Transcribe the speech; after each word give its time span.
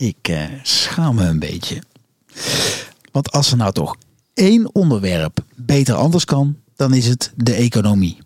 Ik 0.00 0.28
uh, 0.28 0.44
schaam 0.62 1.14
me 1.14 1.24
een 1.24 1.38
beetje. 1.38 1.82
Want 3.12 3.32
als 3.32 3.50
er 3.50 3.56
nou 3.56 3.72
toch 3.72 3.96
één 4.34 4.74
onderwerp 4.74 5.44
beter 5.54 5.94
anders 5.94 6.24
kan, 6.24 6.56
dan 6.76 6.94
is 6.94 7.06
het 7.06 7.32
de 7.36 7.52
economie. 7.52 8.18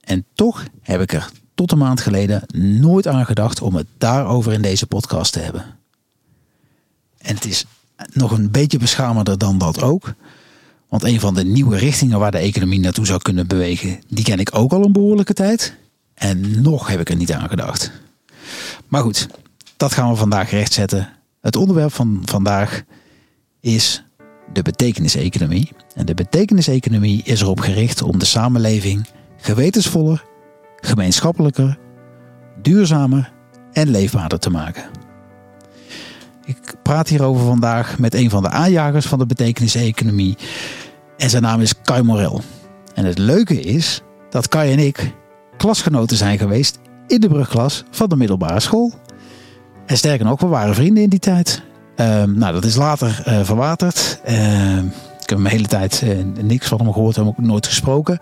En 0.00 0.24
toch 0.34 0.64
heb 0.80 1.00
ik 1.00 1.12
er 1.12 1.30
tot 1.54 1.72
een 1.72 1.78
maand 1.78 2.00
geleden 2.00 2.42
nooit 2.80 3.06
aan 3.06 3.26
gedacht 3.26 3.60
om 3.60 3.74
het 3.74 3.86
daarover 3.98 4.52
in 4.52 4.62
deze 4.62 4.86
podcast 4.86 5.32
te 5.32 5.38
hebben. 5.38 5.64
En 7.18 7.34
het 7.34 7.44
is 7.44 7.64
nog 8.12 8.30
een 8.30 8.50
beetje 8.50 8.78
beschamender 8.78 9.38
dan 9.38 9.58
dat 9.58 9.82
ook. 9.82 10.14
Want 10.88 11.02
een 11.02 11.20
van 11.20 11.34
de 11.34 11.44
nieuwe 11.44 11.76
richtingen 11.76 12.18
waar 12.18 12.30
de 12.30 12.38
economie 12.38 12.80
naartoe 12.80 13.06
zou 13.06 13.22
kunnen 13.22 13.46
bewegen, 13.46 14.00
die 14.08 14.24
ken 14.24 14.40
ik 14.40 14.54
ook 14.54 14.72
al 14.72 14.84
een 14.84 14.92
behoorlijke 14.92 15.34
tijd. 15.34 15.74
En 16.14 16.62
nog 16.62 16.86
heb 16.86 17.00
ik 17.00 17.10
er 17.10 17.16
niet 17.16 17.32
aan 17.32 17.48
gedacht. 17.48 17.92
Maar 18.88 19.02
goed, 19.02 19.28
dat 19.82 19.92
gaan 19.92 20.10
we 20.10 20.16
vandaag 20.16 20.50
rechtzetten. 20.50 21.08
Het 21.40 21.56
onderwerp 21.56 21.92
van 21.92 22.22
vandaag 22.24 22.82
is 23.60 24.04
de 24.52 24.62
betekeniseconomie. 24.62 25.72
En 25.94 26.06
de 26.06 26.14
betekeniseconomie 26.14 27.22
is 27.24 27.40
erop 27.40 27.60
gericht 27.60 28.02
om 28.02 28.18
de 28.18 28.24
samenleving 28.24 29.06
gewetensvoller, 29.36 30.24
gemeenschappelijker, 30.76 31.78
duurzamer 32.60 33.32
en 33.72 33.88
leefbaarder 33.88 34.38
te 34.38 34.50
maken. 34.50 34.84
Ik 36.44 36.74
praat 36.82 37.08
hierover 37.08 37.46
vandaag 37.46 37.98
met 37.98 38.14
een 38.14 38.30
van 38.30 38.42
de 38.42 38.50
aanjagers 38.50 39.06
van 39.06 39.18
de 39.18 39.26
betekeniseconomie. 39.26 40.36
En 41.16 41.30
zijn 41.30 41.42
naam 41.42 41.60
is 41.60 41.80
Kai 41.82 42.02
Morel. 42.02 42.40
En 42.94 43.04
het 43.04 43.18
leuke 43.18 43.60
is 43.60 44.02
dat 44.30 44.48
Kai 44.48 44.72
en 44.72 44.78
ik 44.78 45.14
klasgenoten 45.56 46.16
zijn 46.16 46.38
geweest 46.38 46.78
in 47.06 47.20
de 47.20 47.28
brugklas 47.28 47.84
van 47.90 48.08
de 48.08 48.16
middelbare 48.16 48.60
school. 48.60 48.92
En 49.92 49.98
sterker 49.98 50.26
nog, 50.26 50.40
we 50.40 50.46
waren 50.46 50.74
vrienden 50.74 51.02
in 51.02 51.08
die 51.08 51.18
tijd. 51.18 51.62
Ehm, 51.96 52.38
nou, 52.38 52.52
dat 52.52 52.64
is 52.64 52.76
later 52.76 53.24
uh, 53.28 53.40
verwaterd. 53.44 54.20
Ehm, 54.24 54.86
ik 55.20 55.28
heb 55.28 55.28
hem 55.28 55.42
de 55.42 55.48
hele 55.48 55.66
tijd 55.66 56.02
uh, 56.04 56.24
niks 56.40 56.68
van 56.68 56.78
hem 56.78 56.92
gehoord, 56.92 57.16
heb 57.16 57.26
ook 57.26 57.38
nooit 57.38 57.66
gesproken. 57.66 58.18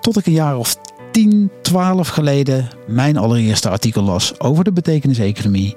Tot 0.00 0.16
ik 0.18 0.26
een 0.26 0.32
jaar 0.32 0.56
of 0.56 0.76
10, 1.12 1.50
12 1.62 2.08
geleden 2.08 2.68
mijn 2.86 3.16
allereerste 3.16 3.68
artikel 3.68 4.02
las 4.02 4.40
over 4.40 4.64
de 4.64 4.72
betekeniseconomie. 4.72 5.76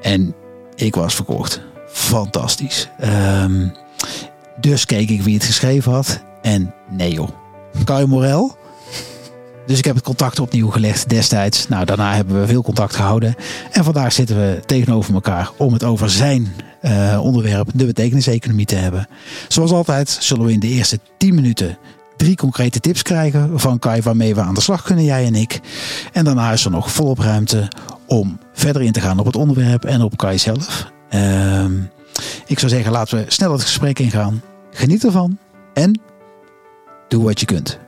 En 0.00 0.34
ik 0.74 0.94
was 0.94 1.14
verkocht. 1.14 1.60
Fantastisch. 1.86 2.88
Um, 3.42 3.72
dus 4.60 4.86
keek 4.86 5.10
ik 5.10 5.22
wie 5.22 5.34
het 5.34 5.44
geschreven 5.44 5.92
had. 5.92 6.22
En 6.42 6.74
nee 6.90 7.12
joh. 7.12 7.28
Kai 7.84 8.06
Morel. 8.06 8.56
Dus 9.66 9.78
ik 9.78 9.84
heb 9.84 9.94
het 9.94 10.04
contact 10.04 10.38
opnieuw 10.38 10.70
gelegd 10.70 11.08
destijds. 11.08 11.68
Nou, 11.68 11.84
daarna 11.84 12.14
hebben 12.14 12.40
we 12.40 12.46
veel 12.46 12.62
contact 12.62 12.94
gehouden. 12.94 13.34
En 13.70 13.84
vandaag 13.84 14.12
zitten 14.12 14.36
we 14.36 14.60
tegenover 14.66 15.14
elkaar 15.14 15.50
om 15.56 15.72
het 15.72 15.84
over 15.84 16.10
zijn 16.10 16.52
uh, 16.82 17.20
onderwerp, 17.22 17.68
de 17.74 17.86
betekeniseconomie, 17.86 18.66
te 18.66 18.74
hebben. 18.74 19.08
Zoals 19.48 19.70
altijd 19.70 20.16
zullen 20.20 20.46
we 20.46 20.52
in 20.52 20.60
de 20.60 20.68
eerste 20.68 20.98
10 21.18 21.34
minuten 21.34 21.78
drie 22.16 22.36
concrete 22.36 22.80
tips 22.80 23.02
krijgen 23.02 23.60
van 23.60 23.78
Kai 23.78 24.02
waarmee 24.02 24.34
we 24.34 24.40
aan 24.40 24.54
de 24.54 24.60
slag 24.60 24.82
kunnen, 24.82 25.04
jij 25.04 25.26
en 25.26 25.34
ik. 25.34 25.60
En 26.12 26.24
daarna 26.24 26.52
is 26.52 26.64
er 26.64 26.70
nog 26.70 26.92
volop 26.92 27.18
ruimte 27.18 27.68
om 28.06 28.38
verder 28.52 28.82
in 28.82 28.92
te 28.92 29.00
gaan 29.00 29.18
op 29.18 29.26
het 29.26 29.36
onderwerp 29.36 29.84
en 29.84 30.02
op 30.02 30.16
Kai 30.16 30.38
zelf. 30.38 30.90
Uh, 31.14 31.64
ik 32.46 32.58
zou 32.58 32.70
zeggen, 32.70 32.92
laten 32.92 33.18
we 33.18 33.24
snel 33.28 33.52
het 33.52 33.62
gesprek 33.62 33.98
ingaan. 33.98 34.42
Geniet 34.70 35.04
ervan 35.04 35.38
en 35.74 36.00
doe 37.08 37.24
wat 37.24 37.40
je 37.40 37.46
kunt. 37.46 37.78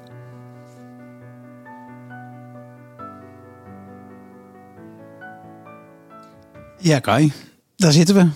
Ja, 6.84 6.98
Kai, 6.98 7.32
daar 7.76 7.92
zitten 7.92 8.14
we. 8.14 8.26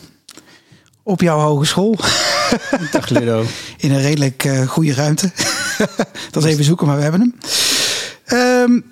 Op 1.02 1.20
jouw 1.20 1.38
hogeschool. 1.38 1.96
Dag 2.92 3.08
Ludo. 3.08 3.44
In 3.76 3.90
een 3.90 4.00
redelijk 4.00 4.44
uh, 4.44 4.68
goede 4.68 4.94
ruimte. 4.94 5.30
dat 6.30 6.44
is 6.44 6.50
even 6.50 6.64
zoeken, 6.64 6.86
maar 6.86 6.96
we 6.96 7.02
hebben 7.02 7.20
hem. 7.20 7.34
Um, 8.38 8.84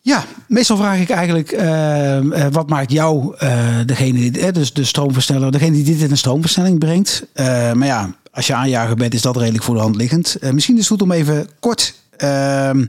ja, 0.00 0.24
meestal 0.48 0.76
vraag 0.76 0.98
ik 0.98 1.10
eigenlijk 1.10 1.52
uh, 1.52 2.46
wat 2.50 2.68
maakt 2.68 2.92
jou 2.92 3.36
uh, 3.42 3.78
degene, 3.86 4.52
dus 4.52 4.72
de 4.72 4.84
stroomversneller, 4.84 5.52
degene 5.52 5.72
die 5.72 5.84
dit 5.84 6.00
in 6.00 6.10
een 6.10 6.16
stroomversnelling 6.16 6.78
brengt. 6.78 7.26
maar 7.74 7.86
ja, 7.86 8.14
als 8.30 8.46
je 8.46 8.54
aanjager 8.54 8.96
bent, 8.96 9.14
is 9.14 9.22
dat 9.22 9.36
redelijk 9.36 9.64
voor 9.64 9.74
de 9.74 9.80
hand 9.80 9.96
liggend. 9.96 10.36
misschien 10.52 10.74
is 10.74 10.80
het 10.80 10.90
goed 10.90 11.02
om 11.02 11.12
even 11.12 11.48
kort 11.60 11.94
ehm, 12.16 12.84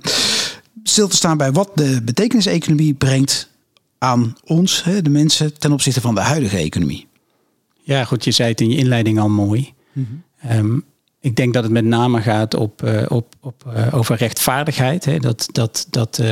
stil 0.83 1.07
te 1.07 1.15
staan 1.15 1.37
bij 1.37 1.51
wat 1.51 1.69
de 1.75 2.01
betekeniseconomie 2.01 2.93
brengt 2.93 3.51
aan 4.03 4.35
ons, 4.45 4.83
de 5.01 5.09
mensen, 5.09 5.59
ten 5.59 5.71
opzichte 5.71 6.01
van 6.01 6.15
de 6.15 6.21
huidige 6.21 6.57
economie. 6.57 7.07
Ja, 7.81 8.03
goed, 8.05 8.23
je 8.23 8.31
zei 8.31 8.49
het 8.49 8.61
in 8.61 8.69
je 8.69 8.77
inleiding 8.77 9.19
al 9.19 9.29
mooi. 9.29 9.73
Mm 9.91 10.23
-hmm. 10.37 10.83
Ik 11.19 11.35
denk 11.35 11.53
dat 11.53 11.63
het 11.63 11.71
met 11.71 11.85
name 11.85 12.21
gaat 12.21 12.53
op, 12.53 12.81
uh, 12.83 13.01
op, 13.07 13.33
op, 13.41 13.63
uh, 13.67 13.93
over 13.93 14.15
rechtvaardigheid. 14.15 15.05
Hè? 15.05 15.19
Dat, 15.19 15.47
dat, 15.51 15.87
dat, 15.89 16.19
uh, 16.21 16.29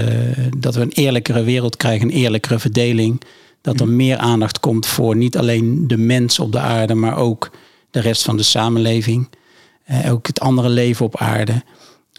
dat 0.58 0.76
we 0.76 0.82
een 0.82 0.92
eerlijkere 0.92 1.44
wereld 1.44 1.78
krijgen, 1.78 2.08
een 2.08 2.14
eerlijkere 2.16 2.60
verdeling. 2.60 3.22
Dat 3.62 3.80
er 3.80 3.86
mhm. 3.86 3.96
meer 3.96 4.18
aandacht 4.18 4.60
komt 4.60 4.86
voor 4.86 5.16
niet 5.16 5.38
alleen 5.38 5.88
de 5.88 5.98
mens 5.98 6.40
op 6.40 6.52
de 6.52 6.60
aarde, 6.60 6.94
maar 6.94 7.18
ook 7.18 7.52
de 7.92 8.00
rest 8.00 8.24
van 8.24 8.38
de 8.38 8.44
samenleving. 8.44 9.30
ook 10.10 10.28
het 10.28 10.40
andere 10.40 10.70
leven 10.70 11.06
op 11.06 11.18
aarde. 11.18 11.64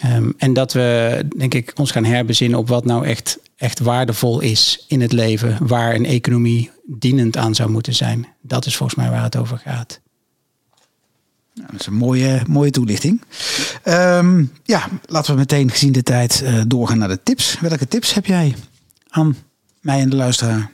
Um, 0.05 0.35
en 0.37 0.53
dat 0.53 0.73
we, 0.73 1.25
denk 1.37 1.55
ik, 1.55 1.73
ons 1.75 1.91
gaan 1.91 2.05
herbezinnen 2.05 2.59
op 2.59 2.69
wat 2.69 2.85
nou 2.85 3.07
echt, 3.07 3.39
echt 3.57 3.79
waardevol 3.79 4.41
is 4.41 4.85
in 4.89 5.01
het 5.01 5.13
leven. 5.13 5.67
Waar 5.67 5.95
een 5.95 6.07
economie 6.07 6.71
dienend 6.87 7.37
aan 7.37 7.55
zou 7.55 7.71
moeten 7.71 7.95
zijn. 7.95 8.27
Dat 8.41 8.67
is 8.67 8.77
volgens 8.77 8.99
mij 8.99 9.11
waar 9.11 9.23
het 9.23 9.37
over 9.37 9.59
gaat. 9.59 10.01
Nou, 11.55 11.69
dat 11.71 11.81
is 11.81 11.87
een 11.87 11.95
mooie, 11.95 12.43
mooie 12.49 12.71
toelichting. 12.71 13.23
Um, 13.85 14.53
ja, 14.65 14.89
laten 15.07 15.33
we 15.33 15.39
meteen 15.39 15.71
gezien 15.71 15.93
de 15.93 16.03
tijd 16.03 16.43
uh, 16.45 16.63
doorgaan 16.67 16.99
naar 16.99 17.09
de 17.09 17.23
tips. 17.23 17.61
Welke 17.61 17.89
tips 17.89 18.15
heb 18.15 18.27
jij 18.27 18.55
aan 19.09 19.37
mij 19.81 20.01
en 20.01 20.11
de 20.11 20.17
luisteraar? 20.17 20.71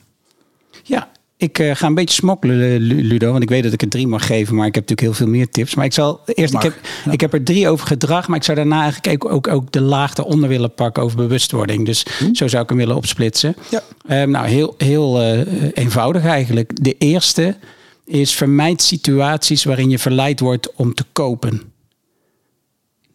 Ja, 0.82 1.10
ik 1.38 1.58
uh, 1.58 1.74
ga 1.74 1.86
een 1.86 1.94
beetje 1.94 2.14
smokkelen, 2.14 2.78
Ludo, 2.80 3.30
want 3.30 3.42
ik 3.42 3.48
weet 3.48 3.62
dat 3.62 3.72
ik 3.72 3.82
er 3.82 3.88
drie 3.88 4.06
mag 4.06 4.26
geven, 4.26 4.54
maar 4.54 4.66
ik 4.66 4.74
heb 4.74 4.88
natuurlijk 4.88 5.16
heel 5.16 5.26
veel 5.26 5.36
meer 5.36 5.48
tips. 5.48 5.74
Maar 5.74 5.84
ik 5.84 5.92
zal 5.92 6.20
eerst, 6.26 6.54
ik 6.54 6.62
heb, 6.62 6.74
ja. 7.04 7.12
ik 7.12 7.20
heb 7.20 7.32
er 7.32 7.44
drie 7.44 7.68
over 7.68 7.86
gedrag, 7.86 8.28
maar 8.28 8.36
ik 8.36 8.44
zou 8.44 8.56
daarna 8.56 8.82
eigenlijk 8.82 9.24
ook, 9.24 9.32
ook, 9.32 9.48
ook 9.48 9.72
de 9.72 9.80
laag 9.80 10.16
eronder 10.16 10.48
willen 10.48 10.74
pakken 10.74 11.02
over 11.02 11.16
bewustwording. 11.16 11.86
Dus 11.86 12.06
hm? 12.18 12.34
zo 12.34 12.48
zou 12.48 12.62
ik 12.62 12.68
hem 12.68 12.78
willen 12.78 12.96
opsplitsen. 12.96 13.56
Ja. 13.70 13.82
Um, 14.22 14.30
nou, 14.30 14.46
heel, 14.46 14.74
heel 14.78 15.22
uh, 15.22 15.40
eenvoudig 15.74 16.24
eigenlijk. 16.24 16.84
De 16.84 16.94
eerste 16.98 17.56
is 18.04 18.34
vermijd 18.34 18.82
situaties 18.82 19.64
waarin 19.64 19.90
je 19.90 19.98
verleid 19.98 20.40
wordt 20.40 20.72
om 20.74 20.94
te 20.94 21.04
kopen. 21.12 21.62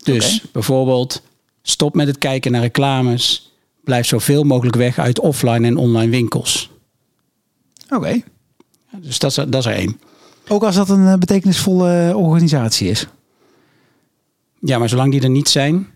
Dus 0.04 0.26
okay. 0.26 0.50
bijvoorbeeld 0.52 1.22
stop 1.62 1.96
met 1.96 2.08
het 2.08 2.18
kijken 2.18 2.52
naar 2.52 2.62
reclames. 2.62 3.52
Blijf 3.84 4.06
zoveel 4.06 4.44
mogelijk 4.44 4.76
weg 4.76 5.00
uit 5.00 5.20
offline 5.20 5.68
en 5.68 5.78
online 5.78 6.12
winkels. 6.12 6.72
Oké. 7.96 8.08
Okay. 8.08 8.24
Dus 9.02 9.20
dat 9.20 9.30
is, 9.30 9.36
dat 9.36 9.56
is 9.56 9.66
er 9.66 9.74
één. 9.74 10.00
Ook 10.48 10.64
als 10.64 10.76
dat 10.76 10.90
een 10.90 11.08
eh, 11.08 11.18
betekenisvolle 11.18 12.14
organisatie 12.16 12.90
is. 12.90 13.08
Ja, 14.60 14.78
maar 14.78 14.90
zolang 14.90 15.12
die 15.12 15.22
er 15.22 15.30
niet 15.30 15.50
zijn. 15.50 15.88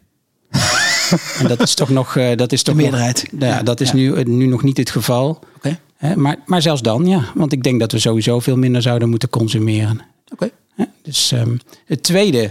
en 1.40 1.47
dat 1.47 1.62
is 1.62 1.74
toch 1.74 1.90
nog. 1.90 2.16
Uh, 2.16 2.35
dat 2.35 2.52
is 2.52 2.63
toch 2.63 2.75
de 2.75 2.81
meerderheid. 2.81 3.28
Nog, 3.31 3.50
ja, 3.50 3.63
dat 3.63 3.80
is 3.80 3.90
ja. 3.90 3.96
Nu, 3.96 4.24
nu 4.24 4.46
nog 4.46 4.63
niet 4.63 4.78
het 4.78 4.90
geval. 4.90 5.30
Oké. 5.56 5.80
Okay. 5.97 6.16
Maar, 6.16 6.38
maar 6.46 6.62
zelfs 6.62 6.81
dan, 6.81 7.06
ja. 7.06 7.31
Want 7.34 7.53
ik 7.53 7.63
denk 7.63 7.80
dat 7.80 7.91
we 7.91 8.00
sowieso 8.00 8.40
veel 8.40 8.58
minder 8.58 8.81
zouden 8.81 9.09
moeten 9.09 9.29
consumeren. 9.29 10.02
Oké. 10.31 10.52
Okay. 10.75 10.90
Dus 11.02 11.31
um, 11.31 11.59
het 11.85 12.03
tweede 12.03 12.50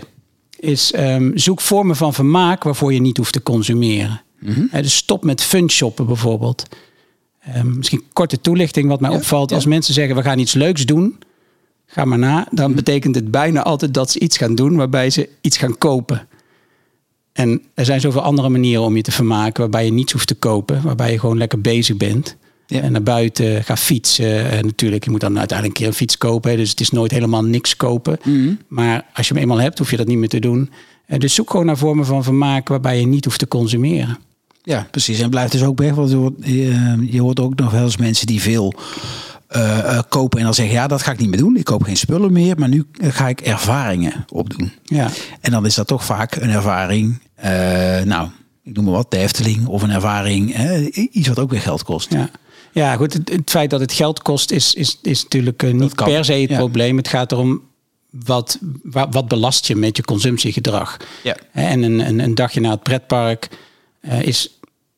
is 0.59 0.95
um, 0.97 1.39
zoek 1.39 1.61
vormen 1.61 1.97
van 1.97 2.15
vermaak 2.15 2.63
waarvoor 2.63 2.93
je 2.93 3.01
niet 3.01 3.17
hoeft 3.17 3.33
te 3.33 3.43
consumeren. 3.43 4.23
Mm 4.41 4.53
-hmm. 4.53 4.69
Dus 4.83 4.97
stop 4.97 5.25
met 5.25 5.43
fun 5.43 5.71
shoppen 5.71 6.07
bijvoorbeeld. 6.07 6.63
Um, 7.55 7.77
misschien 7.77 8.03
korte 8.13 8.41
toelichting 8.41 8.89
wat 8.89 9.01
mij 9.01 9.11
ja, 9.11 9.17
opvalt. 9.17 9.51
Ja. 9.51 9.57
Als 9.57 9.67
mensen 9.67 9.95
zeggen 9.95 10.17
we 10.17 10.23
gaan 10.23 10.39
iets 10.39 10.55
leuks 10.55 10.87
doen, 10.87 11.19
ga 11.87 12.05
maar 12.05 12.19
na. 12.19 12.49
Dan 12.51 12.71
mm. 12.71 12.77
betekent 12.77 13.15
het 13.15 13.31
bijna 13.31 13.63
altijd 13.63 13.95
dat 13.95 14.11
ze 14.11 14.19
iets 14.19 14.37
gaan 14.37 14.55
doen 14.55 14.77
waarbij 14.77 15.11
ze 15.11 15.29
iets 15.41 15.57
gaan 15.57 15.79
kopen. 15.79 16.29
En 17.33 17.63
er 17.75 17.85
zijn 17.85 18.01
zoveel 18.01 18.21
andere 18.21 18.49
manieren 18.49 18.85
om 18.85 18.97
je 18.97 19.03
te 19.03 19.13
vermaken 19.13 19.61
waarbij 19.61 19.85
je 19.85 19.93
niets 19.93 20.13
hoeft 20.13 20.27
te 20.27 20.35
kopen. 20.35 20.83
Waarbij 20.83 21.13
je 21.13 21.19
gewoon 21.19 21.39
lekker 21.39 21.61
bezig 21.61 21.97
bent. 21.97 22.37
Ja. 22.67 22.81
En 22.81 22.93
naar 22.93 23.03
buiten 23.03 23.65
ga 23.65 23.77
fietsen. 23.77 24.51
En 24.51 24.65
natuurlijk, 24.65 25.05
je 25.05 25.11
moet 25.11 25.21
dan 25.21 25.39
uiteindelijk 25.39 25.79
een 25.79 25.85
keer 25.85 25.93
een 25.93 25.99
fiets 25.99 26.19
kopen. 26.19 26.57
Dus 26.57 26.71
het 26.71 26.81
is 26.81 26.91
nooit 26.91 27.11
helemaal 27.11 27.45
niks 27.45 27.77
kopen. 27.77 28.19
Mm. 28.25 28.59
Maar 28.69 29.05
als 29.15 29.29
je 29.29 29.33
hem 29.35 29.43
eenmaal 29.43 29.61
hebt, 29.61 29.79
hoef 29.79 29.91
je 29.91 29.97
dat 29.97 30.07
niet 30.07 30.19
meer 30.19 30.29
te 30.29 30.39
doen. 30.39 30.71
Dus 31.19 31.35
zoek 31.35 31.51
gewoon 31.51 31.67
naar 31.67 31.77
vormen 31.77 32.07
van 32.07 32.25
vermaak 32.25 32.69
waarbij 32.69 33.01
je 33.01 33.07
niet 33.07 33.25
hoeft 33.25 33.39
te 33.39 33.49
consumeren. 33.49 34.19
Ja, 34.67 34.87
precies. 34.91 35.21
En 35.21 35.31
blijf 35.31 35.51
dus 35.51 35.63
ook 35.63 35.79
weg. 35.79 35.95
Want 35.95 36.11
je 36.11 36.17
hoort, 36.17 36.35
je, 36.41 37.07
je 37.11 37.21
hoort 37.21 37.41
ook 37.41 37.55
nog 37.55 37.71
wel 37.71 37.85
eens 37.85 37.97
mensen 37.97 38.27
die 38.27 38.41
veel 38.41 38.75
uh, 39.57 39.79
uh, 39.79 40.01
kopen 40.09 40.39
en 40.39 40.45
dan 40.45 40.55
zeggen: 40.55 40.75
Ja, 40.75 40.87
dat 40.87 41.03
ga 41.03 41.13
ik 41.13 41.19
niet 41.19 41.29
meer 41.29 41.39
doen. 41.39 41.57
Ik 41.57 41.65
koop 41.65 41.83
geen 41.83 41.97
spullen 41.97 42.33
meer. 42.33 42.59
Maar 42.59 42.69
nu 42.69 42.87
ga 42.93 43.29
ik 43.29 43.41
ervaringen 43.41 44.25
opdoen. 44.29 44.73
Ja. 44.85 45.11
En 45.41 45.51
dan 45.51 45.67
is 45.67 45.75
dat 45.75 45.87
toch 45.87 46.05
vaak 46.05 46.37
een 46.37 46.51
ervaring. 46.51 47.21
Uh, 47.39 47.45
nou, 48.03 48.29
ik 48.63 48.77
noem 48.77 48.85
maar 48.85 48.95
wat, 48.95 49.11
de 49.11 49.17
Efteling 49.17 49.67
of 49.67 49.83
een 49.83 49.91
ervaring. 49.91 50.57
iets 51.13 51.29
wat 51.29 51.39
ook 51.39 51.51
weer 51.51 51.61
geld 51.61 51.83
kost. 51.83 52.13
Ja. 52.13 52.31
Ja, 52.73 52.97
goed. 52.97 53.13
Het, 53.13 53.29
het 53.29 53.51
feit 53.51 53.71
dat 53.71 53.81
het 53.81 53.93
geld 53.93 54.23
kost 54.23 54.51
is, 54.51 54.75
is, 54.75 54.99
is 55.03 55.23
natuurlijk 55.23 55.63
eh, 55.63 55.73
niet 55.73 55.95
kan, 55.95 56.09
per 56.09 56.25
se 56.25 56.33
het 56.33 56.51
ja. 56.51 56.57
probleem. 56.57 56.97
Het 56.97 57.09
gaat 57.09 57.33
erom 57.33 57.63
wat, 58.11 58.59
wat, 58.83 59.09
wat 59.11 59.29
belast 59.29 59.67
je 59.67 59.77
met 59.77 59.97
je 59.97 60.03
consumptiegedrag. 60.03 60.97
Ja. 61.23 61.37
En 61.53 61.83
een, 61.83 61.99
een, 61.99 62.19
een 62.19 62.35
dagje 62.35 62.61
naar 62.61 62.71
het 62.71 62.83
pretpark 62.83 63.49
eh, 64.01 64.23
is 64.23 64.56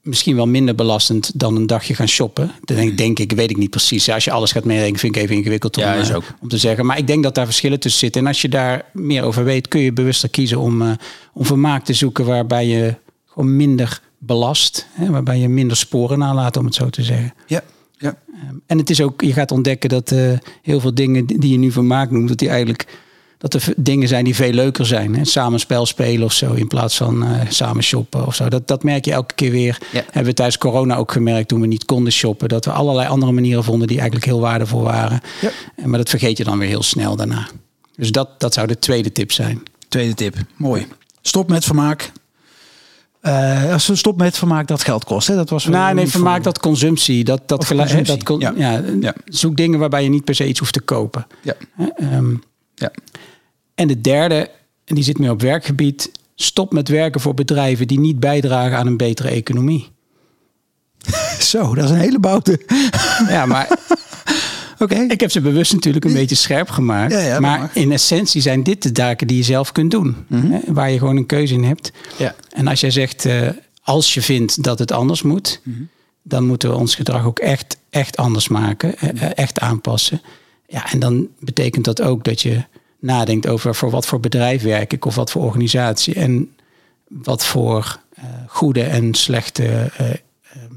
misschien 0.08 0.36
wel 0.36 0.46
minder 0.46 0.74
belastend 0.74 1.30
dan 1.34 1.56
een 1.56 1.66
dagje 1.66 1.94
gaan 1.94 2.08
shoppen. 2.08 2.50
Dat 2.64 2.76
denk, 2.76 2.98
denk 2.98 3.18
ik, 3.18 3.32
weet 3.32 3.50
ik 3.50 3.56
niet 3.56 3.70
precies. 3.70 4.10
Als 4.10 4.24
je 4.24 4.30
alles 4.30 4.52
gaat 4.52 4.64
meerekenen, 4.64 4.98
vind 4.98 5.16
ik 5.16 5.22
even 5.22 5.36
ingewikkeld 5.36 5.76
om, 5.76 5.82
Ja, 5.82 5.94
is 5.94 6.08
eh, 6.08 6.16
om 6.40 6.48
te 6.48 6.58
zeggen. 6.58 6.86
Maar 6.86 6.98
ik 6.98 7.06
denk 7.06 7.22
dat 7.22 7.34
daar 7.34 7.44
verschillen 7.44 7.80
tussen 7.80 8.00
zitten. 8.00 8.20
En 8.20 8.26
als 8.26 8.42
je 8.42 8.48
daar 8.48 8.84
meer 8.92 9.22
over 9.22 9.44
weet, 9.44 9.68
kun 9.68 9.80
je 9.80 9.92
bewuster 9.92 10.28
kiezen 10.28 10.58
om, 10.58 10.82
eh, 10.82 10.90
om 11.32 11.44
vermaak 11.44 11.84
te 11.84 11.92
zoeken 11.92 12.24
waarbij 12.24 12.66
je 12.66 12.94
gewoon 13.26 13.56
minder 13.56 14.00
belast. 14.18 14.86
Hè, 14.92 15.10
waarbij 15.10 15.38
je 15.38 15.48
minder 15.48 15.76
sporen 15.76 16.18
nalaat, 16.18 16.56
om 16.56 16.64
het 16.64 16.74
zo 16.74 16.90
te 16.90 17.02
zeggen. 17.02 17.34
Ja. 17.46 17.62
ja. 17.98 18.16
Ehm, 18.34 18.54
En 18.66 18.78
het 18.78 18.90
is 18.90 19.00
ook, 19.00 19.20
je 19.20 19.32
gaat 19.32 19.50
ontdekken 19.50 19.88
dat 19.88 20.12
eh, 20.12 20.32
heel 20.62 20.80
veel 20.80 20.94
dingen 20.94 21.26
die 21.26 21.52
je 21.52 21.58
nu 21.58 21.72
vermaak 21.72 22.10
noemt, 22.10 22.28
dat 22.28 22.38
die 22.38 22.48
eigenlijk 22.48 22.86
dat 23.38 23.54
er 23.54 23.72
dingen 23.76 24.08
zijn 24.08 24.24
die 24.24 24.34
veel 24.34 24.52
leuker 24.52 24.86
zijn. 24.86 25.16
Hè? 25.16 25.24
Samen 25.24 25.60
spel 25.60 25.86
spelen 25.86 26.24
of 26.24 26.32
zo, 26.32 26.52
in 26.52 26.66
plaats 26.66 26.96
van 26.96 27.24
eh, 27.24 27.40
samen 27.48 27.82
shoppen 27.82 28.26
of 28.26 28.34
zo. 28.34 28.48
Dat, 28.48 28.68
dat 28.68 28.82
merk 28.82 29.04
je 29.04 29.12
elke 29.12 29.34
keer 29.34 29.50
weer. 29.50 29.78
Ja. 29.92 30.02
Hebben 30.04 30.24
we 30.24 30.32
tijdens 30.34 30.58
corona 30.58 30.96
ook 30.96 31.12
gemerkt 31.12 31.48
toen 31.48 31.60
we 31.60 31.66
niet 31.66 31.84
konden 31.84 32.12
shoppen. 32.12 32.48
Dat 32.48 32.64
we 32.64 32.70
allerlei 32.70 33.08
andere 33.08 33.32
manieren 33.32 33.64
vonden 33.64 33.86
die 33.86 33.96
eigenlijk 33.96 34.26
heel 34.26 34.40
waardevol 34.40 34.82
waren. 34.82 35.20
Ja. 35.40 35.50
Maar 35.86 35.98
dat 35.98 36.08
vergeet 36.08 36.38
je 36.38 36.44
dan 36.44 36.58
weer 36.58 36.68
heel 36.68 36.82
snel 36.82 37.16
daarna. 37.16 37.48
Dus 37.96 38.12
dat, 38.12 38.28
dat 38.40 38.54
zou 38.54 38.66
de 38.66 38.78
tweede 38.78 39.12
tip 39.12 39.32
zijn. 39.32 39.62
Tweede 39.88 40.14
tip. 40.14 40.34
Mooi. 40.56 40.86
Stop 41.22 41.48
met 41.48 41.64
vermaak. 41.64 42.12
Eh, 43.20 43.72
als 43.72 43.86
we 43.86 43.96
stop 43.96 44.16
met 44.18 44.38
vermaak 44.38 44.66
dat 44.66 44.82
geld 44.84 45.04
kost. 45.04 45.28
Hè? 45.28 45.34
Dat 45.34 45.50
was 45.50 45.64
Nou, 45.64 45.94
nee, 45.94 46.02
voor- 46.04 46.12
vermaak 46.12 46.42
dat 46.42 46.58
consumptie. 46.58 47.24
Dat, 47.24 47.42
dat, 47.46 47.64
gelu- 47.64 47.80
consumptie, 47.80 48.14
dat 48.14 48.22
con- 48.24 48.40
ja. 49.00 49.14
Zoek 49.24 49.56
dingen 49.56 49.78
waarbij 49.78 50.02
je 50.02 50.08
niet 50.08 50.24
per 50.24 50.34
se 50.34 50.46
iets 50.48 50.58
hoeft 50.58 50.72
te 50.72 50.80
kopen. 50.80 51.26
Ja. 51.42 51.54
Ehm, 51.96 52.30
ja. 52.74 52.90
En 53.78 53.88
de 53.88 54.00
derde, 54.00 54.50
en 54.84 54.94
die 54.94 55.04
zit 55.04 55.18
meer 55.18 55.30
op 55.30 55.40
werkgebied. 55.40 56.10
Stop 56.34 56.72
met 56.72 56.88
werken 56.88 57.20
voor 57.20 57.34
bedrijven 57.34 57.86
die 57.86 58.00
niet 58.00 58.20
bijdragen 58.20 58.76
aan 58.76 58.86
een 58.86 58.96
betere 58.96 59.28
economie. 59.28 59.88
Zo, 61.40 61.74
dat 61.74 61.84
is 61.84 61.90
een 61.90 61.96
hele 61.96 62.18
boute. 62.18 62.60
Ja, 63.28 63.46
maar 63.46 63.68
Oké. 64.78 64.94
ik 64.94 65.20
heb 65.20 65.30
ze 65.30 65.40
bewust 65.40 65.72
natuurlijk 65.72 66.04
een 66.04 66.12
beetje 66.12 66.34
scherp 66.34 66.70
gemaakt. 66.70 67.12
Ja, 67.12 67.18
ja, 67.18 67.40
maar 67.40 67.70
in 67.74 67.92
essentie 67.92 68.40
zijn 68.40 68.62
dit 68.62 68.82
de 68.82 68.92
taken 68.92 69.26
die 69.26 69.36
je 69.36 69.42
zelf 69.42 69.72
kunt 69.72 69.90
doen. 69.90 70.16
Hè, 70.28 70.58
waar 70.66 70.90
je 70.90 70.98
gewoon 70.98 71.16
een 71.16 71.26
keuze 71.26 71.54
in 71.54 71.64
hebt. 71.64 71.92
Ja. 72.16 72.34
En 72.50 72.66
als 72.66 72.80
jij 72.80 72.90
zegt, 72.90 73.24
eh, 73.24 73.48
als 73.82 74.14
je 74.14 74.22
vindt 74.22 74.62
dat 74.62 74.78
het 74.78 74.92
anders 74.92 75.22
moet, 75.22 75.60
dan 76.22 76.46
moeten 76.46 76.70
we 76.70 76.76
ons 76.76 76.94
gedrag 76.94 77.24
ook 77.24 77.38
echt, 77.38 77.76
echt 77.90 78.16
anders 78.16 78.48
maken, 78.48 78.98
eh, 78.98 79.22
eh, 79.22 79.30
echt 79.34 79.60
aanpassen. 79.60 80.22
Ja, 80.66 80.92
en 80.92 80.98
dan 80.98 81.28
betekent 81.40 81.84
dat 81.84 82.02
ook 82.02 82.24
dat 82.24 82.40
je 82.40 82.64
nadenkt 82.98 83.46
over 83.48 83.74
voor 83.74 83.90
wat 83.90 84.06
voor 84.06 84.20
bedrijf 84.20 84.62
werk 84.62 84.92
ik 84.92 85.04
of 85.04 85.14
wat 85.14 85.30
voor 85.30 85.42
organisatie 85.42 86.14
en 86.14 86.50
wat 87.08 87.44
voor 87.44 87.98
eh, 88.14 88.24
goede 88.46 88.82
en 88.82 89.14
slechte 89.14 89.64
eh, 89.64 90.06
ehm, 90.08 90.72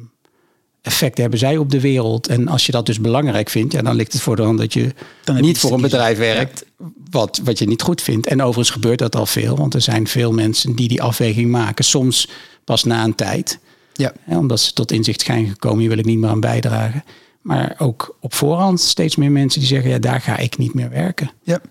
effecten 0.81 1.21
hebben 1.21 1.39
zij 1.39 1.57
op 1.57 1.71
de 1.71 1.79
wereld. 1.79 2.27
En 2.27 2.47
als 2.47 2.65
je 2.65 2.71
dat 2.71 2.85
dus 2.85 2.99
belangrijk 3.01 3.49
vindt, 3.49 3.73
ja, 3.73 3.81
dan 3.81 3.95
ligt 3.95 4.13
het 4.13 4.21
voor 4.21 4.35
de 4.35 4.41
hand 4.41 4.57
dat 4.57 4.73
je 4.73 4.93
Dan 5.23 5.41
niet 5.41 5.59
voor 5.59 5.71
een 5.73 5.81
bedrijf 5.81 6.17
werkt 6.17 6.65
wat, 7.09 7.41
wat 7.43 7.59
je 7.59 7.67
niet 7.67 7.81
goed 7.81 8.01
vindt. 8.01 8.27
En 8.27 8.41
overigens 8.41 8.69
gebeurt 8.69 8.99
dat 8.99 9.15
al 9.15 9.25
veel, 9.25 9.55
want 9.55 9.73
er 9.73 9.81
zijn 9.81 10.07
veel 10.07 10.31
mensen 10.31 10.75
die 10.75 10.87
die 10.87 11.01
afweging 11.01 11.51
maken. 11.51 11.85
Soms 11.85 12.27
pas 12.63 12.83
na 12.83 13.03
een 13.03 13.15
tijd, 13.15 13.59
Ja. 13.93 14.13
hè, 14.23 14.37
omdat 14.37 14.59
ze 14.59 14.73
tot 14.73 14.91
inzicht 14.91 15.21
zijn 15.21 15.47
gekomen, 15.47 15.79
hier 15.79 15.89
wil 15.89 15.97
ik 15.97 16.05
niet 16.05 16.17
meer 16.19 16.29
aan 16.29 16.39
bijdragen. 16.39 17.03
Maar 17.41 17.75
ook 17.77 18.15
op 18.19 18.33
voorhand 18.33 18.79
steeds 18.81 19.15
meer 19.15 19.31
mensen 19.31 19.59
die 19.59 19.69
zeggen, 19.69 19.89
ja, 19.89 19.99
daar 19.99 20.21
ga 20.21 20.37
ik 20.37 20.57
niet 20.57 20.73
meer 20.73 20.89
werken. 20.89 21.31
ja. 21.43 21.61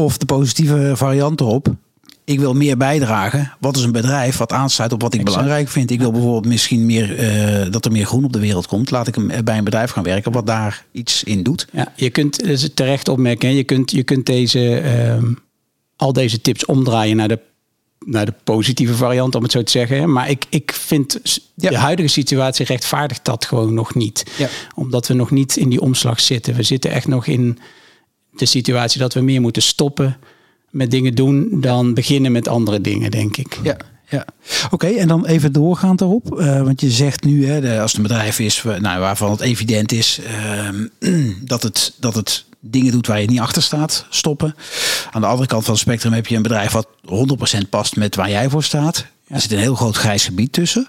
Of 0.00 0.18
de 0.18 0.26
positieve 0.26 0.92
variant 0.94 1.40
erop. 1.40 1.68
Ik 2.24 2.38
wil 2.38 2.54
meer 2.54 2.76
bijdragen. 2.76 3.52
Wat 3.60 3.76
is 3.76 3.82
een 3.82 3.92
bedrijf 3.92 4.36
wat 4.36 4.52
aansluit 4.52 4.92
op 4.92 5.02
wat 5.02 5.14
ik 5.14 5.20
Exact. 5.20 5.38
belangrijk 5.38 5.68
vind? 5.70 5.90
Ik 5.90 5.98
wil 5.98 6.10
bijvoorbeeld 6.12 6.46
misschien 6.46 6.86
meer 6.86 7.18
eh, 7.18 7.72
dat 7.72 7.84
er 7.84 7.92
meer 7.92 8.06
groen 8.06 8.24
op 8.24 8.32
de 8.32 8.38
wereld 8.40 8.66
komt. 8.66 8.90
Laat 8.90 9.06
ik 9.06 9.14
hem 9.14 9.30
bij 9.44 9.58
een 9.58 9.64
bedrijf 9.64 9.90
gaan 9.90 10.02
werken 10.02 10.32
wat 10.32 10.46
daar 10.46 10.84
iets 10.92 11.24
in 11.24 11.42
doet. 11.42 11.66
Ja, 11.72 11.92
je 11.96 12.10
kunt 12.10 12.42
is 12.42 12.68
terecht 12.74 13.08
opmerken. 13.08 13.48
hè. 13.48 13.54
Je 13.54 13.64
kunt, 13.64 13.90
je 13.90 14.02
kunt 14.02 14.26
deze, 14.26 14.76
ehm, 14.80 15.32
al 15.96 16.12
deze 16.12 16.40
tips 16.40 16.64
omdraaien 16.64 17.16
naar 17.16 17.28
de, 17.28 17.38
naar 18.06 18.26
de 18.26 18.34
positieve 18.44 18.94
variant, 18.94 19.34
om 19.34 19.42
het 19.42 19.52
zo 19.52 19.62
te 19.62 19.70
zeggen. 19.70 20.12
Maar 20.12 20.30
ik, 20.30 20.44
ik 20.48 20.72
vind 20.72 21.20
de 21.54 21.76
huidige 21.76 22.08
situatie 22.08 22.66
rechtvaardigt 22.66 23.24
dat 23.24 23.44
gewoon 23.44 23.74
nog 23.74 23.94
niet. 23.94 24.24
Ja. 24.38 24.48
Omdat 24.74 25.06
we 25.08 25.14
nog 25.14 25.30
niet 25.30 25.56
in 25.56 25.68
die 25.68 25.80
omslag 25.80 26.20
zitten. 26.20 26.54
We 26.54 26.62
zitten 26.62 26.90
echt 26.90 27.06
nog 27.08 27.26
in 27.26 27.58
de 28.32 28.46
situatie 28.46 29.00
dat 29.00 29.14
we 29.14 29.20
meer 29.20 29.40
moeten 29.40 29.62
stoppen 29.62 30.16
met 30.70 30.90
dingen 30.90 31.14
doen 31.14 31.60
dan 31.60 31.94
beginnen 31.94 32.32
met 32.32 32.48
andere 32.48 32.80
dingen, 32.80 33.10
denk 33.10 33.36
ik. 33.36 33.58
Ja, 33.62 33.76
ja. 34.08 34.24
Oké, 34.70 34.86
en 34.86 35.08
dan 35.08 35.26
even 35.26 35.52
doorgaand 35.52 35.98
daarop. 35.98 36.38
Eh, 36.38 36.62
want 36.62 36.80
je 36.80 36.90
zegt 36.90 37.24
nu, 37.24 37.46
hè, 37.46 37.60
de, 37.60 37.80
als 37.80 37.92
het 37.92 38.00
een 38.00 38.06
bedrijf 38.06 38.38
is 38.38 38.62
nou, 38.62 39.00
waarvan 39.00 39.30
het 39.30 39.40
evident 39.40 39.92
is 39.92 40.20
ehm, 40.26 40.86
dat, 41.52 41.62
het, 41.62 41.94
dat 41.98 42.14
het 42.14 42.44
dingen 42.60 42.92
doet 42.92 43.06
waar 43.06 43.20
je 43.20 43.26
niet 43.26 43.40
achter 43.40 43.62
staat, 43.62 44.06
stoppen. 44.10 44.54
Aan 45.10 45.20
de 45.20 45.26
andere 45.26 45.48
kant 45.48 45.64
van 45.64 45.72
het 45.72 45.82
spectrum 45.82 46.12
heb 46.12 46.26
je 46.26 46.36
een 46.36 46.42
bedrijf 46.42 46.72
wat 46.72 46.86
100% 47.56 47.68
past 47.70 47.96
met 47.96 48.16
waar 48.16 48.30
jij 48.30 48.48
voor 48.48 48.64
staat. 48.64 49.06
Er 49.26 49.40
zit 49.40 49.52
een 49.52 49.58
heel 49.58 49.74
groot 49.74 49.96
grijs 49.96 50.24
gebied 50.24 50.52
tussen. 50.52 50.86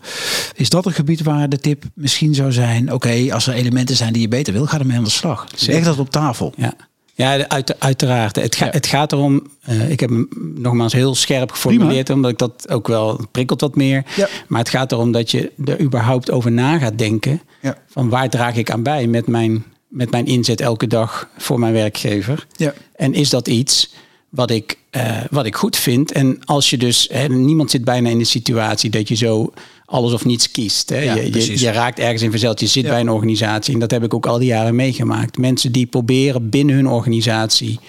Is 0.55 0.69
dat 0.69 0.85
een 0.85 0.93
gebied 0.93 1.21
waar 1.21 1.49
de 1.49 1.59
tip 1.59 1.83
misschien 1.93 2.35
zou 2.35 2.51
zijn? 2.51 2.93
Oké, 2.93 3.33
als 3.33 3.47
er 3.47 3.53
elementen 3.53 3.95
zijn 3.95 4.13
die 4.13 4.21
je 4.21 4.27
beter 4.27 4.53
wil, 4.53 4.65
ga 4.65 4.79
ermee 4.79 4.97
aan 4.97 5.03
de 5.03 5.09
slag. 5.09 5.47
Leg 5.65 5.83
dat 5.83 5.99
op 5.99 6.09
tafel. 6.09 6.53
Ja, 6.57 6.73
ja 7.13 7.47
uit, 7.47 7.79
uiteraard. 7.79 8.35
Het, 8.35 8.55
ga, 8.55 8.65
Ja. 8.65 8.71
het 8.71 8.85
gaat 8.87 9.11
erom, 9.11 9.47
eh, 9.61 9.89
ik 9.89 9.99
heb 9.99 10.09
hem 10.09 10.27
nogmaals 10.55 10.93
heel 10.93 11.15
scherp 11.15 11.51
geformuleerd, 11.51 12.09
omdat 12.09 12.31
ik 12.31 12.37
dat 12.37 12.69
ook 12.69 12.87
wel 12.87 13.25
prikkelt 13.31 13.61
wat 13.61 13.75
meer. 13.75 14.03
Ja. 14.15 14.27
Maar 14.47 14.59
het 14.59 14.69
gaat 14.69 14.91
erom 14.91 15.11
dat 15.11 15.31
je 15.31 15.51
er 15.65 15.81
überhaupt 15.81 16.31
over 16.31 16.51
na 16.51 16.77
gaat 16.77 16.97
denken. 16.97 17.41
Ja. 17.61 17.77
Van 17.87 18.09
waar 18.09 18.29
draag 18.29 18.55
ik 18.55 18.71
aan 18.71 18.83
bij 18.83 19.07
met 19.07 19.27
mijn, 19.27 19.63
met 19.87 20.11
mijn 20.11 20.25
inzet 20.25 20.61
elke 20.61 20.87
dag 20.87 21.29
voor 21.37 21.59
mijn 21.59 21.73
werkgever? 21.73 22.47
Ja. 22.55 22.73
En 22.95 23.13
is 23.13 23.29
dat 23.29 23.47
iets 23.47 23.93
wat 24.29 24.51
ik, 24.51 24.77
eh, 24.89 25.17
wat 25.29 25.45
ik 25.45 25.55
goed 25.55 25.75
vind? 25.77 26.11
En 26.11 26.39
als 26.45 26.69
je 26.69 26.77
dus, 26.77 27.07
hè, 27.11 27.27
niemand 27.27 27.71
zit 27.71 27.83
bijna 27.83 28.09
in 28.09 28.17
de 28.17 28.23
situatie 28.23 28.89
dat 28.89 29.07
je 29.07 29.15
zo 29.15 29.53
alles 29.91 30.13
of 30.13 30.25
niets 30.25 30.51
kiest. 30.51 30.89
Hè? 30.89 30.99
Ja, 30.99 31.15
je, 31.15 31.33
je, 31.45 31.59
je 31.59 31.71
raakt 31.71 31.99
ergens 31.99 32.21
in 32.21 32.29
verzeld, 32.31 32.59
je 32.59 32.67
zit 32.67 32.83
Ja. 32.83 32.89
bij 32.89 32.99
een 32.99 33.09
organisatie. 33.09 33.73
En 33.73 33.79
dat 33.79 33.91
heb 33.91 34.03
ik 34.03 34.13
ook 34.13 34.25
al 34.25 34.37
die 34.37 34.47
jaren 34.47 34.75
meegemaakt. 34.75 35.37
Mensen 35.37 35.71
die 35.71 35.85
proberen 35.85 36.49
binnen 36.49 36.75
hun 36.75 36.87
organisatie 36.87 37.79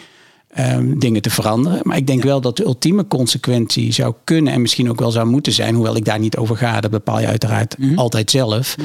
ehm, 0.48 0.98
dingen 0.98 1.22
te 1.22 1.30
veranderen. 1.30 1.80
Maar 1.82 1.96
ik 1.96 2.06
denk 2.06 2.22
wel 2.22 2.40
dat 2.40 2.56
de 2.56 2.64
ultieme 2.64 3.06
consequentie 3.08 3.92
zou 3.92 4.14
kunnen 4.24 4.52
en 4.52 4.60
misschien 4.60 4.90
ook 4.90 5.00
wel 5.00 5.10
zou 5.10 5.26
moeten 5.26 5.52
zijn, 5.52 5.74
hoewel 5.74 5.96
ik 5.96 6.04
daar 6.04 6.18
niet 6.18 6.36
over 6.36 6.56
ga, 6.56 6.80
dat 6.80 6.90
bepaal 6.90 7.20
je 7.20 7.26
uiteraard 7.26 7.78
Mhm. 7.78 7.98
altijd 7.98 8.30
zelf. 8.30 8.76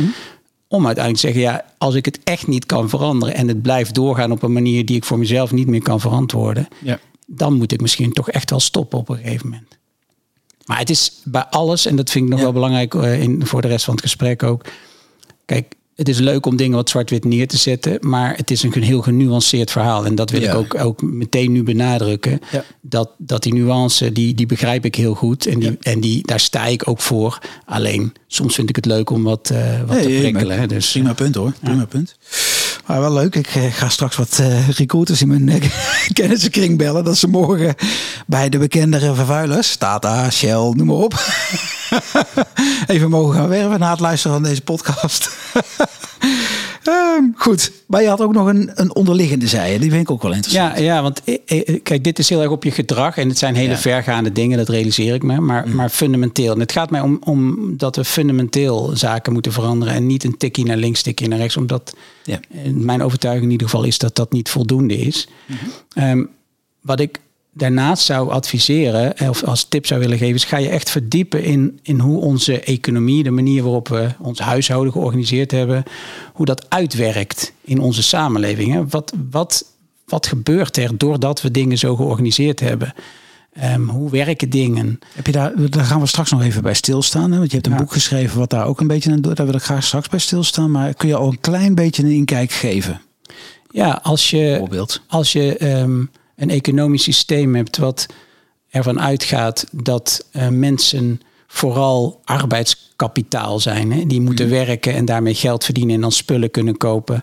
Om 0.67 0.85
uiteindelijk 0.85 1.23
te 1.25 1.31
zeggen, 1.33 1.41
ja, 1.53 1.65
als 1.77 1.95
ik 1.95 2.05
het 2.05 2.19
echt 2.23 2.47
niet 2.47 2.65
kan 2.65 2.89
veranderen 2.89 3.35
en 3.35 3.47
het 3.47 3.61
blijft 3.61 3.93
doorgaan 3.95 4.31
op 4.31 4.43
een 4.43 4.53
manier 4.53 4.85
die 4.85 4.95
ik 4.95 5.03
voor 5.05 5.19
mezelf 5.19 5.51
niet 5.51 5.67
meer 5.67 5.81
kan 5.81 5.99
verantwoorden, 5.99 6.67
dan 7.27 7.53
moet 7.53 7.71
ik 7.71 7.81
misschien 7.81 8.13
toch 8.13 8.29
echt 8.29 8.49
wel 8.49 8.59
stoppen 8.59 8.99
op 8.99 9.09
een 9.09 9.17
gegeven 9.17 9.49
moment. 9.49 9.76
Maar 10.67 10.77
het 10.79 10.89
is 10.89 11.11
bij 11.23 11.45
alles, 11.49 11.85
en 11.85 11.95
dat 11.95 12.09
vind 12.09 12.23
ik 12.23 12.29
nog 12.29 12.39
Ja. 12.39 12.45
wel 12.45 12.53
belangrijk 12.53 12.93
eh, 12.93 13.21
in, 13.21 13.45
voor 13.45 13.61
de 13.61 13.67
rest 13.67 13.85
van 13.85 13.93
het 13.93 14.03
gesprek 14.03 14.43
ook. 14.43 14.65
Kijk, 15.45 15.75
het 15.95 16.09
is 16.09 16.19
leuk 16.19 16.45
om 16.45 16.55
dingen 16.55 16.75
wat 16.75 16.89
zwart-wit 16.89 17.25
neer 17.25 17.47
te 17.47 17.57
zetten, 17.57 17.97
maar 18.01 18.35
het 18.35 18.51
is 18.51 18.63
een 18.63 18.83
heel 18.83 19.01
genuanceerd 19.01 19.71
verhaal. 19.71 20.05
En 20.05 20.15
dat 20.15 20.29
wil 20.29 20.41
Ja. 20.41 20.49
ik 20.51 20.55
ook, 20.57 20.75
ook 20.79 21.01
meteen 21.01 21.51
nu 21.51 21.63
benadrukken. 21.63 22.39
Ja. 22.51 22.63
Dat, 22.81 23.09
dat 23.17 23.43
die 23.43 23.53
nuance, 23.53 24.11
die, 24.11 24.33
die 24.33 24.45
begrijp 24.45 24.85
ik 24.85 24.95
heel 24.95 25.13
goed. 25.13 25.45
En, 25.45 25.59
die, 25.59 25.77
en 25.81 25.99
die, 25.99 26.21
daar 26.27 26.39
sta 26.39 26.65
ik 26.65 26.87
ook 26.87 26.99
voor. 27.01 27.39
Alleen, 27.65 28.13
soms 28.27 28.55
vind 28.55 28.69
ik 28.69 28.75
het 28.75 28.85
leuk 28.85 29.09
om 29.09 29.23
wat, 29.23 29.49
eh, 29.49 29.81
wat 29.87 30.01
te 30.01 30.07
prikkelen. 30.19 30.67
Dus, 30.67 30.91
prima 30.91 31.13
punt 31.13 31.35
hoor. 31.35 31.53
Prima 31.61 31.85
punt. 31.85 32.15
Maar 32.87 32.99
wel 32.99 33.13
leuk. 33.13 33.35
Ik 33.35 33.47
eh, 33.47 33.73
ga 33.73 33.89
straks 33.89 34.15
wat 34.15 34.39
eh, 34.39 34.69
recruiters 34.69 35.21
in 35.21 35.27
mijn 35.27 35.49
eh, 35.49 35.69
kennissenkring 36.13 36.77
bellen. 36.77 37.03
Dat 37.03 37.17
ze 37.17 37.27
morgen 37.27 37.75
bij 38.25 38.49
de 38.49 38.57
bekendere 38.57 39.13
vervuilers, 39.13 39.75
Tata, 39.75 40.29
Shell, 40.29 40.71
noem 40.73 40.85
maar 40.85 40.95
op. 40.95 41.13
Even 42.87 43.09
mogen 43.09 43.35
gaan 43.35 43.47
werven 43.47 43.79
na 43.79 43.89
het 43.89 43.99
luisteren 43.99 44.37
van 44.37 44.49
deze 44.49 44.61
podcast. 44.61 45.29
Ehm, 46.87 47.23
goed. 47.35 47.71
Maar 47.87 48.01
je 48.01 48.07
had 48.07 48.21
ook 48.21 48.33
nog 48.33 48.47
een, 48.47 48.71
een 48.73 48.95
onderliggende 48.95 49.47
zij. 49.47 49.79
Die 49.79 49.89
vind 49.89 50.01
ik 50.01 50.11
ook 50.11 50.21
wel 50.21 50.33
interessant. 50.33 50.77
Ja, 50.77 50.83
ja, 50.83 51.01
want 51.01 51.21
kijk, 51.83 52.03
dit 52.03 52.19
is 52.19 52.29
heel 52.29 52.41
erg 52.41 52.51
op 52.51 52.63
je 52.63 52.71
gedrag. 52.71 53.17
En 53.17 53.27
het 53.29 53.37
zijn 53.37 53.55
hele 53.55 53.67
Ja. 53.69 53.73
Mm. 53.75 53.79
vergaande 53.81 54.31
dingen, 54.31 54.57
dat 54.57 54.69
realiseer 54.69 55.13
ik 55.13 55.23
me. 55.23 55.39
Maar, 55.39 55.67
maar 55.69 55.89
fundamenteel. 55.89 56.53
En 56.53 56.59
het 56.59 56.71
gaat 56.71 56.89
mij 56.89 57.01
om, 57.01 57.17
om 57.23 57.73
dat 57.77 57.95
we 57.95 58.03
fundamenteel 58.05 58.91
zaken 58.93 59.33
moeten 59.33 59.51
veranderen. 59.51 59.93
En 59.93 60.05
niet 60.07 60.23
een 60.23 60.37
tikkie 60.37 60.65
naar 60.65 60.77
links, 60.77 61.01
tikkie 61.01 61.27
naar 61.27 61.39
rechts. 61.39 61.57
Omdat 61.57 61.95
Ja. 62.23 62.39
mijn 62.73 63.03
overtuiging 63.03 63.45
in 63.45 63.51
ieder 63.51 63.69
geval 63.69 63.85
is 63.85 63.97
dat 63.97 64.15
dat 64.15 64.31
niet 64.31 64.49
voldoende 64.49 64.97
is. 64.97 65.27
Mhm. 65.45 65.57
Ehm, 65.93 66.23
wat 66.81 66.99
ik 66.99 67.19
daarnaast 67.57 68.03
zou 68.05 68.29
adviseren, 68.31 69.17
eh, 69.17 69.29
of 69.29 69.43
als 69.43 69.63
tip 69.63 69.85
zou 69.85 69.99
willen 69.99 70.17
geven, 70.17 70.35
is 70.35 70.43
ga 70.43 70.57
je 70.57 70.69
echt 70.69 70.89
verdiepen 70.89 71.43
in, 71.43 71.79
in 71.83 71.99
hoe 71.99 72.21
onze 72.21 72.59
economie, 72.59 73.23
de 73.23 73.31
manier 73.31 73.63
waarop 73.63 73.87
we 73.87 74.07
ons 74.21 74.39
huishouden 74.39 74.93
georganiseerd 74.93 75.51
hebben, 75.51 75.83
hoe 76.33 76.45
dat 76.45 76.69
uitwerkt 76.69 77.53
in 77.63 77.79
onze 77.79 78.03
samenleving. 78.03 78.73
Hè? 78.73 78.87
Wat, 78.87 79.13
wat, 79.31 79.65
wat 80.05 80.27
gebeurt 80.27 80.77
er 80.77 80.97
doordat 80.97 81.41
we 81.41 81.51
dingen 81.51 81.77
zo 81.77 81.95
georganiseerd 81.95 82.59
hebben? 82.59 82.93
Ehm, 83.53 83.81
hoe 83.87 84.09
werken 84.09 84.49
dingen? 84.49 84.99
Heb 85.15 85.25
je 85.25 85.31
daar, 85.31 85.69
daar 85.69 85.85
gaan 85.85 85.99
we 85.99 86.07
straks 86.07 86.31
nog 86.31 86.41
even 86.43 86.61
bij 86.61 86.73
stilstaan. 86.73 87.31
Hè? 87.31 87.37
Want 87.37 87.49
je 87.49 87.55
hebt 87.55 87.67
een 87.67 87.73
Ja. 87.73 87.79
boek 87.79 87.91
geschreven 87.91 88.39
wat 88.39 88.49
daar 88.49 88.65
ook 88.65 88.79
een 88.81 88.87
beetje 88.87 89.11
aan 89.11 89.21
doet. 89.21 89.35
Daar 89.35 89.45
wil 89.45 89.55
ik 89.55 89.61
graag 89.61 89.83
straks 89.83 90.09
bij 90.09 90.19
stilstaan. 90.19 90.71
Maar 90.71 90.93
kun 90.93 91.07
je 91.07 91.15
al 91.15 91.27
een 91.27 91.39
klein 91.39 91.75
beetje 91.75 92.03
een 92.03 92.11
inkijk 92.11 92.51
geven? 92.51 93.01
Ja, 93.71 93.99
als 94.03 94.29
je, 94.29 94.37
Bijvoorbeeld. 94.37 95.01
als 95.07 95.31
je 95.31 95.57
ehm, 95.57 96.03
een 96.37 96.49
economisch 96.49 97.03
systeem 97.03 97.55
hebt 97.55 97.77
wat 97.77 98.05
ervan 98.69 99.01
uitgaat 99.01 99.67
dat 99.71 100.25
eh, 100.31 100.47
mensen 100.47 101.21
vooral 101.47 102.21
arbeidskapitaal 102.23 103.59
zijn, 103.59 103.91
hè, 103.91 104.05
die 104.05 104.21
moeten 104.21 104.49
werken 104.49 104.93
en 104.93 105.05
daarmee 105.05 105.33
geld 105.33 105.63
verdienen 105.63 105.95
en 105.95 106.01
dan 106.01 106.11
spullen 106.11 106.51
kunnen 106.51 106.77
kopen, 106.77 107.21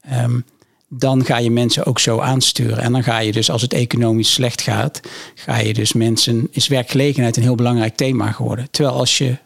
ehm, 0.00 0.40
dan 0.88 1.24
ga 1.24 1.38
je 1.38 1.50
mensen 1.50 1.84
ook 1.86 1.98
zo 1.98 2.18
aansturen. 2.18 2.78
En 2.78 2.92
dan 2.92 3.02
ga 3.02 3.18
je 3.18 3.32
dus, 3.32 3.50
als 3.50 3.62
het 3.62 3.72
economisch 3.72 4.32
slecht 4.32 4.60
gaat, 4.60 5.00
ga 5.34 5.58
je 5.58 5.74
dus 5.74 5.92
mensen, 5.92 6.48
is 6.50 6.68
werkgelegenheid 6.68 7.36
een 7.36 7.42
heel 7.42 7.54
belangrijk 7.54 7.96
thema 7.96 8.32
geworden. 8.32 8.70
Terwijl 8.70 8.96
als 8.96 9.18
je 9.18 9.36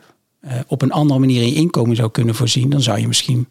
eh, 0.40 0.58
op 0.66 0.82
een 0.82 0.92
andere 0.92 1.20
manier 1.20 1.42
in 1.42 1.48
je 1.48 1.54
inkomen 1.54 1.96
zou 1.96 2.10
kunnen 2.10 2.34
voorzien, 2.34 2.70
dan 2.70 2.82
zou 2.82 3.00
je 3.00 3.06
misschien 3.06 3.48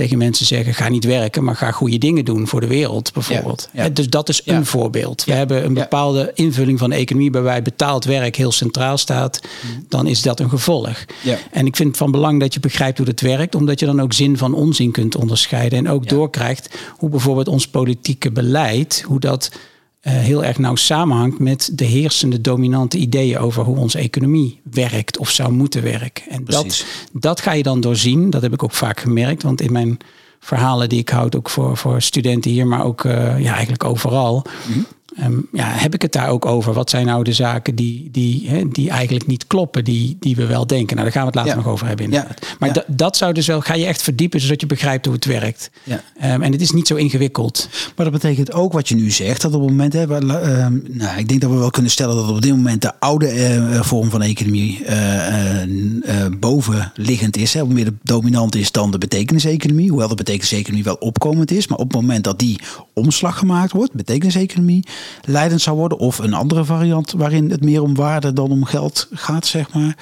tegen 0.00 0.18
mensen 0.18 0.46
zeggen: 0.46 0.74
ga 0.74 0.88
niet 0.88 1.04
werken, 1.04 1.44
maar 1.44 1.56
ga 1.56 1.70
goede 1.70 1.98
dingen 1.98 2.24
doen 2.24 2.46
voor 2.48 2.60
de 2.60 2.66
wereld, 2.66 3.12
bijvoorbeeld. 3.12 3.68
Ja, 3.72 3.82
ja. 3.82 3.88
Dus 3.88 4.08
dat 4.08 4.28
is 4.28 4.40
Ja. 4.44 4.56
een 4.56 4.66
voorbeeld. 4.66 5.24
We 5.24 5.32
hebben 5.32 5.64
een 5.64 5.74
bepaalde 5.74 6.30
invulling 6.34 6.78
van 6.78 6.90
de 6.90 6.96
economie 6.96 7.30
waarbij 7.30 7.62
betaald 7.62 8.04
werk 8.04 8.36
heel 8.36 8.52
centraal 8.52 8.98
staat. 8.98 9.40
Dan 9.88 10.06
is 10.06 10.22
dat 10.22 10.40
een 10.40 10.48
gevolg. 10.50 11.04
En 11.50 11.66
ik 11.66 11.76
vind 11.76 11.88
het 11.88 11.96
van 11.98 12.10
belang 12.10 12.40
dat 12.40 12.54
je 12.54 12.60
begrijpt 12.60 12.98
hoe 12.98 13.06
het 13.06 13.20
werkt, 13.20 13.54
omdat 13.54 13.80
je 13.80 13.86
dan 13.86 14.00
ook 14.00 14.12
zin 14.12 14.36
van 14.38 14.54
onzin 14.54 14.90
kunt 14.90 15.16
onderscheiden. 15.16 15.78
En 15.78 15.88
ook 15.88 16.08
doorkrijgt 16.08 16.78
hoe 16.96 17.08
bijvoorbeeld 17.10 17.48
ons 17.48 17.68
politieke 17.68 18.30
beleid, 18.30 19.04
hoe 19.06 19.20
dat 19.20 19.50
eh, 20.00 20.12
heel 20.12 20.44
erg 20.44 20.58
nauw 20.58 20.74
samenhangt 20.74 21.38
met 21.38 21.70
de 21.72 21.84
heersende 21.84 22.40
dominante 22.40 22.98
ideeën 22.98 23.38
over 23.38 23.64
hoe 23.64 23.76
onze 23.76 23.98
economie 23.98 24.60
werkt 24.70 25.18
of 25.18 25.30
zou 25.30 25.52
moeten 25.52 25.82
werken. 25.82 26.24
En 26.28 26.44
dat, 26.44 26.62
Precies. 26.62 27.06
dat 27.12 27.40
ga 27.40 27.52
je 27.52 27.62
dan 27.62 27.80
doorzien. 27.80 28.30
Dat 28.30 28.42
heb 28.42 28.52
ik 28.52 28.62
ook 28.62 28.72
vaak 28.72 29.00
gemerkt, 29.00 29.42
want 29.42 29.60
in 29.60 29.72
mijn 29.72 29.98
verhalen 30.40 30.88
die 30.88 30.98
ik 30.98 31.08
houd, 31.08 31.36
ook 31.36 31.50
voor, 31.50 31.76
voor 31.76 32.02
studenten 32.02 32.50
hier, 32.50 32.66
maar 32.66 32.84
ook 32.84 33.04
eh, 33.04 33.40
ja, 33.40 33.52
eigenlijk 33.52 33.84
overal. 33.84 34.46
Ehm, 35.20 35.32
ja, 35.52 35.64
heb 35.66 35.94
ik 35.94 36.02
het 36.02 36.12
daar 36.12 36.28
ook 36.28 36.46
over? 36.46 36.72
Wat 36.72 36.90
zijn 36.90 37.06
nou 37.06 37.24
de 37.24 37.32
zaken 37.32 37.74
die, 37.74 38.08
die, 38.12 38.48
hè, 38.48 38.68
die 38.68 38.90
eigenlijk 38.90 39.26
niet 39.26 39.46
kloppen, 39.46 39.84
die, 39.84 40.16
die 40.20 40.36
we 40.36 40.46
wel 40.46 40.66
denken? 40.66 40.96
Nou, 40.96 41.02
daar 41.10 41.12
gaan 41.12 41.22
we 41.22 41.26
het 41.26 41.36
later 41.36 41.50
Ja. 41.52 41.56
nog 41.56 41.66
over 41.72 41.86
hebben. 41.86 42.04
Inderdaad. 42.04 42.46
Maar 42.58 42.68
Ja. 42.68 42.74
da- 42.74 42.84
dat 42.86 43.16
zou 43.16 43.32
dus 43.32 43.46
wel, 43.46 43.60
ga 43.60 43.74
je 43.74 43.86
echt 43.86 44.02
verdiepen 44.02 44.40
zodat 44.40 44.60
je 44.60 44.66
begrijpt 44.66 45.04
hoe 45.04 45.14
het 45.14 45.24
werkt. 45.24 45.70
Ja. 45.84 46.02
Ehm, 46.20 46.42
en 46.42 46.52
het 46.52 46.60
is 46.60 46.70
niet 46.70 46.86
zo 46.86 46.94
ingewikkeld. 46.94 47.68
Maar 47.96 48.10
dat 48.10 48.20
betekent 48.20 48.52
ook 48.52 48.72
wat 48.72 48.88
je 48.88 48.94
nu 48.94 49.10
zegt, 49.10 49.42
dat 49.42 49.54
op 49.54 49.60
het 49.60 49.70
moment, 49.70 49.92
hè, 49.92 50.06
waar, 50.06 50.22
ehm, 50.22 50.78
nou, 50.88 51.18
ik 51.18 51.28
denk 51.28 51.40
dat 51.40 51.50
we 51.50 51.56
wel 51.56 51.70
kunnen 51.70 51.90
stellen 51.90 52.16
dat 52.16 52.28
op 52.30 52.42
dit 52.42 52.50
moment 52.56 52.82
de 52.82 53.00
oude 53.00 53.26
eh, 53.28 53.82
vorm 53.82 54.10
van 54.10 54.22
economie 54.22 54.84
eh, 54.84 55.26
eh, 55.62 55.62
eh, 56.24 56.32
bovenliggend 56.38 57.36
is, 57.36 57.54
hè, 57.54 57.66
meer 57.66 57.92
dominant 58.02 58.54
is 58.54 58.72
dan 58.72 58.90
de 58.90 58.98
betekeniseconomie. 58.98 59.88
Hoewel 59.88 60.08
de 60.08 60.14
betekeniseconomie 60.14 60.84
wel 60.84 60.94
opkomend 60.94 61.50
is, 61.50 61.66
maar 61.66 61.78
op 61.78 61.92
het 61.92 62.00
moment 62.00 62.24
dat 62.24 62.38
die 62.38 62.60
omslag 62.94 63.38
gemaakt 63.38 63.72
wordt, 63.72 63.92
betekeniseconomie, 63.92 64.84
leidend 65.24 65.60
zou 65.60 65.76
worden, 65.76 65.98
of 65.98 66.18
een 66.18 66.34
andere 66.34 66.64
variant 66.64 67.12
waarin 67.12 67.50
het 67.50 67.64
meer 67.64 67.82
om 67.82 67.94
waarde 67.94 68.32
dan 68.32 68.50
om 68.50 68.64
geld 68.64 69.08
gaat, 69.12 69.46
zeg 69.46 69.72
maar, 69.72 69.96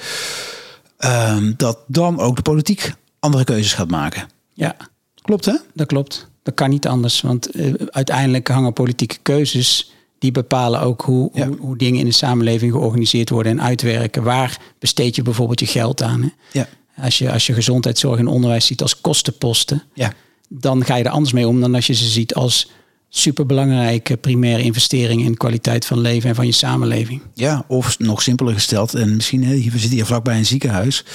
ehm, 0.97 1.53
dat 1.57 1.77
dan 1.87 2.19
ook 2.19 2.35
de 2.35 2.41
politiek 2.41 2.93
andere 3.19 3.43
keuzes 3.43 3.73
gaat 3.73 3.89
maken. 3.89 4.29
Ja, 4.53 4.75
Klopt 5.21 5.45
hè? 5.45 5.55
dat 5.73 5.87
klopt. 5.87 6.27
Dat 6.43 6.53
kan 6.53 6.69
niet 6.69 6.87
anders. 6.87 7.21
Want 7.21 7.51
eh, 7.51 7.73
uiteindelijk 7.89 8.47
hangen 8.47 8.73
politieke 8.73 9.17
keuzes. 9.21 9.91
Die 10.19 10.31
bepalen 10.31 10.81
ook 10.81 11.01
hoe, 11.01 11.29
Ja. 11.33 11.47
hoe, 11.47 11.57
hoe 11.59 11.77
dingen 11.77 11.99
in 11.99 12.05
de 12.05 12.11
samenleving 12.11 12.71
georganiseerd 12.71 13.29
worden 13.29 13.51
en 13.51 13.61
uitwerken. 13.61 14.23
Waar 14.23 14.57
besteed 14.79 15.15
je 15.15 15.21
bijvoorbeeld 15.21 15.59
je 15.59 15.65
geld 15.65 16.01
aan? 16.03 16.21
Hè? 16.21 16.29
Ja. 16.59 16.67
Als, 17.03 17.17
je, 17.17 17.31
als 17.31 17.47
je 17.47 17.53
gezondheidszorg 17.53 18.19
en 18.19 18.27
onderwijs 18.27 18.65
ziet 18.65 18.81
als 18.81 19.01
kostenposten, 19.01 19.83
Ja. 19.93 20.13
dan 20.49 20.85
ga 20.85 20.95
je 20.95 21.03
er 21.03 21.09
anders 21.09 21.33
mee 21.33 21.47
om 21.47 21.61
dan 21.61 21.75
als 21.75 21.87
je 21.87 21.93
ze 21.93 22.05
ziet 22.07 22.33
als 22.35 22.69
superbelangrijke 23.09 24.17
primaire 24.17 24.63
investeringen 24.63 25.25
in 25.25 25.37
kwaliteit 25.37 25.85
van 25.85 25.99
leven 25.99 26.29
en 26.29 26.35
van 26.35 26.45
je 26.45 26.51
samenleving. 26.51 27.21
Ja, 27.33 27.63
of 27.67 27.99
nog 27.99 28.21
simpeler 28.21 28.53
gesteld, 28.53 28.93
en 28.93 29.15
misschien, 29.15 29.43
hè, 29.43 29.55
we 29.55 29.61
zitten 29.61 29.89
hier 29.89 30.05
vlakbij 30.05 30.37
een 30.37 30.45
ziekenhuis. 30.45 31.05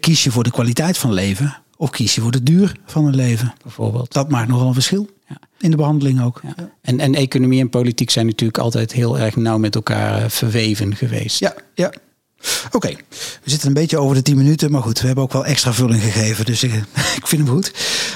Kies 0.00 0.24
je 0.24 0.30
voor 0.30 0.44
de 0.44 0.50
kwaliteit 0.50 0.98
van 0.98 1.12
leven 1.12 1.56
of 1.80 1.90
kies 1.90 2.14
je 2.14 2.20
voor 2.20 2.30
de 2.30 2.42
duur 2.42 2.76
van 2.86 3.06
het 3.06 3.14
leven? 3.14 3.54
Bijvoorbeeld. 3.62 4.12
Dat 4.12 4.30
maakt 4.30 4.48
nogal 4.48 4.66
een 4.66 4.74
verschil. 4.74 5.08
Ja. 5.28 5.36
In 5.58 5.70
de 5.70 5.76
behandeling 5.76 6.22
ook. 6.22 6.40
Ja. 6.56 6.70
En, 6.82 7.00
en 7.00 7.14
economie 7.14 7.60
en 7.60 7.70
politiek 7.70 8.10
zijn 8.10 8.26
natuurlijk 8.26 8.58
altijd 8.58 8.92
heel 8.92 9.18
erg 9.18 9.36
nauw 9.36 9.58
met 9.58 9.74
elkaar 9.74 10.22
eh, 10.22 10.28
verweven 10.28 10.96
geweest. 10.96 11.38
Ja, 11.38 11.54
ja. 11.74 11.92
Oké, 12.70 12.88
we 13.42 13.50
zitten 13.50 13.68
een 13.68 13.74
beetje 13.74 13.98
over 13.98 14.16
de 14.16 14.22
10 14.22 14.36
minuten, 14.36 14.70
maar 14.70 14.82
goed, 14.82 15.00
we 15.00 15.06
hebben 15.06 15.24
ook 15.24 15.32
wel 15.32 15.44
extra 15.44 15.72
vulling 15.72 16.02
gegeven, 16.02 16.44
dus 16.44 16.62
ik, 16.62 16.72
ik 17.20 17.26
vind 17.26 17.46
hem 17.46 17.54
goed. 17.54 17.72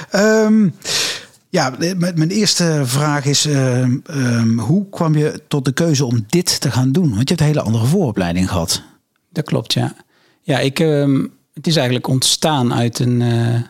Ehm, 0.09 0.69
ja, 1.55 1.75
mijn 1.79 1.97
mijn 1.99 2.29
eerste 2.29 2.81
vraag 2.83 3.25
is, 3.25 3.45
ehm, 3.45 3.97
ehm, 4.05 4.57
hoe 4.57 4.89
kwam 4.89 5.15
je 5.15 5.41
tot 5.47 5.65
de 5.65 5.71
keuze 5.71 6.05
om 6.05 6.25
dit 6.27 6.61
te 6.61 6.71
gaan 6.71 6.91
doen? 6.91 7.09
Want 7.09 7.29
je 7.29 7.35
hebt 7.35 7.39
een 7.39 7.45
hele 7.45 7.61
andere 7.61 7.85
vooropleiding 7.85 8.49
gehad. 8.49 8.83
Dat 9.31 9.45
klopt, 9.45 9.73
ja. 9.73 9.95
Ja, 10.41 10.59
ik, 10.59 10.79
ehm, 10.79 11.25
het 11.53 11.67
is 11.67 11.75
eigenlijk 11.75 12.07
ontstaan 12.07 12.73
uit 12.73 12.99
een, 12.99 13.21
eh, 13.21 13.61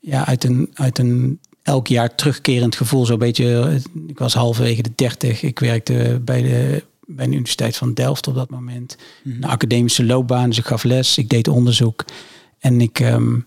ja, 0.00 0.26
uit 0.26 0.44
een, 0.44 0.70
uit 0.74 0.98
een 0.98 1.40
elk 1.62 1.86
jaar 1.86 2.14
terugkerend 2.14 2.76
gevoel. 2.76 3.06
Zo'n 3.06 3.18
beetje, 3.18 3.60
eh, 3.60 4.08
ik 4.08 4.18
was 4.18 4.34
halverwege 4.34 4.82
de 4.82 4.92
dertig. 4.94 5.42
Ik 5.42 5.58
werkte 5.58 6.20
bij 6.24 6.42
de, 6.42 6.84
bij 7.06 7.26
de 7.26 7.32
Universiteit 7.32 7.76
van 7.76 7.94
Delft 7.94 8.26
op 8.26 8.34
dat 8.34 8.50
moment. 8.50 8.96
Een 9.24 9.44
academische 9.44 10.04
loopbaan, 10.04 10.48
dus 10.48 10.58
ik 10.58 10.66
gaf 10.66 10.82
les, 10.82 11.18
ik 11.18 11.28
deed 11.28 11.48
onderzoek. 11.48 12.04
En 12.58 12.80
ik, 12.80 13.00
ehm, 13.00 13.38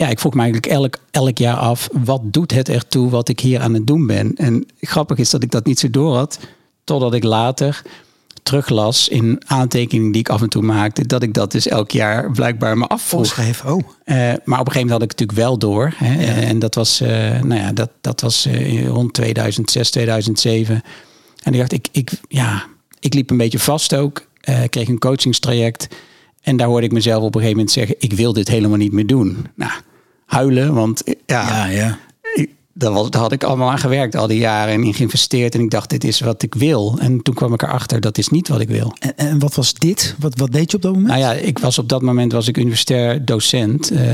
ja, 0.00 0.08
ik 0.08 0.18
vroeg 0.18 0.34
me 0.34 0.42
eigenlijk 0.42 0.72
elk, 0.72 0.96
elk 1.10 1.38
jaar 1.38 1.56
af, 1.56 1.88
wat 1.92 2.20
doet 2.24 2.50
het 2.52 2.68
ertoe 2.68 3.10
wat 3.10 3.28
ik 3.28 3.40
hier 3.40 3.60
aan 3.60 3.74
het 3.74 3.86
doen 3.86 4.06
ben? 4.06 4.36
En 4.36 4.66
grappig 4.80 5.18
is 5.18 5.30
dat 5.30 5.42
ik 5.42 5.50
dat 5.50 5.66
niet 5.66 5.78
zo 5.78 5.90
door 5.90 6.16
had, 6.16 6.38
totdat 6.84 7.14
ik 7.14 7.24
later 7.24 7.82
teruglas 8.42 9.08
in 9.08 9.42
aantekeningen 9.46 10.12
die 10.12 10.20
ik 10.20 10.28
af 10.28 10.42
en 10.42 10.48
toe 10.48 10.62
maakte, 10.62 11.06
dat 11.06 11.22
ik 11.22 11.34
dat 11.34 11.52
dus 11.52 11.66
elk 11.66 11.90
jaar 11.90 12.30
blijkbaar 12.30 12.78
me 12.78 12.86
afvroeg. 12.86 13.26
Volschreef, 13.26 13.64
oh. 13.64 13.88
Eh, 14.04 14.16
maar 14.44 14.60
op 14.60 14.66
een 14.66 14.72
gegeven 14.72 14.74
moment 14.74 14.90
had 14.90 15.02
ik 15.02 15.10
het 15.10 15.18
natuurlijk 15.20 15.38
wel 15.38 15.58
door. 15.58 15.92
Hè, 15.96 16.24
En 16.24 16.58
dat 16.58 16.74
was, 16.74 17.00
eh, 17.00 17.40
nou 17.42 17.60
ja, 17.60 17.72
dat, 17.72 17.90
dat 18.00 18.20
was 18.20 18.46
eh, 18.46 18.86
rond 18.86 19.12
2006, 19.12 19.90
2007. 19.90 20.82
En 21.42 21.52
ik 21.52 21.58
dacht, 21.58 21.72
ik, 21.72 21.88
ik, 21.92 22.10
ja, 22.28 22.64
ik 23.00 23.14
liep 23.14 23.30
een 23.30 23.36
beetje 23.36 23.58
vast 23.58 23.94
ook. 23.94 24.28
Kreeg 24.70 24.88
een 24.88 24.98
coachingstraject. 24.98 25.88
En 26.40 26.56
daar 26.56 26.66
hoorde 26.66 26.86
ik 26.86 26.92
mezelf 26.92 27.22
op 27.22 27.34
een 27.34 27.40
gegeven 27.40 27.56
moment 27.56 27.70
zeggen, 27.70 27.94
ik 27.98 28.12
wil 28.12 28.32
dit 28.32 28.48
helemaal 28.48 28.78
niet 28.78 28.92
meer 28.92 29.06
doen. 29.06 29.46
Nou, 29.54 29.72
huilen, 30.30 30.74
want 30.74 31.02
ja, 31.26 31.66
Ja, 31.66 31.98
was, 32.72 33.10
daar 33.10 33.20
had 33.20 33.32
ik 33.32 33.44
allemaal 33.44 33.70
aan 33.70 33.78
gewerkt 33.78 34.16
al 34.16 34.26
die 34.26 34.38
jaren 34.38 34.74
en 34.74 34.84
in 34.84 34.94
geïnvesteerd. 34.94 35.54
En 35.54 35.60
ik 35.60 35.70
dacht, 35.70 35.90
dit 35.90 36.04
is 36.04 36.20
wat 36.20 36.42
ik 36.42 36.54
wil. 36.54 36.98
En 36.98 37.22
toen 37.22 37.34
kwam 37.34 37.52
ik 37.52 37.62
erachter, 37.62 38.00
dat 38.00 38.18
is 38.18 38.28
niet 38.28 38.48
wat 38.48 38.60
ik 38.60 38.68
wil. 38.68 38.94
En, 38.98 39.16
en 39.16 39.38
wat 39.38 39.54
was 39.54 39.74
dit? 39.74 40.14
Wat, 40.18 40.38
wat 40.38 40.52
deed 40.52 40.70
je 40.70 40.76
op 40.76 40.82
dat 40.82 40.92
moment? 40.92 41.10
Nou 41.10 41.20
ja, 41.20 41.32
ik 41.32 41.58
was 41.58 41.78
op 41.78 41.88
dat 41.88 42.02
moment 42.02 42.32
was 42.32 42.48
ik 42.48 42.56
universitair 42.56 43.24
docent 43.24 43.90
eh, 43.90 44.08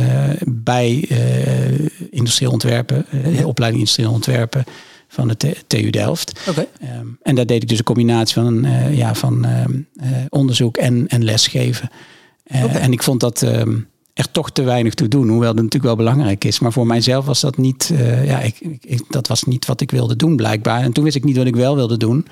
bij 0.46 1.06
eh 1.08 1.88
industrieel 2.10 2.52
ontwerpen, 2.52 3.06
de 3.10 3.46
opleiding 3.46 3.82
industrieel 3.82 4.12
ontwerpen 4.12 4.64
van 5.08 5.28
de 5.28 5.56
TU 5.66 5.90
Delft. 5.90 6.40
Oké. 6.48 6.66
Ehm, 6.80 7.06
en 7.22 7.34
daar 7.34 7.46
deed 7.46 7.62
ik 7.62 7.68
dus 7.68 7.78
een 7.78 7.84
combinatie 7.84 8.34
van, 8.34 8.66
ja, 8.90 9.14
van 9.14 9.44
ehm, 9.44 9.72
eh, 9.96 10.08
onderzoek 10.28 10.76
en, 10.76 11.06
en 11.08 11.24
lesgeven. 11.24 11.90
Oké. 12.64 12.78
En 12.78 12.92
ik 12.92 13.02
vond 13.02 13.20
dat 13.20 13.42
ehm, 13.42 13.78
er 14.16 14.30
toch 14.30 14.50
te 14.50 14.62
weinig 14.62 14.94
toe 14.94 15.08
doen, 15.08 15.28
hoewel 15.28 15.54
dat 15.54 15.64
natuurlijk 15.64 15.84
wel 15.84 16.06
belangrijk 16.06 16.44
is. 16.44 16.58
Maar 16.58 16.72
voor 16.72 16.86
mijzelf 16.86 17.24
was 17.24 17.40
dat 17.40 17.56
niet, 17.56 17.90
eh, 17.94 18.26
ja, 18.26 18.40
ik, 18.40 18.58
ik, 18.80 19.02
dat 19.08 19.26
was 19.28 19.42
niet 19.44 19.66
wat 19.66 19.80
ik 19.80 19.90
wilde 19.90 20.16
doen 20.16 20.36
blijkbaar. 20.36 20.82
En 20.82 20.92
toen 20.92 21.04
wist 21.04 21.16
ik 21.16 21.24
niet 21.24 21.36
wat 21.36 21.46
ik 21.46 21.56
wel 21.56 21.74
wilde 21.74 21.96
doen. 21.96 22.26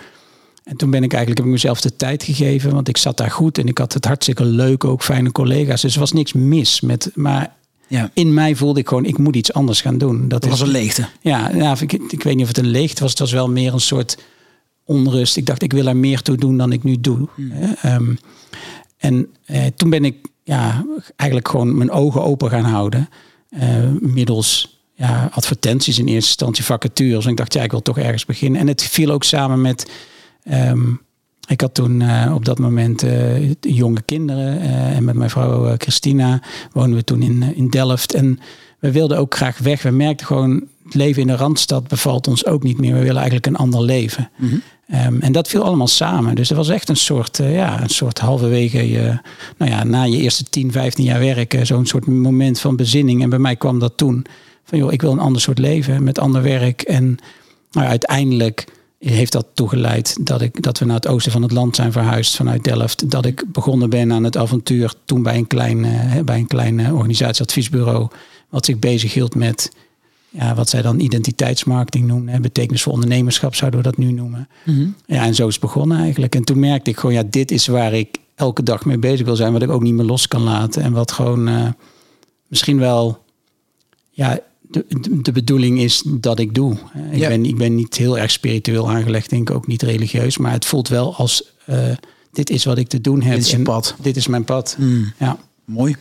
En 0.64 0.76
toen 0.76 0.90
ben 0.90 1.02
ik 1.02 1.10
eigenlijk, 1.12 1.38
heb 1.38 1.46
ik 1.46 1.52
mezelf 1.52 1.80
de 1.80 1.96
tijd 1.96 2.22
gegeven, 2.22 2.72
want 2.72 2.88
ik 2.88 2.96
zat 2.96 3.16
daar 3.16 3.30
goed 3.30 3.58
en 3.58 3.66
ik 3.68 3.78
had 3.78 3.92
het 3.92 4.04
hartstikke 4.04 4.44
leuk, 4.44 4.84
ook 4.84 5.02
fijne 5.02 5.32
collega's. 5.32 5.80
Dus 5.82 5.94
er 5.94 6.00
was 6.00 6.12
niks 6.12 6.32
mis 6.32 6.80
met, 6.80 7.10
maar 7.14 7.54
Ja. 7.88 8.10
in 8.14 8.34
mij 8.34 8.54
voelde 8.54 8.80
ik 8.80 8.88
gewoon, 8.88 9.04
ik 9.04 9.18
moet 9.18 9.36
iets 9.36 9.52
anders 9.52 9.80
gaan 9.80 9.98
doen. 9.98 10.20
Dat 10.20 10.28
Dat 10.28 10.44
is 10.44 10.48
was 10.50 10.60
een 10.60 10.68
leegte. 10.74 11.08
ja, 11.20 11.52
nou, 11.52 11.76
ik, 11.80 11.92
ik 11.92 12.22
weet 12.22 12.34
niet 12.34 12.42
of 12.42 12.48
het 12.48 12.58
een 12.58 12.70
leegte 12.70 13.00
was. 13.02 13.10
Het 13.10 13.18
was 13.20 13.32
wel 13.32 13.48
meer 13.50 13.72
een 13.72 13.80
soort 13.80 14.18
onrust. 14.84 15.36
Ik 15.36 15.46
dacht, 15.46 15.62
ik 15.62 15.72
wil 15.72 15.86
er 15.86 15.96
meer 15.96 16.22
toe 16.22 16.36
doen 16.36 16.56
dan 16.56 16.72
ik 16.72 16.82
nu 16.82 17.00
doe. 17.00 17.28
Hè, 17.40 17.72
ehm, 17.90 18.14
en 18.98 19.26
eh, 19.44 19.62
toen 19.76 19.90
ben 19.90 20.04
ik 20.04 20.16
ja, 20.44 20.84
eigenlijk 21.16 21.50
gewoon 21.50 21.76
mijn 21.76 21.90
ogen 21.90 22.22
open 22.22 22.50
gaan 22.50 22.64
houden. 22.64 23.08
eh, 23.48 23.90
middels 24.00 24.78
ja, 24.94 25.28
advertenties 25.32 25.98
in 25.98 26.06
eerste 26.06 26.28
instantie, 26.28 26.64
vacatures. 26.64 27.24
En 27.24 27.30
ik 27.30 27.36
dacht, 27.36 27.52
ja, 27.52 27.62
ik 27.62 27.70
wil 27.70 27.82
toch 27.82 27.98
ergens 27.98 28.24
beginnen. 28.24 28.60
En 28.60 28.66
het 28.66 28.82
viel 28.82 29.10
ook 29.10 29.24
samen 29.24 29.60
met 29.60 29.90
Ehm, 30.44 30.92
ik 31.48 31.60
had 31.60 31.74
toen 31.74 32.00
uh, 32.00 32.32
op 32.34 32.44
dat 32.44 32.58
moment 32.58 33.04
uh, 33.04 33.52
jonge 33.60 34.02
kinderen. 34.02 34.60
En 34.60 35.04
met 35.04 35.14
mijn 35.14 35.30
vrouw 35.30 35.74
Christina 35.78 36.42
woonden 36.72 36.98
we 36.98 37.04
toen 37.04 37.22
in, 37.22 37.54
in 37.56 37.68
Delft. 37.68 38.14
En 38.14 38.38
we 38.84 38.92
wilden 38.92 39.18
ook 39.18 39.34
graag 39.34 39.58
weg. 39.58 39.82
We 39.82 39.90
merkten 39.90 40.26
gewoon, 40.26 40.64
het 40.84 40.94
leven 40.94 41.22
in 41.22 41.28
de 41.28 41.36
Randstad 41.36 41.88
bevalt 41.88 42.28
ons 42.28 42.46
ook 42.46 42.62
niet 42.62 42.78
meer. 42.78 42.92
We 42.92 42.98
willen 42.98 43.16
eigenlijk 43.16 43.46
een 43.46 43.56
ander 43.56 43.82
leven. 43.82 44.30
Mm 44.36 44.48
-hmm. 44.48 45.06
um, 45.06 45.20
en 45.20 45.32
dat 45.32 45.48
viel 45.48 45.64
allemaal 45.64 45.86
samen. 45.86 46.34
Dus 46.34 46.50
er 46.50 46.56
was 46.56 46.68
echt 46.68 46.88
een 46.88 46.96
soort, 46.96 47.36
ja, 47.36 47.82
een 47.82 47.88
soort 47.88 48.18
halverwege 48.18 48.88
je, 48.88 49.18
nou 49.56 49.70
ja, 49.70 49.84
na 49.84 50.02
je 50.02 50.16
eerste 50.16 50.44
10, 50.44 50.72
15 50.72 51.04
jaar 51.04 51.20
werken, 51.20 51.66
zo'n 51.66 51.86
soort 51.86 52.06
moment 52.06 52.60
van 52.60 52.76
bezinning. 52.76 53.22
En 53.22 53.30
bij 53.30 53.38
mij 53.38 53.56
kwam 53.56 53.78
dat 53.78 53.96
toen 53.96 54.26
van 54.64 54.78
joh, 54.78 54.92
ik 54.92 55.02
wil 55.02 55.12
een 55.12 55.18
ander 55.18 55.40
soort 55.40 55.58
leven 55.58 56.02
met 56.02 56.18
ander 56.18 56.42
werk. 56.42 56.82
En 56.82 57.18
nou, 57.70 57.88
uiteindelijk 57.88 58.66
heeft 58.98 59.32
dat 59.32 59.46
toegeleid 59.54 60.16
dat, 60.26 60.40
ik, 60.40 60.62
dat 60.62 60.78
we 60.78 60.84
naar 60.84 60.96
het 60.96 61.08
oosten 61.08 61.32
van 61.32 61.42
het 61.42 61.52
land 61.52 61.76
zijn 61.76 61.92
verhuisd 61.92 62.36
vanuit 62.36 62.64
Delft. 62.64 63.10
Dat 63.10 63.24
ik 63.24 63.44
begonnen 63.52 63.90
ben 63.90 64.12
aan 64.12 64.24
het 64.24 64.36
avontuur 64.36 64.94
toen 65.04 65.22
bij 65.22 65.36
een 65.36 65.46
klein, 65.46 65.84
uh, 65.84 66.20
bij 66.24 66.38
een 66.38 66.46
klein 66.46 66.78
uh, 66.78 66.94
organisatieadviesbureau. 66.94 68.08
Wat 68.54 68.64
zich 68.64 68.78
bezig 68.78 69.14
hield 69.14 69.34
met 69.34 69.70
ja, 70.28 70.54
wat 70.54 70.68
zij 70.68 70.82
dan 70.82 71.00
identiteitsmarketing 71.00 72.06
noemen. 72.06 72.42
Betekenisvol 72.42 72.92
ondernemerschap 72.92 73.54
zouden 73.54 73.80
we 73.80 73.86
dat 73.86 73.96
nu 73.96 74.12
noemen. 74.12 74.48
Mm 74.64 74.74
-hmm. 74.74 74.94
Ja, 75.06 75.24
en 75.24 75.34
zo 75.34 75.46
is 75.46 75.52
het 75.52 75.62
begonnen 75.62 75.98
eigenlijk. 75.98 76.34
En 76.34 76.44
toen 76.44 76.58
merkte 76.58 76.90
ik 76.90 76.98
gewoon, 76.98 77.14
ja, 77.14 77.22
dit 77.30 77.50
is 77.50 77.66
waar 77.66 77.92
ik 77.92 78.18
elke 78.34 78.62
dag 78.62 78.84
mee 78.84 78.98
bezig 78.98 79.26
wil 79.26 79.36
zijn. 79.36 79.52
Wat 79.52 79.62
ik 79.62 79.70
ook 79.70 79.82
niet 79.82 79.94
meer 79.94 80.04
los 80.04 80.28
kan 80.28 80.42
laten. 80.42 80.82
En 80.82 80.92
wat 80.92 81.12
gewoon 81.12 81.48
uh, 81.48 81.68
misschien 82.48 82.78
wel 82.78 83.24
ja, 84.10 84.40
de, 84.60 84.84
de 85.22 85.32
bedoeling 85.32 85.80
is 85.80 86.02
dat 86.06 86.38
ik 86.38 86.54
doe. 86.54 86.72
Ik, 87.10 87.18
ja. 87.18 87.28
ben, 87.28 87.44
ik 87.44 87.56
ben 87.56 87.74
niet 87.74 87.96
heel 87.96 88.18
erg 88.18 88.30
spiritueel 88.30 88.90
aangelegd, 88.90 89.30
denk 89.30 89.48
ik 89.48 89.56
ook 89.56 89.66
niet 89.66 89.82
religieus, 89.82 90.38
maar 90.38 90.52
het 90.52 90.64
voelt 90.64 90.88
wel 90.88 91.16
als 91.16 91.52
uh, 91.66 91.92
dit 92.32 92.50
is 92.50 92.64
wat 92.64 92.78
ik 92.78 92.88
te 92.88 93.00
doen 93.00 93.22
heb. 93.22 93.34
Dit 93.34 93.44
is 93.44 93.50
je 93.50 93.62
pad. 93.62 93.94
Dit 94.00 94.16
is 94.16 94.26
mijn 94.26 94.44
pad. 94.44 94.76
Mm. 94.78 95.12
Ja. 95.18 95.38
Mooi. 95.64 95.96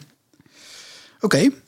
Oké. 1.15 1.25
Okay. 1.25 1.62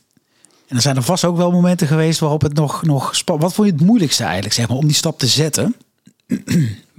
En 0.68 0.76
er 0.76 0.82
zijn 0.82 0.96
er 0.96 1.04
vast 1.04 1.26
ook 1.26 1.38
wel 1.38 1.52
momenten 1.52 1.88
geweest 1.88 2.20
waarop 2.20 2.42
het 2.42 2.54
nog, 2.54 2.84
nog 2.84 3.22
Wat 3.26 3.54
vond 3.54 3.68
je 3.68 3.74
het 3.74 3.84
moeilijkste 3.86 4.24
eigenlijk, 4.24 4.54
zeg 4.54 4.68
maar, 4.68 4.78
om 4.78 4.86
die 4.86 4.96
stap 4.96 5.20
te 5.20 5.28
zetten? 5.28 5.76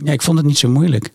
Ja, 0.05 0.13
ik 0.13 0.23
vond 0.23 0.39
het 0.39 0.47
niet 0.47 0.59
zo 0.59 0.69
moeilijk 0.69 1.13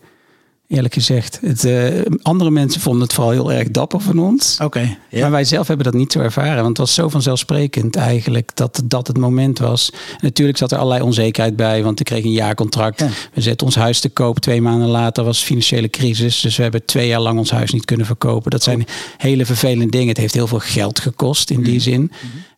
eerlijk 0.72 0.94
gezegd. 0.94 1.38
Het, 1.42 1.64
uh, 1.64 2.00
andere 2.22 2.50
mensen 2.50 2.80
vonden 2.80 3.02
het 3.02 3.12
vooral 3.12 3.32
heel 3.32 3.52
erg 3.52 3.70
dapper 3.70 4.00
van 4.00 4.18
ons. 4.18 4.54
Oké. 4.54 4.64
Okay. 4.64 5.20
Maar 5.20 5.30
wij 5.30 5.44
zelf 5.44 5.66
hebben 5.66 5.84
dat 5.86 5.94
niet 5.94 6.12
zo 6.12 6.18
ervaren. 6.18 6.54
Want 6.54 6.68
het 6.68 6.78
was 6.78 6.94
zo 6.94 7.08
vanzelfsprekend 7.08 7.96
eigenlijk 7.96 8.50
dat 8.54 8.82
dat 8.84 9.06
het 9.06 9.18
moment 9.18 9.58
was. 9.58 9.90
En 9.92 10.18
natuurlijk 10.20 10.58
zat 10.58 10.72
er 10.72 10.78
allerlei 10.78 11.02
onzekerheid 11.02 11.56
bij. 11.56 11.82
Want 11.82 12.00
ik 12.00 12.06
kreeg 12.06 12.24
een 12.24 12.32
jaarcontract. 12.32 13.00
Ja. 13.00 13.08
We 13.32 13.40
zetten 13.40 13.66
ons 13.66 13.76
huis 13.76 14.00
te 14.00 14.08
koop. 14.08 14.38
Twee 14.38 14.62
maanden 14.62 14.88
later 14.88 15.24
was 15.24 15.42
financiële 15.42 15.90
crisis. 15.90 16.40
Dus 16.40 16.56
we 16.56 16.62
hebben 16.62 16.84
twee 16.84 17.06
jaar 17.06 17.20
lang 17.20 17.38
ons 17.38 17.50
huis 17.50 17.72
niet 17.72 17.84
kunnen 17.84 18.06
verkopen. 18.06 18.50
Dat 18.50 18.62
zijn 18.62 18.86
hele 19.16 19.46
vervelende 19.46 19.86
dingen. 19.86 20.08
Het 20.08 20.16
heeft 20.16 20.34
heel 20.34 20.46
veel 20.46 20.58
geld 20.58 21.00
gekost 21.00 21.50
in 21.50 21.62
die 21.62 21.80
zin. 21.80 22.00
Mm 22.00 22.10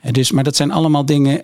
-hmm. 0.03 0.13
Dus, 0.13 0.33
maar 0.33 0.45
dat 0.45 0.57
zijn 0.57 0.71
allemaal 0.71 1.07
dingen 1.07 1.43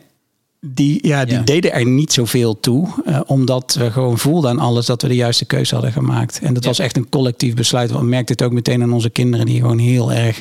die, 0.60 1.06
ja, 1.06 1.24
die 1.24 1.34
ja. 1.34 1.42
deden 1.42 1.72
er 1.72 1.86
niet 1.86 2.12
zoveel 2.12 2.60
toe. 2.60 2.88
Uh, 3.06 3.20
omdat 3.26 3.74
we 3.74 3.90
gewoon 3.90 4.18
voelden 4.18 4.50
aan 4.50 4.58
alles 4.58 4.86
dat 4.86 5.02
we 5.02 5.08
de 5.08 5.14
juiste 5.14 5.44
keuze 5.44 5.74
hadden 5.74 5.92
gemaakt. 5.92 6.40
En 6.42 6.54
dat 6.54 6.62
ja. 6.62 6.68
was 6.68 6.78
echt 6.78 6.96
een 6.96 7.08
collectief 7.08 7.54
besluit. 7.54 7.90
We 7.90 8.02
merkten 8.02 8.36
het 8.36 8.44
ook 8.44 8.52
meteen 8.52 8.82
aan 8.82 8.92
onze 8.92 9.10
kinderen 9.10 9.46
die 9.46 9.60
gewoon 9.60 9.78
heel 9.78 10.12
erg 10.12 10.40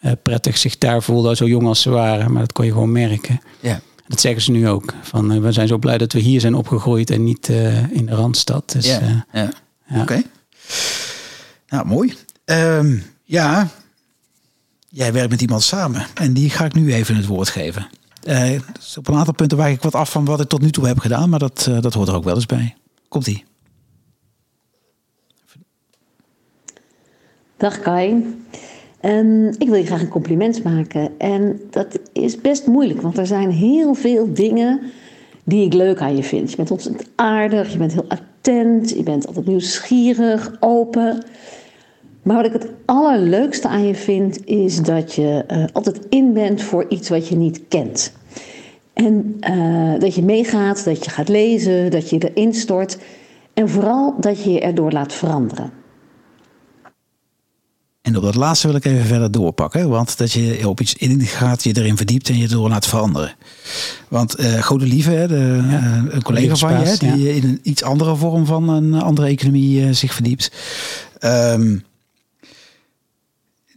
uh, 0.00 0.12
prettig 0.22 0.58
zich 0.58 0.78
daar 0.78 1.02
voelden. 1.02 1.36
Zo 1.36 1.46
jong 1.46 1.66
als 1.66 1.80
ze 1.80 1.90
waren. 1.90 2.32
Maar 2.32 2.40
dat 2.40 2.52
kon 2.52 2.64
je 2.64 2.72
gewoon 2.72 2.92
merken. 2.92 3.40
Ja. 3.60 3.80
Dat 4.06 4.20
zeggen 4.20 4.42
ze 4.42 4.50
nu 4.50 4.68
ook. 4.68 4.94
Van, 5.02 5.32
uh, 5.32 5.40
we 5.40 5.52
zijn 5.52 5.68
zo 5.68 5.78
blij 5.78 5.98
dat 5.98 6.12
we 6.12 6.18
hier 6.18 6.40
zijn 6.40 6.54
opgegroeid 6.54 7.10
en 7.10 7.24
niet 7.24 7.48
in 7.90 8.06
de 8.06 8.14
Randstad. 8.14 8.72
Dus, 8.72 8.86
ja, 8.86 9.26
ja. 9.32 9.52
Oké. 9.90 10.00
Okay. 10.00 10.24
Nou, 11.68 11.86
mooi. 11.86 12.14
Um, 12.44 13.02
ja, 13.24 13.68
jij 14.88 15.12
werkt 15.12 15.30
met 15.30 15.40
iemand 15.40 15.62
samen. 15.62 16.06
En 16.14 16.32
die 16.32 16.50
ga 16.50 16.64
ik 16.64 16.74
nu 16.74 16.92
even 16.92 17.16
het 17.16 17.26
woord 17.26 17.48
geven. 17.48 17.88
Dus 18.22 18.96
op 18.98 19.08
een 19.08 19.14
aantal 19.14 19.34
punten 19.34 19.58
wijk 19.58 19.74
ik 19.74 19.82
wat 19.82 19.94
af 19.94 20.10
van 20.10 20.24
wat 20.24 20.40
ik 20.40 20.48
tot 20.48 20.60
nu 20.60 20.70
toe 20.70 20.86
heb 20.86 20.98
gedaan, 20.98 21.28
maar 21.28 21.38
dat, 21.38 21.66
uh, 21.68 21.80
dat 21.80 21.94
hoort 21.94 22.08
er 22.08 22.14
ook 22.14 22.24
wel 22.24 22.34
eens 22.34 22.46
bij. 22.46 22.74
Komt 23.08 23.26
ie. 23.26 23.44
Dag 27.56 27.80
Kai. 27.80 28.36
Um, 29.02 29.46
ik 29.48 29.68
wil 29.68 29.74
je 29.74 29.86
graag 29.86 30.00
een 30.00 30.08
compliment 30.08 30.64
maken. 30.64 31.18
En 31.18 31.60
dat 31.70 31.98
is 32.12 32.40
best 32.40 32.66
moeilijk, 32.66 33.00
want 33.00 33.18
er 33.18 33.26
zijn 33.26 33.50
heel 33.50 33.94
veel 33.94 34.32
dingen 34.34 34.80
die 35.44 35.66
ik 35.66 35.72
leuk 35.72 36.00
aan 36.00 36.16
je 36.16 36.22
vind. 36.22 36.50
Je 36.50 36.56
bent 36.56 36.70
ontzettend 36.70 37.08
aardig, 37.14 37.72
je 37.72 37.78
bent 37.78 37.92
heel 37.92 38.08
attent, 38.08 38.90
je 38.90 39.02
bent 39.02 39.26
altijd 39.26 39.46
nieuwsgierig, 39.46 40.56
open. 40.60 41.24
Maar 42.22 42.36
wat 42.36 42.46
ik 42.46 42.52
het 42.52 42.68
allerleukste 42.84 43.68
aan 43.68 43.86
je 43.86 43.94
vind, 43.94 44.46
is 44.46 44.82
dat 44.82 45.14
je 45.14 45.44
uh, 45.50 45.64
altijd 45.72 46.00
in 46.08 46.32
bent 46.32 46.62
voor 46.62 46.86
iets 46.88 47.08
wat 47.08 47.28
je 47.28 47.36
niet 47.36 47.60
kent. 47.68 48.12
En 48.92 49.36
uh, 49.50 50.00
dat 50.00 50.14
je 50.14 50.22
meegaat, 50.22 50.84
dat 50.84 51.04
je 51.04 51.10
gaat 51.10 51.28
lezen, 51.28 51.90
dat 51.90 52.10
je 52.10 52.30
erin 52.32 52.54
stort. 52.54 52.98
En 53.54 53.68
vooral 53.68 54.14
dat 54.20 54.42
je 54.42 54.52
je 54.52 54.60
erdoor 54.60 54.92
laat 54.92 55.12
veranderen. 55.12 55.72
En 58.02 58.16
op 58.16 58.22
dat 58.22 58.34
laatste 58.34 58.66
wil 58.66 58.76
ik 58.76 58.84
even 58.84 59.04
verder 59.04 59.30
doorpakken. 59.30 59.88
Want 59.88 60.18
dat 60.18 60.32
je 60.32 60.68
op 60.68 60.80
iets 60.80 60.94
in 60.94 61.20
gaat, 61.20 61.62
je 61.64 61.76
erin 61.76 61.96
verdiept 61.96 62.28
en 62.28 62.38
je 62.38 62.48
door 62.48 62.68
laat 62.68 62.86
veranderen. 62.86 63.34
Want 64.08 64.40
uh, 64.40 64.62
Gode 64.62 64.86
Lieve, 64.86 65.10
hè, 65.10 65.28
de, 65.28 65.64
ja, 65.70 65.80
uh, 65.80 66.14
een 66.14 66.22
collega 66.22 66.54
van 66.54 66.80
je, 66.80 66.96
die 66.98 67.22
ja. 67.22 67.32
in 67.32 67.44
een 67.44 67.60
iets 67.62 67.82
andere 67.82 68.16
vorm 68.16 68.46
van 68.46 68.68
een 68.68 68.94
andere 68.94 69.26
economie 69.26 69.80
uh, 69.80 69.92
zich 69.92 70.14
verdiept. 70.14 70.52
Um, 71.20 71.84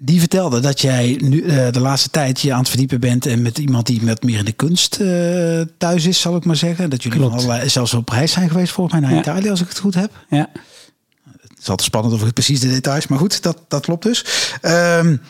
die 0.06 0.20
vertelde 0.20 0.60
dat 0.60 0.82
jij 0.82 1.20
nu 1.24 1.42
uh, 1.42 1.72
de 1.72 1.80
laatste 1.80 2.10
tijd 2.10 2.42
je 2.42 2.54
aan 2.54 2.60
het 2.60 2.70
verdiepen 2.70 3.00
bent 3.00 3.26
en 3.26 3.42
met 3.42 3.58
iemand 3.58 3.86
die 3.86 4.04
met 4.04 4.24
meer 4.24 4.38
in 4.38 4.46
de 4.46 4.52
kunst 4.52 4.98
uh, 5.02 5.62
thuis 5.78 6.06
is, 6.06 6.22
zal 6.22 6.36
ik 6.36 6.46
maar 6.46 6.56
zeggen. 6.56 6.90
Dat 6.90 7.04
jullie 7.04 7.22
allerlei, 7.22 7.70
zelfs 7.70 7.94
op 7.94 8.10
reis 8.10 8.32
zijn 8.32 8.50
geweest 8.50 8.74
volgens 8.74 9.00
mij 9.00 9.10
naar 9.10 9.18
ja. 9.18 9.22
Italië, 9.22 9.50
als 9.50 9.62
ik 9.62 9.68
het 9.68 9.80
goed 9.80 9.96
heb. 9.96 10.12
Ja. 10.30 10.50
Het 11.32 11.60
is 11.60 11.70
altijd 11.70 11.88
spannend 11.88 12.14
over 12.14 12.34
precies 12.34 12.60
de 12.60 12.70
details, 12.70 13.08
maar 13.08 13.20
goed, 13.20 13.44
dat, 13.44 13.58
dat 13.68 13.86
klopt 13.86 14.04
dus. 14.04 14.26
Um, 14.62 15.22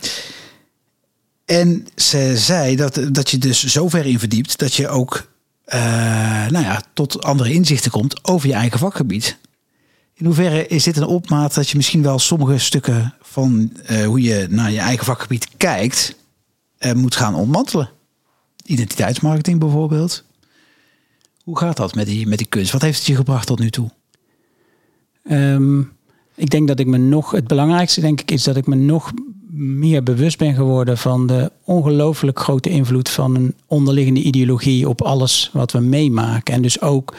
en 1.45 1.87
ze 1.95 2.37
zei 2.37 2.75
dat, 2.75 2.99
dat 3.11 3.29
je 3.29 3.37
dus 3.37 3.65
zo 3.65 3.89
ver 3.89 4.05
in 4.05 4.19
verdiept 4.19 4.59
dat 4.59 4.73
je 4.73 4.87
ook 4.87 5.27
uh, 5.67 6.47
nou 6.47 6.63
ja, 6.63 6.81
tot 6.93 7.23
andere 7.23 7.53
inzichten 7.53 7.91
komt 7.91 8.19
over 8.23 8.47
je 8.47 8.53
eigen 8.53 8.79
vakgebied. 8.79 9.37
In 10.17 10.25
hoeverre 10.25 10.67
is 10.67 10.83
dit 10.83 10.97
een 10.97 11.05
opmaat 11.05 11.53
dat 11.53 11.69
je 11.69 11.77
misschien 11.77 12.01
wel 12.01 12.19
sommige 12.19 12.57
stukken 12.57 13.13
van 13.21 13.71
uh, 13.91 14.05
hoe 14.05 14.21
je 14.21 14.47
naar 14.49 14.71
je 14.71 14.79
eigen 14.79 15.05
vakgebied 15.05 15.47
kijkt, 15.57 16.15
uh, 16.79 16.91
moet 16.91 17.15
gaan 17.15 17.35
ontmantelen? 17.35 17.89
Identiteitsmarketing 18.65 19.59
bijvoorbeeld. 19.59 20.23
Hoe 21.43 21.57
gaat 21.57 21.77
dat 21.77 21.95
met 21.95 22.05
die, 22.05 22.27
met 22.27 22.37
die 22.37 22.47
kunst? 22.47 22.71
Wat 22.71 22.81
heeft 22.81 22.97
het 22.97 23.07
je 23.07 23.15
gebracht 23.15 23.47
tot 23.47 23.59
nu 23.59 23.69
toe? 23.69 23.89
Um, 25.31 25.91
ik 26.35 26.49
denk 26.49 26.67
dat 26.67 26.79
ik 26.79 26.87
me 26.87 26.97
nog, 26.97 27.31
het 27.31 27.47
belangrijkste 27.47 28.01
denk 28.01 28.21
ik 28.21 28.31
is 28.31 28.43
dat 28.43 28.55
ik 28.55 28.67
me 28.67 28.75
nog 28.75 29.11
meer 29.51 30.03
bewust 30.03 30.37
ben 30.37 30.53
geworden 30.53 30.97
van 30.97 31.27
de 31.27 31.51
ongelooflijk 31.63 32.39
grote 32.39 32.69
invloed 32.69 33.09
van 33.09 33.35
een 33.35 33.55
onderliggende 33.67 34.21
ideologie 34.21 34.89
op 34.89 35.01
alles 35.01 35.49
wat 35.53 35.71
we 35.71 35.79
meemaken. 35.79 36.53
En 36.53 36.61
dus 36.61 36.81
ook 36.81 37.15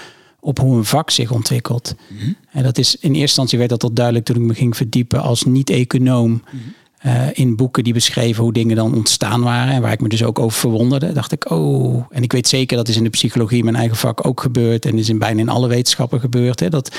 op 0.46 0.59
hoe 0.59 0.76
een 0.76 0.85
vak 0.85 1.11
zich 1.11 1.30
ontwikkelt. 1.30 1.94
Mm 2.09 2.18
-hmm. 2.18 2.37
En 2.52 2.62
dat 2.62 2.78
is 2.78 2.94
in 2.94 3.09
eerste 3.09 3.20
instantie 3.20 3.59
werd 3.59 3.70
dat 3.70 3.82
al 3.82 3.92
duidelijk 3.92 4.24
toen 4.24 4.37
ik 4.37 4.42
me 4.42 4.54
ging 4.54 4.76
verdiepen 4.76 5.22
als 5.22 5.42
niet-econoom. 5.42 6.30
Mm 6.30 6.42
-hmm. 6.44 7.12
uh, 7.12 7.28
in 7.32 7.56
boeken 7.56 7.85
die 7.85 7.92
beschreven 7.92 8.42
hoe 8.42 8.52
dingen 8.52 8.76
dan 8.76 8.94
ontstaan 8.94 9.42
waren. 9.42 9.74
En 9.74 9.82
waar 9.82 9.92
ik 9.92 10.00
me 10.00 10.09
dus 10.09 10.24
ook 10.24 10.38
over 10.38 10.59
verwonderde. 10.59 11.12
Dacht 11.12 11.32
ik, 11.32 11.50
oh. 11.50 12.04
En 12.11 12.22
ik 12.22 12.32
weet 12.32 12.48
zeker 12.48 12.76
dat 12.76 12.88
is 12.88 12.96
in 12.96 13.04
de 13.04 13.11
psychologie, 13.11 13.64
mijn 13.64 13.76
eigen 13.76 13.96
vak, 13.96 14.26
ook 14.26 14.40
gebeurd. 14.40 14.85
En 14.85 14.98
is 14.98 15.09
in 15.09 15.18
bijna 15.18 15.40
in 15.40 15.48
alle 15.48 15.68
wetenschappen 15.68 16.20
gebeurd. 16.20 16.61
Hè, 16.61 16.68
dat 16.68 16.96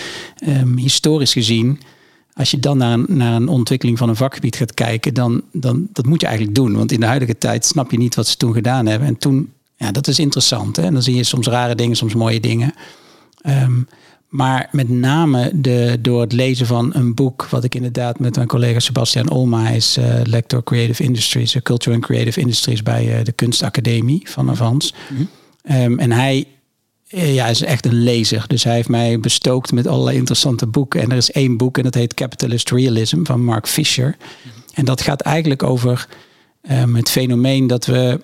um, 0.48 0.78
historisch 0.78 1.34
gezien 1.34 1.80
als 2.34 2.52
je 2.52 2.60
dan 2.60 2.78
naar 2.78 2.94
een, 2.94 3.06
naar 3.08 3.34
een 3.34 3.48
ontwikkeling 3.48 3.98
van 3.98 4.10
een 4.10 4.16
vakgebied 4.16 4.56
gaat 4.56 4.74
kijken, 4.74 5.14
dan, 5.14 5.42
dan 5.52 5.88
dat 5.94 6.06
moet 6.06 6.22
je 6.22 6.28
eigenlijk 6.28 6.56
doen. 6.56 6.76
Want 6.76 6.92
in 6.92 7.00
de 7.00 7.06
huidige 7.06 7.38
tijd 7.38 7.66
snap 7.66 7.92
je 7.92 7.98
niet 7.98 8.16
wat 8.16 8.28
ze 8.28 8.38
toen 8.38 8.54
gedaan 8.54 8.86
hebben. 8.86 9.08
En 9.08 9.18
toen, 9.18 9.52
ja, 9.76 9.92
dat 9.92 10.08
is 10.08 10.20
interessant. 10.20 10.76
Hè? 10.76 10.84
En 10.84 10.94
dan 10.94 11.02
zie 11.02 11.16
je 11.16 11.24
soms 11.24 11.48
rare 11.48 11.76
dingen, 11.76 11.96
soms 11.96 12.14
mooie 12.14 12.40
dingen. 12.40 12.74
Um, 13.48 13.88
maar 14.28 14.70
met 14.72 14.90
name 14.90 15.52
de, 15.54 15.98
door 16.02 16.22
het 16.22 16.34
lezen 16.34 16.66
van 16.66 16.96
een 16.96 17.16
boek, 17.16 17.48
wat 17.50 17.64
ik 17.64 17.76
inderdaad 17.76 18.20
met 18.20 18.36
mijn 18.36 18.48
collega 18.48 18.80
Sebastian 18.80 19.30
Olma, 19.30 19.64
hij 19.64 19.76
is 19.76 19.98
uh, 19.98 20.06
lector 20.24 20.64
Creative 20.64 21.04
Industries, 21.04 21.56
uh, 21.56 21.62
Culture 21.62 21.96
and 21.96 22.06
Creative 22.06 22.40
Industries 22.40 22.84
bij 22.84 23.18
uh, 23.18 23.24
de 23.24 23.32
Kunstacademie 23.32 24.22
van 24.30 24.50
Avans. 24.50 24.94
Mm 25.10 25.18
-hmm. 25.18 25.82
um, 25.82 26.00
en 26.00 26.12
hij 26.12 26.46
ja, 27.10 27.48
is 27.48 27.62
echt 27.62 27.86
een 27.86 28.04
lezer. 28.04 28.44
Dus 28.48 28.64
hij 28.64 28.74
heeft 28.74 28.90
mij 28.90 29.20
bestookt 29.20 29.72
met 29.72 29.88
allerlei 29.88 30.18
interessante 30.18 30.68
boeken. 30.68 31.02
En 31.02 31.12
er 31.12 31.18
is 31.18 31.32
één 31.32 31.58
boek 31.58 31.78
en 31.78 31.84
dat 31.84 31.94
heet 31.94 32.14
Capitalist 32.14 32.72
Realism 32.72 33.24
van 33.24 33.44
Mark 33.44 33.68
Fisher. 33.68 34.08
Mm 34.08 34.14
-hmm. 34.44 34.52
En 34.74 34.86
dat 34.86 35.02
gaat 35.02 35.22
eigenlijk 35.22 35.64
over 35.64 36.08
um, 36.72 36.96
het 36.96 37.10
fenomeen 37.10 37.68
dat 37.68 37.86
we, 37.86 38.22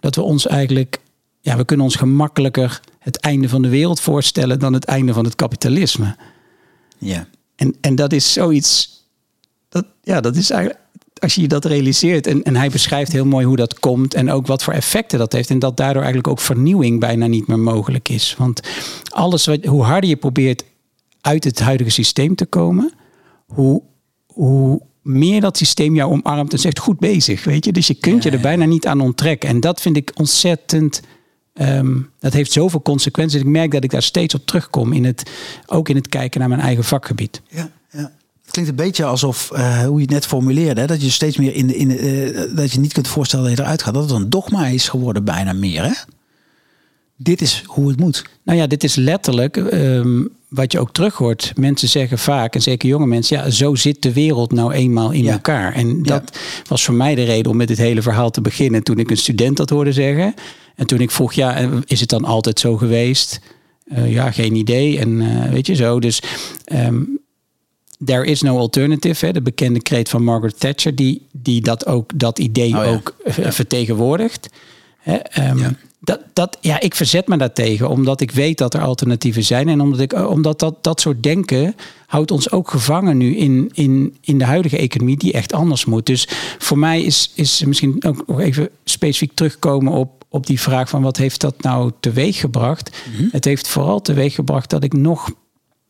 dat 0.00 0.14
we 0.14 0.22
ons 0.22 0.46
eigenlijk, 0.46 1.00
ja, 1.40 1.56
we 1.56 1.64
kunnen 1.64 1.86
ons 1.86 1.96
gemakkelijker 1.96 2.80
het 3.06 3.20
einde 3.20 3.48
van 3.48 3.62
de 3.62 3.68
wereld 3.68 4.00
voorstellen 4.00 4.58
dan 4.58 4.72
het 4.72 4.84
einde 4.84 5.12
van 5.12 5.24
het 5.24 5.34
kapitalisme. 5.34 6.16
Ja. 6.98 7.28
En, 7.56 7.74
en 7.80 7.94
dat 7.94 8.12
is 8.12 8.32
zoiets. 8.32 9.02
Dat, 9.68 9.86
ja, 10.02 10.20
dat 10.20 10.36
is 10.36 10.50
eigenlijk. 10.50 10.84
Als 11.18 11.34
je 11.34 11.48
dat 11.48 11.64
realiseert. 11.64 12.26
En, 12.26 12.42
en 12.42 12.56
hij 12.56 12.70
beschrijft 12.70 13.12
heel 13.12 13.24
mooi 13.24 13.46
hoe 13.46 13.56
dat 13.56 13.78
komt. 13.78 14.14
En 14.14 14.30
ook 14.30 14.46
wat 14.46 14.62
voor 14.62 14.72
effecten 14.72 15.18
dat 15.18 15.32
heeft. 15.32 15.50
En 15.50 15.58
dat 15.58 15.76
daardoor 15.76 16.02
eigenlijk 16.02 16.28
ook 16.28 16.40
vernieuwing 16.40 17.00
bijna 17.00 17.26
niet 17.26 17.46
meer 17.46 17.58
mogelijk 17.58 18.08
is. 18.08 18.34
Want 18.38 18.60
alles 19.04 19.46
wat, 19.46 19.64
hoe 19.64 19.82
harder 19.82 20.10
je 20.10 20.16
probeert 20.16 20.64
uit 21.20 21.44
het 21.44 21.60
huidige 21.60 21.90
systeem 21.90 22.34
te 22.34 22.46
komen. 22.46 22.92
Hoe, 23.46 23.82
hoe 24.26 24.82
meer 25.02 25.40
dat 25.40 25.56
systeem 25.56 25.94
jou 25.94 26.10
omarmt 26.10 26.52
en 26.52 26.58
zegt 26.58 26.78
goed 26.78 26.98
bezig. 26.98 27.44
Weet 27.44 27.64
je? 27.64 27.72
Dus 27.72 27.86
je 27.86 27.94
kunt 27.94 28.22
je 28.22 28.30
er 28.30 28.40
bijna 28.40 28.64
niet 28.64 28.86
aan 28.86 29.00
onttrekken. 29.00 29.48
En 29.48 29.60
dat 29.60 29.80
vind 29.80 29.96
ik 29.96 30.12
ontzettend. 30.14 31.02
Ehm, 31.56 31.98
dat 32.18 32.32
heeft 32.32 32.52
zoveel 32.52 32.82
consequenties. 32.82 33.40
Ik 33.40 33.46
merk 33.46 33.70
dat 33.72 33.84
ik 33.84 33.90
daar 33.90 34.02
steeds 34.02 34.34
op 34.34 34.46
terugkom. 34.46 34.92
In 34.92 35.04
het, 35.04 35.30
ook 35.66 35.88
in 35.88 35.96
het 35.96 36.08
kijken 36.08 36.40
naar 36.40 36.48
mijn 36.48 36.60
eigen 36.60 36.84
vakgebied. 36.84 37.42
Ja, 37.48 37.70
ja. 37.90 38.12
Het 38.42 38.50
klinkt 38.54 38.70
een 38.70 38.76
beetje 38.86 39.04
alsof, 39.04 39.50
eh, 39.52 39.84
hoe 39.84 39.94
je 39.96 40.02
het 40.02 40.10
net 40.10 40.26
formuleerde, 40.26 40.80
hè, 40.80 40.86
dat 40.86 41.02
je 41.02 41.10
steeds 41.10 41.36
meer 41.36 41.54
in 41.54 41.66
de, 41.66 41.76
in 41.76 41.88
de, 41.88 41.96
eh, 41.98 42.56
dat 42.56 42.72
je 42.72 42.80
niet 42.80 42.92
kunt 42.92 43.08
voorstellen 43.08 43.46
dat 43.48 43.56
je 43.56 43.62
eruit 43.62 43.82
gaat. 43.82 43.94
Dat 43.94 44.02
het 44.10 44.20
een 44.20 44.30
dogma 44.30 44.66
is 44.66 44.88
geworden, 44.88 45.24
bijna 45.24 45.52
meer. 45.52 45.82
Hè? 45.84 45.92
Dit 47.16 47.40
is 47.40 47.62
hoe 47.66 47.88
het 47.88 48.00
moet. 48.00 48.24
Nou 48.42 48.58
ja, 48.58 48.66
dit 48.66 48.84
is 48.84 48.94
letterlijk 48.94 49.56
ehm, 49.56 50.24
wat 50.48 50.72
je 50.72 50.78
ook 50.78 50.92
terug 50.92 51.14
hoort. 51.14 51.52
Mensen 51.56 51.88
zeggen 51.88 52.18
vaak, 52.18 52.54
en 52.54 52.62
zeker 52.62 52.88
jonge 52.88 53.06
mensen, 53.06 53.36
ja, 53.36 53.50
zo 53.50 53.74
zit 53.74 54.02
de 54.02 54.12
wereld 54.12 54.52
nou 54.52 54.72
eenmaal 54.72 55.10
in 55.10 55.24
Ja. 55.24 55.32
elkaar. 55.32 55.74
En 55.74 56.02
dat 56.02 56.38
was 56.68 56.84
voor 56.84 56.94
mij 56.94 57.14
de 57.14 57.24
reden 57.24 57.50
om 57.50 57.56
met 57.56 57.68
dit 57.68 57.78
hele 57.78 58.02
verhaal 58.02 58.30
te 58.30 58.40
beginnen 58.40 58.82
toen 58.82 58.98
ik 58.98 59.10
een 59.10 59.16
student 59.16 59.56
dat 59.56 59.70
hoorde 59.70 59.92
zeggen. 59.92 60.34
En 60.76 60.86
toen 60.86 61.00
ik 61.00 61.10
vroeg, 61.10 61.32
ja, 61.32 61.54
en 61.54 61.82
is 61.86 62.00
het 62.00 62.08
dan 62.08 62.24
altijd 62.24 62.60
zo 62.60 62.76
geweest? 62.76 63.40
Eh, 63.86 64.12
ja, 64.12 64.30
geen 64.30 64.54
idee. 64.54 64.98
En 64.98 65.20
eh, 65.20 65.50
weet 65.50 65.66
je 65.66 65.74
zo. 65.74 66.00
Dus 66.00 66.22
ehm, 66.64 67.02
there 68.04 68.24
is 68.26 68.42
no 68.42 68.58
alternative. 68.58 69.26
Hè, 69.26 69.32
de 69.32 69.42
bekende 69.42 69.82
kreet 69.82 70.08
van 70.08 70.24
Margaret 70.24 70.60
Thatcher, 70.60 70.94
die, 70.94 71.26
die 71.32 71.60
dat 71.60 71.86
ook 71.86 72.10
dat 72.18 72.38
idee 72.38 72.76
Oh 72.76 72.84
ja. 72.84 72.92
ook 72.92 73.16
eh, 73.24 73.50
vertegenwoordigt. 73.50 74.48
Hè, 74.98 75.14
ehm, 75.14 75.58
Ja. 75.58 75.74
dat, 76.00 76.20
dat, 76.32 76.58
ja, 76.60 76.80
ik 76.80 76.94
verzet 76.94 77.28
me 77.28 77.36
daartegen, 77.36 77.88
omdat 77.88 78.20
ik 78.20 78.30
weet 78.30 78.58
dat 78.58 78.74
er 78.74 78.80
alternatieven 78.80 79.44
zijn. 79.44 79.68
En 79.68 79.80
omdat, 79.80 80.00
ik, 80.00 80.12
eh, 80.12 80.30
omdat 80.30 80.58
dat, 80.58 80.84
dat 80.84 81.00
soort 81.00 81.22
denken 81.22 81.74
houdt 82.06 82.30
ons 82.30 82.50
ook 82.50 82.70
gevangen 82.70 83.16
nu 83.16 83.36
in, 83.36 83.70
in, 83.74 84.16
in 84.20 84.38
de 84.38 84.44
huidige 84.44 84.76
economie, 84.76 85.16
die 85.16 85.32
echt 85.32 85.52
anders 85.52 85.84
moet. 85.84 86.06
Dus 86.06 86.28
voor 86.58 86.78
mij 86.78 87.02
is, 87.02 87.32
is 87.34 87.64
misschien 87.64 88.04
ook 88.04 88.26
nog 88.26 88.40
even 88.40 88.68
specifiek 88.84 89.32
terugkomen 89.34 89.92
op, 89.92 90.24
op 90.36 90.46
die 90.46 90.60
vraag 90.60 90.88
van 90.88 91.02
wat 91.02 91.16
heeft 91.16 91.40
dat 91.40 91.62
nou 91.62 91.92
teweeg 92.00 92.40
gebracht? 92.40 92.96
Het 93.30 93.44
heeft 93.44 93.68
vooral 93.68 94.00
teweeg 94.00 94.34
gebracht 94.34 94.70
dat 94.70 94.84
ik 94.84 94.92
nog 94.92 95.30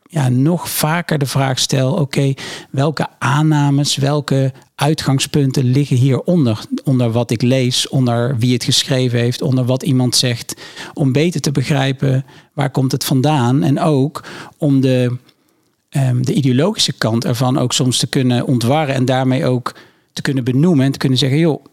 ja, 0.09 0.29
nog 0.29 0.69
vaker 0.69 1.17
de 1.17 1.25
vraag 1.25 1.59
stel: 1.59 1.93
oké, 1.93 2.33
welke 2.71 3.07
aannames, 3.19 3.95
welke 3.95 4.53
uitgangspunten 4.75 5.63
liggen 5.63 5.97
hieronder? 5.97 6.59
Onder 6.83 7.11
wat 7.11 7.31
ik 7.31 7.41
lees, 7.41 7.89
onder 7.89 8.37
wie 8.37 8.53
het 8.53 8.63
geschreven 8.63 9.19
heeft, 9.19 9.41
onder 9.41 9.65
wat 9.65 9.83
iemand 9.83 10.15
zegt. 10.15 10.61
Om 10.93 11.11
beter 11.11 11.41
te 11.41 11.51
begrijpen 11.51 12.25
waar 12.53 12.69
komt 12.69 12.91
het 12.91 13.03
vandaan. 13.03 13.63
En 13.63 13.79
ook 13.79 14.23
om 14.57 14.81
de, 14.81 15.17
ehm, 15.89 16.21
de 16.21 16.33
ideologische 16.33 16.93
kant 16.93 17.25
ervan 17.25 17.57
ook 17.57 17.73
soms 17.73 17.97
te 17.97 18.07
kunnen 18.07 18.45
ontwarren. 18.45 18.95
En 18.95 19.05
daarmee 19.05 19.45
ook 19.45 19.75
te 20.13 20.21
kunnen 20.21 20.43
benoemen 20.43 20.85
en 20.85 20.91
te 20.91 20.97
kunnen 20.97 21.17
zeggen: 21.17 21.39
joh, 21.39 21.65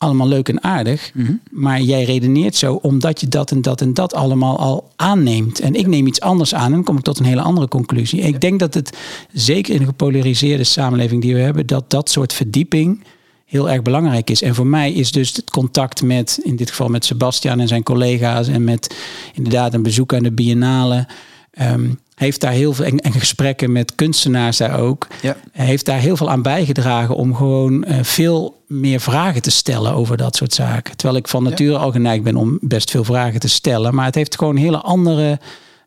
allemaal 0.00 0.28
leuk 0.28 0.48
en 0.48 0.62
aardig. 0.62 1.12
Maar 1.50 1.80
jij 1.80 2.04
redeneert 2.04 2.56
zo 2.56 2.74
omdat 2.74 3.20
je 3.20 3.28
dat 3.28 3.50
en 3.50 3.62
dat 3.62 3.80
en 3.80 3.94
dat 3.94 4.14
allemaal 4.14 4.58
al 4.58 4.90
aanneemt. 4.96 5.60
En 5.60 5.74
ik 5.74 5.86
neem 5.86 6.06
iets 6.06 6.20
anders 6.20 6.54
aan 6.54 6.64
en 6.64 6.72
dan 6.72 6.84
kom 6.84 6.96
ik 6.96 7.02
tot 7.02 7.18
een 7.18 7.24
hele 7.24 7.40
andere 7.40 7.68
conclusie. 7.68 8.20
Ik 8.20 8.40
denk 8.40 8.60
dat 8.60 8.74
het, 8.74 8.96
zeker 9.32 9.74
in 9.74 9.80
de 9.80 9.86
gepolariseerde 9.86 10.64
samenleving 10.64 11.22
die 11.22 11.34
we 11.34 11.40
hebben, 11.40 11.66
dat 11.66 11.90
dat 11.90 12.10
soort 12.10 12.32
verdieping 12.32 13.04
heel 13.44 13.70
erg 13.70 13.82
belangrijk 13.82 14.30
is. 14.30 14.42
En 14.42 14.54
voor 14.54 14.66
mij 14.66 14.92
is 14.92 15.12
dus 15.12 15.36
het 15.36 15.50
contact 15.50 16.02
met, 16.02 16.40
in 16.42 16.56
dit 16.56 16.70
geval 16.70 16.88
met 16.88 17.04
Sebastian 17.04 17.60
en 17.60 17.68
zijn 17.68 17.82
collega's 17.82 18.48
en 18.48 18.64
met 18.64 18.94
inderdaad 19.34 19.74
een 19.74 19.82
bezoek 19.82 20.14
aan 20.14 20.22
de 20.22 20.32
biennale. 20.32 21.06
ehm, 21.50 21.90
heeft 22.20 22.40
daar 22.40 22.52
heel 22.52 22.72
veel 22.72 22.84
en, 22.84 22.98
en 22.98 23.12
gesprekken 23.12 23.72
met 23.72 23.94
kunstenaars 23.94 24.56
daar 24.56 24.78
ook. 24.80 25.06
Ja. 25.22 25.36
Heeft 25.52 25.86
daar 25.86 25.98
heel 25.98 26.16
veel 26.16 26.30
aan 26.30 26.42
bijgedragen 26.42 27.14
om 27.14 27.34
gewoon 27.34 27.84
eh, 27.84 27.98
veel 28.02 28.62
meer 28.66 29.00
vragen 29.00 29.42
te 29.42 29.50
stellen 29.50 29.92
over 29.94 30.16
dat 30.16 30.36
soort 30.36 30.52
zaken. 30.54 30.96
Terwijl 30.96 31.18
ik 31.18 31.28
van 31.28 31.42
nature 31.42 31.76
al 31.78 31.92
geneigd 31.92 32.22
ben 32.22 32.36
om 32.36 32.58
best 32.60 32.90
veel 32.90 33.04
vragen 33.04 33.40
te 33.40 33.48
stellen. 33.48 33.94
Maar 33.94 34.04
het 34.04 34.14
heeft 34.14 34.36
gewoon 34.38 34.56
hele 34.56 34.78
andere 34.80 35.38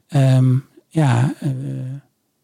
ehm, 0.07 0.53
ja, 0.87 1.33
eh, 1.39 1.49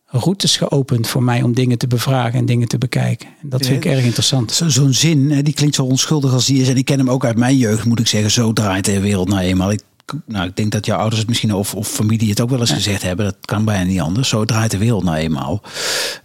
routes 0.05 0.57
geopend 0.57 1.07
voor 1.07 1.23
mij 1.23 1.41
om 1.41 1.53
dingen 1.53 1.77
te 1.77 1.87
bevragen 1.87 2.39
en 2.39 2.45
dingen 2.45 2.67
te 2.67 2.77
bekijken. 2.77 3.27
En 3.41 3.49
dat 3.49 3.65
vind 3.65 3.85
ik 3.85 3.91
erg 3.91 4.03
interessant. 4.03 4.51
Zo- 4.51 4.69
Zo'n 4.69 4.93
zin, 4.93 5.41
die 5.43 5.53
klinkt 5.53 5.75
zo 5.75 5.83
onschuldig 5.83 6.33
als 6.33 6.45
die 6.45 6.61
is. 6.61 6.67
En 6.69 6.77
ik 6.77 6.85
ken 6.85 6.97
hem 6.97 7.09
ook 7.09 7.25
uit 7.25 7.37
mijn 7.37 7.57
jeugd, 7.57 7.85
moet 7.85 7.99
ik 7.99 8.07
zeggen. 8.07 8.31
Zo 8.31 8.53
draait 8.53 8.85
de 8.85 8.99
wereld 8.99 9.27
nou 9.29 9.41
eenmaal. 9.41 9.71
Ik, 9.71 9.81
nou, 10.25 10.47
ik 10.47 10.55
denk 10.55 10.71
dat 10.71 10.85
jouw 10.85 10.97
ouders 10.97 11.19
het 11.19 11.27
misschien 11.29 11.53
of, 11.53 11.75
of 11.75 11.87
familie 11.87 12.29
het 12.29 12.41
ook 12.41 12.49
wel 12.49 12.59
eens 12.59 12.71
gezegd 12.71 13.01
hebben. 13.01 13.25
Dat 13.25 13.37
kan 13.41 13.65
bijna 13.65 13.83
niet 13.83 13.99
anders. 14.01 14.29
Zo 14.29 14.45
draait 14.45 14.71
de 14.71 14.77
wereld 14.77 15.03
nou 15.03 15.17
eenmaal. 15.17 15.61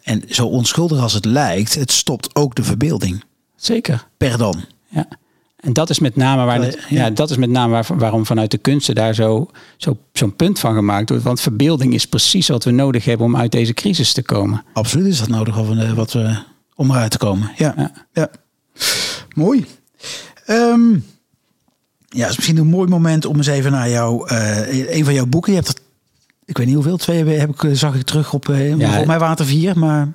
En 0.02 0.22
zo 0.28 0.46
onschuldig 0.46 1.00
als 1.00 1.12
het 1.12 1.24
lijkt, 1.24 1.74
het 1.74 1.92
stopt 1.92 2.34
ook 2.34 2.54
de 2.54 2.64
verbeelding. 2.64 3.24
Zeker. 3.56 4.06
Per 4.16 4.38
dan. 4.38 4.64
Ja. 4.88 5.06
En 5.56 5.72
dat 5.72 5.90
is 5.90 5.98
met 5.98 6.16
name, 6.16 6.44
waar, 6.44 6.60
het- 6.62 6.86
ja, 6.88 7.10
dat 7.10 7.30
is 7.30 7.36
met 7.36 7.50
name 7.50 7.72
waar, 7.72 7.86
waarom 7.94 8.26
vanuit 8.26 8.50
de 8.50 8.58
kunsten 8.58 8.94
daar 8.94 9.14
zo, 9.14 9.50
zo, 9.76 9.98
zo'n 10.12 10.36
punt 10.36 10.58
van 10.58 10.74
gemaakt 10.74 11.08
wordt. 11.08 11.24
Want 11.24 11.40
verbeelding 11.40 11.94
is 11.94 12.06
precies 12.06 12.48
wat 12.48 12.64
we 12.64 12.70
nodig 12.70 13.04
hebben 13.04 13.26
om 13.26 13.36
uit 13.36 13.52
deze 13.52 13.74
crisis 13.74 14.12
te 14.12 14.22
komen. 14.22 14.64
Absoluut 14.72 15.06
is 15.06 15.18
dat 15.18 15.28
nodig 15.28 15.58
of, 15.58 15.70
eh, 15.76 15.92
wat 15.92 16.12
we, 16.12 16.36
om 16.74 16.90
eruit 16.90 17.10
te 17.10 17.18
komen. 17.18 17.50
Ja, 17.56 17.74
ja. 17.76 17.92
Ja. 18.12 18.30
Mooi. 19.34 19.64
Ehm, 20.46 20.98
ja, 22.14 22.28
is 22.28 22.36
misschien 22.36 22.56
een 22.56 22.66
mooi 22.66 22.88
moment 22.88 23.24
om 23.26 23.36
eens 23.36 23.46
even 23.46 23.72
naar 23.72 23.88
jou, 23.90 24.28
eh, 24.28 24.96
een 24.96 25.04
van 25.04 25.14
jouw 25.14 25.26
boeken. 25.26 25.52
Je 25.52 25.58
hebt 25.58 25.70
er, 25.70 25.74
ik 26.44 26.56
weet 26.56 26.66
niet 26.66 26.74
hoeveel, 26.74 26.96
twee 26.96 27.24
heb 27.24 27.50
ik, 27.50 27.64
eh, 27.64 27.70
zag 27.72 27.94
ik 27.94 28.02
terug 28.02 28.32
op, 28.32 28.48
eh 28.48 28.68
Ja. 28.76 28.84
volgens 28.86 29.06
mij 29.06 29.18
water 29.18 29.46
vier, 29.46 29.78
maar 29.78 30.12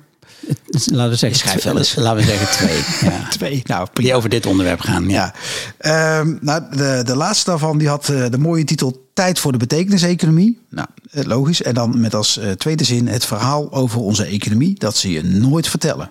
Laten 0.86 1.10
we 1.10 1.16
zeggen, 1.16 1.38
schrijft 1.38 1.64
wel 1.64 1.78
eens. 1.78 1.94
Laten 1.94 2.24
we 2.24 2.28
zeggen 2.30 2.48
twee. 2.50 2.78
Ja. 3.12 3.28
twee. 3.28 3.62
Nou, 3.66 3.88
Die 3.92 4.14
over 4.14 4.28
dit 4.28 4.46
onderwerp 4.46 4.80
gaan. 4.80 5.08
Ja. 5.08 5.34
Ja, 5.78 6.18
Ehm, 6.18 6.36
nou, 6.40 6.62
de, 6.76 7.02
de 7.04 7.16
laatste 7.16 7.50
daarvan 7.50 7.78
die 7.78 7.88
had 7.88 8.04
de 8.06 8.38
mooie 8.38 8.64
titel 8.64 9.08
Tijd 9.14 9.38
voor 9.38 9.52
de 9.52 9.58
betekeniseconomie. 9.58 10.60
Nou, 10.70 10.86
logisch. 11.10 11.62
En 11.62 11.74
dan 11.74 12.00
met 12.00 12.14
als 12.14 12.40
tweede 12.56 12.84
zin 12.84 13.08
het 13.08 13.24
verhaal 13.24 13.72
over 13.72 14.00
onze 14.00 14.24
economie 14.24 14.78
dat 14.78 14.96
ze 14.96 15.10
je 15.10 15.22
nooit 15.24 15.68
vertellen. 15.68 16.10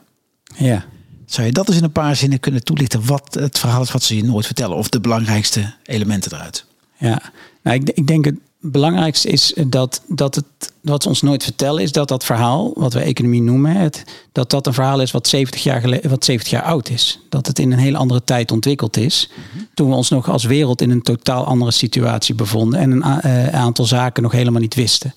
ja. 0.58 0.86
Zou 1.30 1.48
je 1.48 1.54
dat 1.54 1.68
eens 1.68 1.78
in 1.78 1.84
een 1.84 1.92
paar 1.92 2.16
zinnen 2.16 2.40
kunnen 2.40 2.64
toelichten 2.64 3.06
wat 3.06 3.34
het 3.40 3.60
verhaal 3.60 3.82
is 3.82 3.92
wat 3.92 4.04
ze 4.04 4.16
je 4.16 4.24
nooit 4.24 4.46
vertellen? 4.46 4.78
Of 4.78 4.90
de 4.90 5.00
belangrijkste 5.00 5.74
elementen 5.84 6.34
eruit? 6.34 6.66
Ja, 6.98 7.22
nou, 7.64 7.78
ik, 7.78 7.90
ik 7.90 8.08
denk 8.08 8.26
het 8.26 8.36
belangrijkste 8.60 9.30
is 9.30 9.54
dat, 9.68 10.02
dat 10.08 10.36
het, 10.36 10.46
wat 10.82 11.04
ze 11.04 11.10
ons 11.10 11.22
nooit 11.22 11.44
vertellen, 11.44 11.84
is 11.84 11.92
dat 11.92 12.08
dat 12.08 12.26
verhaal, 12.26 12.72
wat 12.76 12.94
we 12.94 13.00
economie 13.00 13.42
noemen, 13.42 13.76
het, 13.76 14.04
dat 14.32 14.50
dat 14.50 14.68
een 14.68 14.74
verhaal 14.74 15.02
is 15.02 15.12
wat 15.12 15.28
70, 15.28 15.64
jaar 15.64 15.82
geleden, 15.82 16.10
wat 16.10 16.26
70 16.26 16.52
jaar 16.52 16.64
oud 16.64 16.90
is. 16.90 17.20
Dat 17.30 17.48
het 17.48 17.60
in 17.60 17.72
een 17.72 17.80
hele 17.80 17.98
andere 17.98 18.24
tijd 18.24 18.52
ontwikkeld 18.52 18.98
is. 18.98 19.30
Toen 19.74 19.90
we 19.90 19.96
ons 19.96 20.10
nog 20.10 20.30
als 20.30 20.44
wereld 20.44 20.82
in 20.82 20.90
een 20.90 21.02
totaal 21.02 21.46
andere 21.46 21.72
situatie 21.72 22.36
bevonden 22.36 22.80
en 22.80 22.92
een 22.92 23.04
eh, 23.04 23.48
aantal 23.48 23.86
zaken 23.86 24.24
nog 24.24 24.32
helemaal 24.32 24.62
niet 24.62 24.76
wisten. 24.76 25.14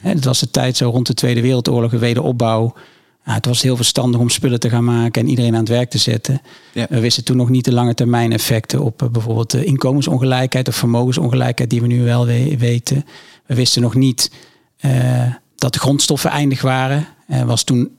Hè, 0.00 0.10
Het 0.10 0.24
was 0.24 0.38
de 0.38 0.50
tijd 0.50 0.76
zo 0.76 0.90
rond 0.90 1.06
de 1.06 1.14
Tweede 1.14 1.40
Wereldoorlog, 1.40 1.90
de 1.90 1.98
wederopbouw. 1.98 2.74
Het 3.22 3.46
was 3.46 3.62
heel 3.62 3.76
verstandig 3.76 4.20
om 4.20 4.28
spullen 4.28 4.60
te 4.60 4.68
gaan 4.70 4.84
maken 4.84 5.22
en 5.22 5.28
iedereen 5.28 5.52
aan 5.54 5.60
het 5.60 5.68
werk 5.68 5.90
te 5.90 5.98
zetten. 5.98 6.40
Ja. 6.72 6.86
We 6.90 7.00
wisten 7.00 7.24
toen 7.24 7.36
nog 7.36 7.48
niet 7.48 7.64
de 7.64 7.72
lange 7.72 7.94
termijn 7.94 8.32
effecten 8.32 8.80
op 8.80 9.02
eh, 9.02 9.08
bijvoorbeeld 9.08 9.50
de 9.50 9.64
inkomensongelijkheid 9.64 10.68
of 10.68 10.74
vermogensongelijkheid 10.76 11.70
die 11.70 11.80
we 11.80 11.86
nu 11.86 12.02
wel 12.04 12.26
we- 12.26 12.56
weten. 12.58 13.04
We 13.46 13.54
wisten 13.54 13.82
nog 13.82 13.94
niet 13.94 14.30
eh, 14.76 15.34
dat 15.56 15.72
de 15.72 15.78
grondstoffen 15.78 16.30
eindig 16.30 16.62
waren. 16.62 17.06
Er 17.28 17.46
was 17.46 17.64
toen, 17.64 17.90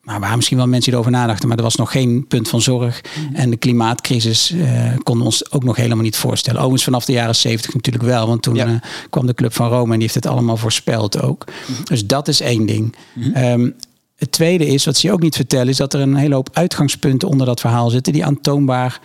maar 0.00 0.20
waren 0.20 0.36
misschien 0.36 0.56
wel 0.56 0.66
mensen 0.66 0.84
die 0.84 1.00
erover 1.00 1.12
nadachten, 1.18 1.48
maar 1.48 1.56
er 1.56 1.62
was 1.62 1.76
nog 1.76 1.90
geen 1.90 2.26
punt 2.26 2.48
van 2.48 2.60
zorg. 2.62 3.00
En 3.32 3.50
de 3.50 3.56
klimaatcrisis 3.56 4.54
konden 5.02 5.18
we 5.18 5.24
ons 5.24 5.50
ook 5.52 5.64
nog 5.64 5.76
helemaal 5.76 6.04
niet 6.04 6.16
voorstellen. 6.16 6.58
Overigens 6.60 6.84
vanaf 6.84 7.04
de 7.04 7.12
jaren 7.12 7.34
zeventig 7.36 7.74
natuurlijk 7.74 8.04
wel, 8.04 8.26
want 8.26 8.42
toen 8.42 8.54
Ja. 8.54 8.80
kwam 9.10 9.26
de 9.26 9.34
Club 9.34 9.52
van 9.54 9.68
Rome 9.68 9.84
en 9.92 9.98
die 9.98 10.00
heeft 10.00 10.14
het 10.14 10.26
allemaal 10.26 10.56
voorspeld 10.56 11.22
ook. 11.22 11.44
Dus 11.84 12.06
dat 12.06 12.28
is 12.28 12.40
één 12.40 12.66
ding. 12.66 12.94
Ehm, 13.34 13.70
het 14.16 14.32
tweede 14.32 14.66
is, 14.66 14.84
wat 14.84 14.96
ze 14.96 15.06
je 15.06 15.12
ook 15.12 15.22
niet 15.22 15.36
vertellen, 15.36 15.68
is 15.68 15.76
dat 15.76 15.94
er 15.94 16.00
een 16.00 16.16
hele 16.16 16.34
hoop 16.34 16.48
uitgangspunten 16.52 17.28
onder 17.28 17.46
dat 17.46 17.60
verhaal 17.60 17.90
zitten 17.90 18.12
die 18.12 18.24
aantoonbaar 18.24 19.00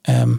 ehm, 0.00 0.34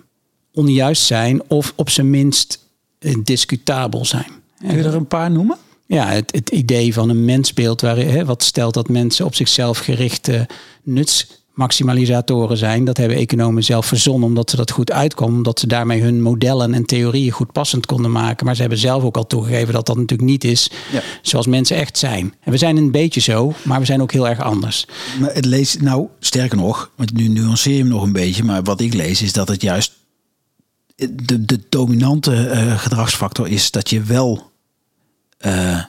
onjuist 0.53 1.03
zijn 1.03 1.41
of 1.49 1.73
op 1.75 1.89
zijn 1.89 2.09
minst 2.09 2.65
eh, 2.99 3.15
discutabel 3.23 4.05
zijn. 4.05 4.31
Kun 4.59 4.77
je 4.77 4.83
er 4.83 4.95
een 4.95 5.07
paar 5.07 5.31
noemen? 5.31 5.57
Ja, 5.85 6.07
het, 6.07 6.31
het 6.31 6.49
idee 6.49 6.93
van 6.93 7.09
een 7.09 7.25
mensbeeld 7.25 7.81
waarin, 7.81 8.07
hè, 8.07 8.25
wat 8.25 8.43
stelt 8.43 8.73
dat 8.73 8.89
mensen 8.89 9.25
op 9.25 9.35
zichzelf 9.35 9.77
gerichte 9.77 10.47
maximalisatoren 11.57 12.57
zijn. 12.57 12.85
Dat 12.85 12.97
hebben 12.97 13.17
economen 13.17 13.63
zelf 13.63 13.85
verzonnen 13.85 14.27
omdat 14.27 14.49
ze 14.49 14.55
dat 14.55 14.71
goed 14.71 14.91
uitkomen. 14.91 15.35
Omdat 15.35 15.59
ze 15.59 15.67
daarmee 15.67 16.01
hun 16.01 16.21
modellen 16.21 16.73
en 16.73 16.85
theorieën 16.85 17.31
goed 17.31 17.51
passend 17.51 17.85
konden 17.85 18.11
maken. 18.11 18.45
Maar 18.45 18.55
ze 18.55 18.61
hebben 18.61 18.79
zelf 18.79 19.03
ook 19.03 19.17
al 19.17 19.27
toegegeven 19.27 19.73
dat 19.73 19.85
dat 19.85 19.95
natuurlijk 19.95 20.29
niet 20.29 20.43
is 20.43 20.71
Ja. 20.91 21.01
zoals 21.21 21.47
mensen 21.47 21.77
echt 21.77 21.97
zijn. 21.97 22.33
En 22.41 22.51
we 22.51 22.57
zijn 22.57 22.77
een 22.77 22.91
beetje 22.91 23.21
zo, 23.21 23.53
maar 23.63 23.79
we 23.79 23.85
zijn 23.85 24.01
ook 24.01 24.11
heel 24.11 24.27
erg 24.27 24.41
anders. 24.41 24.85
Maar 25.19 25.33
het 25.33 25.45
leest, 25.45 25.81
nou, 25.81 26.07
sterker 26.19 26.57
nog, 26.57 26.91
want 26.95 27.13
nu 27.13 27.27
nuanceer 27.27 27.73
je 27.73 27.79
hem 27.79 27.87
nog 27.87 28.03
een 28.03 28.11
beetje, 28.11 28.43
maar 28.43 28.63
wat 28.63 28.81
ik 28.81 28.93
lees 28.93 29.21
is 29.21 29.33
dat 29.33 29.47
het 29.47 29.61
juist 29.61 29.91
de, 30.95 31.45
de 31.45 31.59
dominante 31.69 32.47
eh, 32.47 32.77
gedragsfactor 32.77 33.47
is 33.47 33.71
dat 33.71 33.89
je 33.89 34.01
wel 34.01 34.51
eh, 35.37 35.79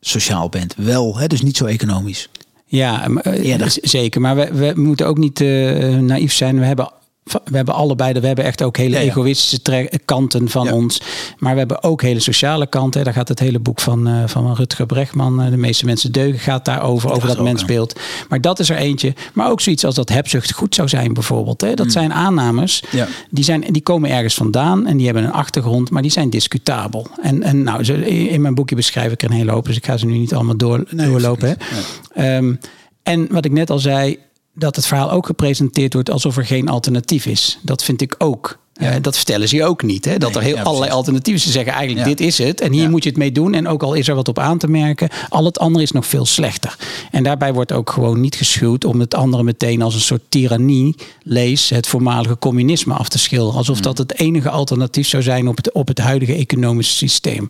sociaal 0.00 0.48
bent. 0.48 0.74
Wel, 0.76 1.16
hè, 1.18 1.26
dus 1.26 1.42
niet 1.42 1.56
zo 1.56 1.64
economisch. 1.64 2.28
Ja, 2.72 3.08
maar, 3.08 3.22
eh, 3.22 3.66
zeker. 3.66 4.20
Maar 4.20 4.36
we, 4.36 4.52
we 4.52 4.72
moeten 4.80 5.06
ook 5.06 5.18
niet 5.18 5.40
eh, 5.40 5.96
naïef 5.98 6.32
zijn. 6.32 6.58
We 6.58 6.64
hebben, 6.64 6.90
we 7.24 7.56
hebben 7.56 7.74
allebei, 7.74 8.12
de- 8.12 8.20
we 8.20 8.26
hebben 8.26 8.44
echt 8.44 8.62
ook 8.62 8.76
hele 8.76 8.94
Ja, 8.94 9.00
ja. 9.00 9.08
egoïstische 9.08 9.88
kanten 10.04 10.48
van 10.48 10.64
Ja. 10.66 10.72
ons. 10.72 11.00
Maar 11.38 11.52
we 11.52 11.58
hebben 11.58 11.82
ook 11.82 12.02
hele 12.02 12.20
sociale 12.20 12.66
kanten. 12.66 13.04
Daar 13.04 13.12
gaat 13.12 13.28
het 13.28 13.38
hele 13.38 13.58
boek 13.58 13.80
van, 13.80 14.06
eh, 14.06 14.22
van 14.26 14.54
Rutger 14.54 14.86
Bregman, 14.86 15.42
eh, 15.42 15.50
De 15.50 15.56
meeste 15.56 15.84
mensen 15.84 16.12
deugen, 16.12 16.40
gaat 16.40 16.64
daarover. 16.64 17.08
Dat 17.08 17.16
over 17.16 17.28
dat 17.28 17.40
mensbeeld. 17.44 18.00
Maar 18.28 18.40
dat 18.40 18.58
is 18.58 18.70
er 18.70 18.76
eentje. 18.76 19.14
Maar 19.34 19.50
ook 19.50 19.60
zoiets 19.60 19.84
als 19.84 19.94
dat 19.94 20.08
hebzucht 20.08 20.52
goed 20.52 20.74
zou 20.74 20.88
zijn 20.88 21.14
bijvoorbeeld. 21.14 21.60
Hè. 21.60 21.74
Dat 21.74 21.92
zijn 21.92 22.12
aannames. 22.12 22.82
Hmm. 22.90 23.04
Die, 23.30 23.44
zijn, 23.44 23.60
die 23.70 23.82
komen 23.82 24.10
ergens 24.10 24.34
vandaan 24.34 24.86
en 24.86 24.96
die 24.96 25.06
hebben 25.06 25.24
een 25.24 25.32
achtergrond, 25.32 25.90
maar 25.90 26.02
die 26.02 26.10
zijn 26.10 26.30
discutabel. 26.30 27.06
En, 27.22 27.42
en 27.42 27.62
nou, 27.62 27.84
in 28.04 28.40
mijn 28.40 28.54
boekje 28.54 28.76
beschrijf 28.76 29.12
ik 29.12 29.22
er 29.22 29.30
een 29.30 29.36
hele 29.36 29.52
hoop, 29.52 29.64
dus 29.66 29.76
ik 29.76 29.86
ga 29.86 29.96
ze 29.96 30.06
nu 30.06 30.18
niet 30.18 30.34
allemaal 30.34 30.56
door, 30.56 30.84
Nee, 30.90 31.06
doorlopen. 31.06 31.56
Hè. 31.58 32.36
Ehm, 32.36 32.54
en 33.02 33.26
wat 33.30 33.44
ik 33.44 33.52
net 33.52 33.70
al 33.70 33.78
zei, 33.78 34.18
dat 34.54 34.76
het 34.76 34.86
verhaal 34.86 35.10
ook 35.10 35.26
gepresenteerd 35.26 35.92
wordt 35.92 36.10
alsof 36.10 36.36
er 36.36 36.46
geen 36.46 36.68
alternatief 36.68 37.26
is. 37.26 37.58
Dat 37.62 37.84
vind 37.84 38.00
ik 38.00 38.14
ook. 38.18 38.60
Eh, 38.72 38.94
dat 39.00 39.16
vertellen 39.16 39.48
ze 39.48 39.56
je 39.56 39.64
ook 39.64 39.82
niet. 39.82 40.04
Hè? 40.04 40.18
Dat 40.18 40.28
Nee, 40.30 40.38
er 40.38 40.44
heel 40.46 40.56
ja, 40.56 40.62
allerlei 40.62 40.92
alternatieven 40.92 41.42
Ze 41.42 41.50
zeggen 41.50 41.72
eigenlijk 41.72 42.06
Ja. 42.08 42.14
dit 42.14 42.26
is 42.26 42.38
het. 42.38 42.60
En 42.60 42.72
hier 42.72 42.90
moet 42.90 43.02
je 43.02 43.08
het 43.08 43.18
mee 43.18 43.32
doen. 43.32 43.54
En 43.54 43.68
ook 43.68 43.82
al 43.82 43.94
is 43.94 44.08
er 44.08 44.14
wat 44.14 44.28
op 44.28 44.38
aan 44.38 44.58
te 44.58 44.68
merken. 44.68 45.08
Al 45.28 45.44
het 45.44 45.58
andere 45.58 45.84
is 45.84 45.92
nog 45.92 46.06
veel 46.06 46.26
slechter. 46.26 46.76
En 47.10 47.22
daarbij 47.22 47.52
wordt 47.52 47.72
ook 47.72 47.90
gewoon 47.90 48.20
niet 48.20 48.34
geschuwd 48.34 48.84
om 48.84 49.00
het 49.00 49.14
andere 49.14 49.42
meteen 49.42 49.82
als 49.82 49.94
een 49.94 50.00
soort 50.00 50.22
tirannie. 50.28 50.94
Lees 51.22 51.68
het 51.68 51.86
voormalige 51.86 52.38
communisme 52.38 52.94
af 52.94 53.08
te 53.08 53.18
schilderen. 53.18 53.58
Alsof 53.58 53.74
Hmm. 53.76 53.84
dat 53.84 53.98
het 53.98 54.18
enige 54.18 54.50
alternatief 54.50 55.08
zou 55.08 55.22
zijn 55.22 55.48
op 55.48 55.56
het, 55.56 55.72
op 55.72 55.88
het 55.88 55.98
huidige 55.98 56.34
economische 56.34 56.96
systeem. 56.96 57.48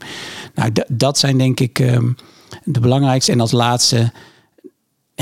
Nou, 0.54 0.70
dat 0.88 1.18
zijn 1.18 1.38
denk 1.38 1.60
ik 1.60 1.78
ehm, 1.78 2.10
de 2.64 2.80
belangrijkste. 2.80 3.32
En 3.32 3.40
als 3.40 3.52
laatste 3.52 4.12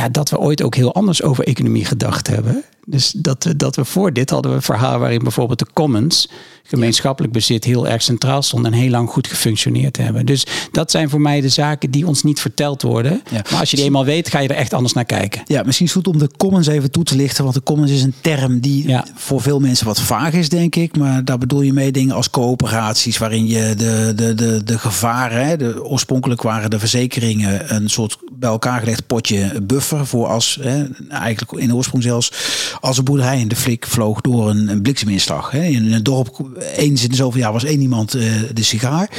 ja, 0.00 0.08
dat 0.08 0.30
we 0.30 0.38
ooit 0.38 0.62
ook 0.62 0.74
heel 0.74 0.94
anders 0.94 1.22
over 1.22 1.44
economie 1.44 1.84
gedacht 1.84 2.26
hebben. 2.26 2.64
Dus 2.86 3.10
dat, 3.10 3.52
dat 3.56 3.76
we 3.76 3.84
voor 3.84 4.12
dit 4.12 4.30
hadden 4.30 4.50
we 4.50 4.56
een 4.56 4.62
verhaal 4.62 4.98
waarin 4.98 5.22
bijvoorbeeld 5.22 5.58
de 5.58 5.66
commons, 5.72 6.28
gemeenschappelijk 6.70 7.32
bezit, 7.32 7.64
heel 7.64 7.88
erg 7.88 8.02
centraal 8.02 8.42
stond 8.42 8.66
en 8.66 8.72
heel 8.72 8.90
lang 8.90 9.10
goed 9.10 9.26
gefunctioneerd 9.26 9.96
hebben. 9.96 10.26
Dus 10.26 10.46
dat 10.72 10.90
zijn 10.90 11.10
voor 11.10 11.20
mij 11.20 11.40
de 11.40 11.48
zaken 11.48 11.90
die 11.90 12.06
ons 12.06 12.22
niet 12.22 12.40
verteld 12.40 12.82
worden. 12.82 13.22
Ja. 13.30 13.42
Maar 13.50 13.60
als 13.60 13.70
je 13.70 13.76
die 13.76 13.84
eenmaal 13.84 14.04
weet, 14.04 14.28
ga 14.28 14.38
je 14.38 14.48
er 14.48 14.54
echt 14.56 14.74
anders 14.74 14.94
naar 14.94 15.04
kijken. 15.04 15.42
Ja, 15.46 15.62
misschien 15.62 15.86
is 15.86 15.94
het 15.94 16.04
goed 16.04 16.14
om 16.14 16.20
de 16.20 16.30
commons 16.36 16.66
even 16.66 16.90
toe 16.90 17.04
te 17.04 17.16
lichten. 17.16 17.42
Want 17.42 17.54
de 17.56 17.62
commons 17.62 17.90
is 17.90 18.02
een 18.02 18.14
term 18.20 18.60
die 18.60 18.88
Ja. 18.88 19.04
voor 19.14 19.40
veel 19.40 19.60
mensen 19.60 19.86
wat 19.86 20.00
vaag 20.00 20.32
is, 20.32 20.48
denk 20.48 20.76
ik. 20.76 20.96
Maar 20.96 21.24
daar 21.24 21.38
bedoel 21.38 21.60
je 21.62 21.72
mee 21.72 21.92
dingen 21.92 22.14
als 22.14 22.30
coöperaties, 22.30 23.18
waarin 23.18 23.46
je 23.46 23.74
de, 23.76 24.12
de, 24.16 24.34
de, 24.34 24.64
de 24.64 24.78
gevaren, 24.78 25.46
hè, 25.46 25.56
de, 25.56 25.84
oorspronkelijk 25.84 26.42
waren 26.42 26.70
de 26.70 26.78
verzekeringen 26.78 27.74
een 27.74 27.90
soort 27.90 28.16
bij 28.32 28.50
elkaar 28.50 28.78
gelegd 28.78 29.06
potje 29.06 29.60
buffer. 29.62 30.06
Voor 30.06 30.26
als, 30.26 30.58
hè, 30.62 30.84
eigenlijk 31.08 31.52
in 31.52 31.68
de 31.68 31.74
oorsprong 31.74 32.02
zelfs, 32.02 32.32
als 32.80 32.98
een 32.98 33.04
boerderij 33.04 33.40
in 33.40 33.48
de 33.48 33.56
flik 33.56 33.86
vloog 33.86 34.20
door 34.20 34.50
een, 34.50 34.68
een 34.68 34.82
blikseminslag. 34.82 35.50
Hè. 35.50 35.62
In 35.62 35.92
een 35.92 36.02
dorp, 36.02 36.50
eens 36.76 37.02
in 37.02 37.08
de 37.08 37.16
zoveel 37.16 37.40
jaar 37.40 37.52
was 37.52 37.64
één 37.64 37.80
iemand 37.80 38.14
eh, 38.14 38.22
de 38.52 38.62
sigaar. 38.62 39.10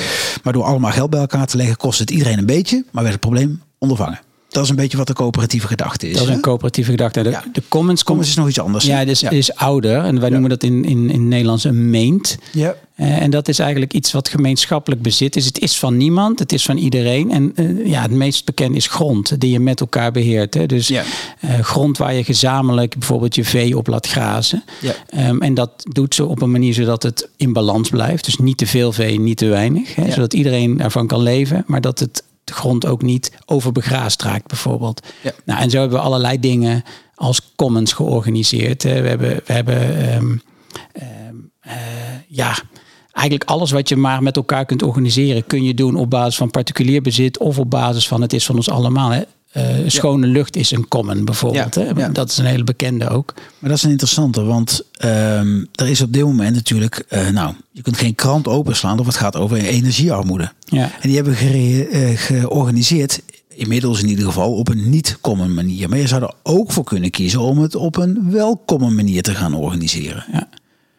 Maar 0.44 0.54
door 0.54 0.64
allemaal 0.64 0.92
geld 0.92 1.10
bij 1.10 1.20
elkaar 1.20 1.48
te 1.48 1.58
leggen, 1.58 1.78
kost 1.78 2.00
het 2.00 2.12
iedereen 2.12 2.38
een 2.38 2.46
beetje. 2.46 2.86
Maar 2.92 3.04
werd 3.04 3.16
het 3.16 3.26
probleem 3.26 3.62
ondervangen. 3.78 4.20
Dat 4.52 4.64
is 4.64 4.70
een 4.70 4.76
beetje 4.76 4.98
wat 4.98 5.08
de 5.08 5.14
coöperatieve 5.14 5.68
gedachte 5.68 6.08
is. 6.08 6.14
Dat 6.14 6.22
is 6.24 6.30
hè? 6.30 6.36
een 6.36 6.42
coöperatieve 6.42 6.92
gedachte. 6.92 7.22
De, 7.24 7.30
Ja. 7.30 7.44
de 7.54 7.62
commons, 7.70 8.04
Commons 8.04 8.28
is 8.28 8.36
nog 8.36 8.48
iets 8.48 8.60
anders. 8.60 8.86
Ja, 8.86 8.98
het 8.98 9.32
is, 9.32 9.56
ouder. 9.56 10.04
En 10.04 10.20
wij 10.20 10.30
noemen 10.30 10.50
dat 10.50 10.64
in, 10.64 10.86
in, 10.86 11.10
in 11.10 11.28
Nederlands 11.28 11.64
een 11.64 11.90
meent. 11.90 12.38
Ja. 12.52 12.76
Eh, 12.96 13.22
en 13.22 13.32
dat 13.32 13.48
is 13.48 13.60
eigenlijk 13.60 13.94
iets 13.94 14.12
wat 14.12 14.30
gemeenschappelijk 14.30 15.02
bezit 15.02 15.36
is. 15.36 15.46
Het 15.46 15.60
is 15.60 15.78
van 15.78 15.98
niemand, 15.98 16.40
het 16.40 16.52
is 16.54 16.66
van 16.66 16.78
iedereen. 16.78 17.32
En 17.32 17.52
eh, 17.56 17.86
ja, 17.88 18.02
het 18.02 18.12
meest 18.12 18.46
bekend 18.46 18.76
is 18.76 18.88
grond, 18.88 19.40
die 19.42 19.52
je 19.52 19.60
met 19.60 19.80
elkaar 19.80 20.12
beheert. 20.12 20.54
Hè. 20.54 20.66
Dus 20.66 20.88
Ja. 20.88 21.04
eh, 21.40 21.60
grond 21.60 21.98
waar 21.98 22.14
je 22.14 22.24
gezamenlijk 22.24 22.98
bijvoorbeeld 22.98 23.36
je 23.36 23.44
vee 23.44 23.78
op 23.78 23.88
laat 23.88 24.08
grazen. 24.08 24.64
Ja. 24.82 24.94
Ehm, 25.10 25.38
en 25.42 25.54
dat 25.54 25.72
doet 25.92 26.16
ze 26.16 26.26
op 26.26 26.42
een 26.42 26.52
manier 26.52 26.74
zodat 26.74 27.04
het 27.04 27.30
in 27.38 27.54
balans 27.54 27.90
blijft. 27.90 28.26
Dus 28.26 28.38
niet 28.38 28.58
te 28.58 28.68
veel 28.68 28.92
vee, 28.92 29.20
niet 29.20 29.38
te 29.38 29.46
weinig. 29.48 29.96
Hè, 29.96 30.06
Ja. 30.06 30.12
Zodat 30.12 30.34
iedereen 30.34 30.82
ervan 30.82 31.08
kan 31.08 31.22
leven, 31.22 31.64
maar 31.68 31.82
dat 31.82 32.00
het 32.00 32.24
de 32.52 32.58
grond 32.58 32.86
ook 32.86 33.02
niet 33.02 33.32
overbegraasd 33.46 34.22
raakt 34.22 34.48
bijvoorbeeld. 34.48 35.08
Ja. 35.24 35.32
Nou, 35.46 35.62
en 35.62 35.70
zo 35.70 35.80
hebben 35.80 35.98
we 35.98 36.04
allerlei 36.04 36.40
dingen 36.40 36.84
als 37.16 37.54
commons 37.56 37.94
georganiseerd. 37.94 38.84
We 38.84 38.90
hebben, 38.90 39.42
we 39.46 39.54
hebben 39.54 39.98
ehm, 39.98 40.38
ehm, 40.92 41.36
eh, 41.62 41.74
ja, 42.28 42.58
eigenlijk 43.12 43.50
alles 43.50 43.72
wat 43.72 43.90
je 43.90 43.96
maar 43.96 44.24
met 44.24 44.36
elkaar 44.36 44.66
kunt 44.66 44.84
organiseren, 44.84 45.48
kun 45.48 45.64
je 45.64 45.74
doen 45.74 45.96
op 45.96 46.10
basis 46.10 46.38
van 46.38 46.52
particulier 46.52 47.02
bezit 47.02 47.38
of 47.38 47.60
op 47.60 47.70
basis 47.70 48.08
van 48.08 48.22
het 48.22 48.34
is 48.34 48.46
van 48.46 48.56
ons 48.56 48.70
allemaal. 48.70 49.10
Hè. 49.10 49.22
Eh, 49.52 49.64
schone 49.88 50.28
lucht 50.28 50.56
is 50.56 50.72
een 50.72 50.88
common 50.88 51.26
bijvoorbeeld. 51.26 51.76
Ja, 51.76 51.82
Hè. 51.82 51.90
ja. 52.02 52.10
Dat 52.10 52.30
is 52.30 52.38
een 52.38 52.46
hele 52.46 52.64
bekende 52.64 53.10
ook. 53.10 53.34
Maar 53.60 53.70
dat 53.70 53.78
is 53.78 53.84
een 53.84 53.90
interessante, 53.90 54.44
want 54.44 54.82
ehm, 54.98 55.64
er 55.74 55.88
is 55.90 56.02
op 56.02 56.14
dit 56.14 56.24
moment 56.24 56.56
natuurlijk, 56.56 57.06
eh, 57.10 57.30
nou, 57.30 57.54
je 57.72 57.82
kunt 57.82 57.98
geen 57.98 58.16
krant 58.16 58.48
openslaan 58.48 59.00
of 59.00 59.06
het 59.06 59.16
gaat 59.16 59.36
over 59.36 59.58
energiearmoede. 59.58 60.52
Ja. 60.66 60.82
En 60.84 61.08
die 61.08 61.16
hebben 61.16 61.36
gere- 61.36 61.84
eh, 61.84 62.18
georganiseerd, 62.18 63.22
inmiddels 63.50 64.02
in 64.02 64.10
ieder 64.10 64.26
geval, 64.26 64.54
op 64.54 64.68
een 64.70 64.90
niet-common 64.90 65.54
manier. 65.54 65.90
Maar 65.90 65.98
je 65.98 66.08
zou 66.08 66.24
er 66.24 66.34
ook 66.44 66.72
voor 66.72 66.84
kunnen 66.84 67.10
kiezen 67.10 67.40
om 67.40 67.58
het 67.60 67.76
op 67.76 67.98
een 67.98 68.32
wel-common 68.32 68.96
manier 68.96 69.22
te 69.22 69.36
gaan 69.36 69.54
organiseren. 69.54 70.26
ja. 70.32 70.48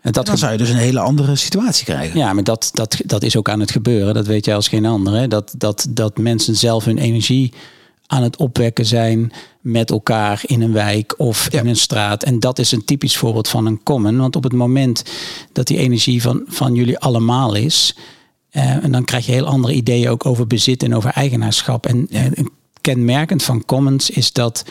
En 0.01 0.13
dat 0.13 0.27
Dan 0.27 0.39
zou 0.39 0.53
je 0.53 0.59
dus 0.59 0.69
een 0.69 0.77
hele 0.77 1.01
andere 1.01 1.37
situatie 1.37 1.85
krijgen. 1.85 2.19
Ja, 2.19 2.33
maar 2.33 2.45
dat, 2.45 2.71
dat, 2.73 2.97
dat 3.05 3.23
is 3.23 3.37
ook 3.37 3.49
aan 3.49 3.61
het 3.61 3.71
gebeuren. 3.71 4.15
Dat 4.15 4.27
weet 4.27 4.45
jij 4.45 4.55
als 4.55 4.69
geen 4.69 4.87
ander. 4.87 5.13
Hè? 5.15 5.29
Dat, 5.29 5.55
dat, 5.59 5.87
dat 5.91 6.19
mensen 6.19 6.57
zelf 6.57 6.85
hun 6.85 6.99
energie 6.99 7.53
aan 8.13 8.23
het 8.23 8.37
opwekken 8.37 8.87
zijn 8.87 9.33
met 9.61 9.91
elkaar 9.91 10.43
in 10.47 10.61
een 10.63 10.73
wijk 10.73 11.15
of 11.17 11.53
Ja. 11.53 11.61
in 11.61 11.67
een 11.67 11.77
straat. 11.77 12.23
En 12.23 12.41
dat 12.41 12.59
is 12.59 12.73
een 12.73 12.85
typisch 12.85 13.17
voorbeeld 13.17 13.49
van 13.49 13.67
een 13.67 13.83
common. 13.83 14.17
Want 14.19 14.37
op 14.37 14.43
het 14.43 14.53
moment 14.53 15.05
dat 15.53 15.67
die 15.67 15.77
energie 15.79 16.23
van, 16.23 16.43
van 16.47 16.75
jullie 16.75 16.99
allemaal 16.99 17.55
is... 17.55 17.97
eh, 18.51 18.85
en 18.85 18.93
dan 18.93 19.05
krijg 19.05 19.27
je 19.27 19.33
heel 19.33 19.47
andere 19.47 19.75
ideeën 19.75 20.09
ook 20.09 20.27
over 20.27 20.47
bezit 20.47 20.83
en 20.83 20.95
over 20.95 21.11
eigenaarschap. 21.11 21.87
En 21.87 22.07
eh, 22.11 22.25
een 22.25 22.51
kenmerkend 22.81 23.43
van 23.43 23.65
commons 23.65 24.11
is 24.11 24.33
dat 24.33 24.65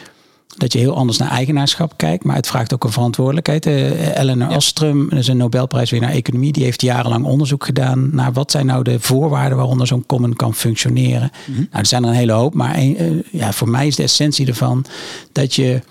dat 0.58 0.74
je 0.74 0.80
heel 0.80 0.96
anders 0.96 1.18
naar 1.18 1.30
eigenaarschap 1.30 1.94
kijkt. 1.96 2.24
Maar 2.24 2.36
het 2.36 2.48
vraagt 2.48 2.74
ook 2.74 2.84
een 2.84 2.92
verantwoordelijkheid. 2.92 3.66
Eh, 3.66 4.18
Eleanor 4.18 4.56
Ostrom, 4.56 5.10
dat 5.10 5.20
is 5.20 5.28
een 5.28 5.38
Nobelprijswinnaar 5.38 6.12
economie, 6.12 6.52
die 6.52 6.64
heeft 6.64 6.82
jarenlang 6.82 7.26
onderzoek 7.26 7.66
gedaan 7.66 8.10
naar 8.12 8.34
wat 8.34 8.52
zijn 8.52 8.66
nou 8.66 8.84
de 8.84 9.00
voorwaarden 9.00 9.58
waaronder 9.58 9.88
zo'n 9.88 10.06
common 10.06 10.36
kan 10.36 10.56
functioneren. 10.56 11.32
Nou, 11.48 11.68
er 11.72 11.86
zijn 11.86 12.04
er 12.04 12.10
een 12.10 12.16
hele 12.16 12.32
hoop, 12.32 12.54
maar 12.54 12.78
een, 12.78 12.98
eh, 12.98 13.08
ja, 13.32 13.54
voor 13.54 13.70
mij 13.70 13.88
is 13.88 13.96
de 13.96 14.04
essentie 14.04 14.48
ervan 14.48 14.86
dat 15.32 15.54
je 15.56 15.82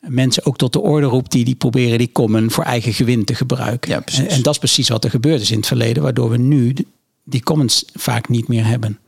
mensen 0.00 0.46
ook 0.46 0.56
tot 0.56 0.72
de 0.72 0.80
orde 0.80 1.06
roept 1.06 1.32
die, 1.32 1.44
die 1.44 1.54
proberen 1.54 1.98
die 1.98 2.12
common 2.12 2.50
voor 2.50 2.64
eigen 2.64 2.92
gewin 2.92 3.24
te 3.24 3.34
gebruiken. 3.34 3.90
Ja, 3.90 4.02
en, 4.04 4.28
en 4.28 4.42
dat 4.42 4.52
is 4.52 4.58
precies 4.58 4.88
wat 4.88 5.04
er 5.04 5.10
gebeurd 5.10 5.40
is 5.40 5.50
in 5.50 5.56
het 5.56 5.66
verleden, 5.66 6.02
waardoor 6.02 6.30
we 6.30 6.36
nu 6.36 6.74
die 7.24 7.42
commons 7.42 7.84
vaak 7.94 8.28
niet 8.28 8.48
meer 8.48 8.66
hebben. 8.66 8.98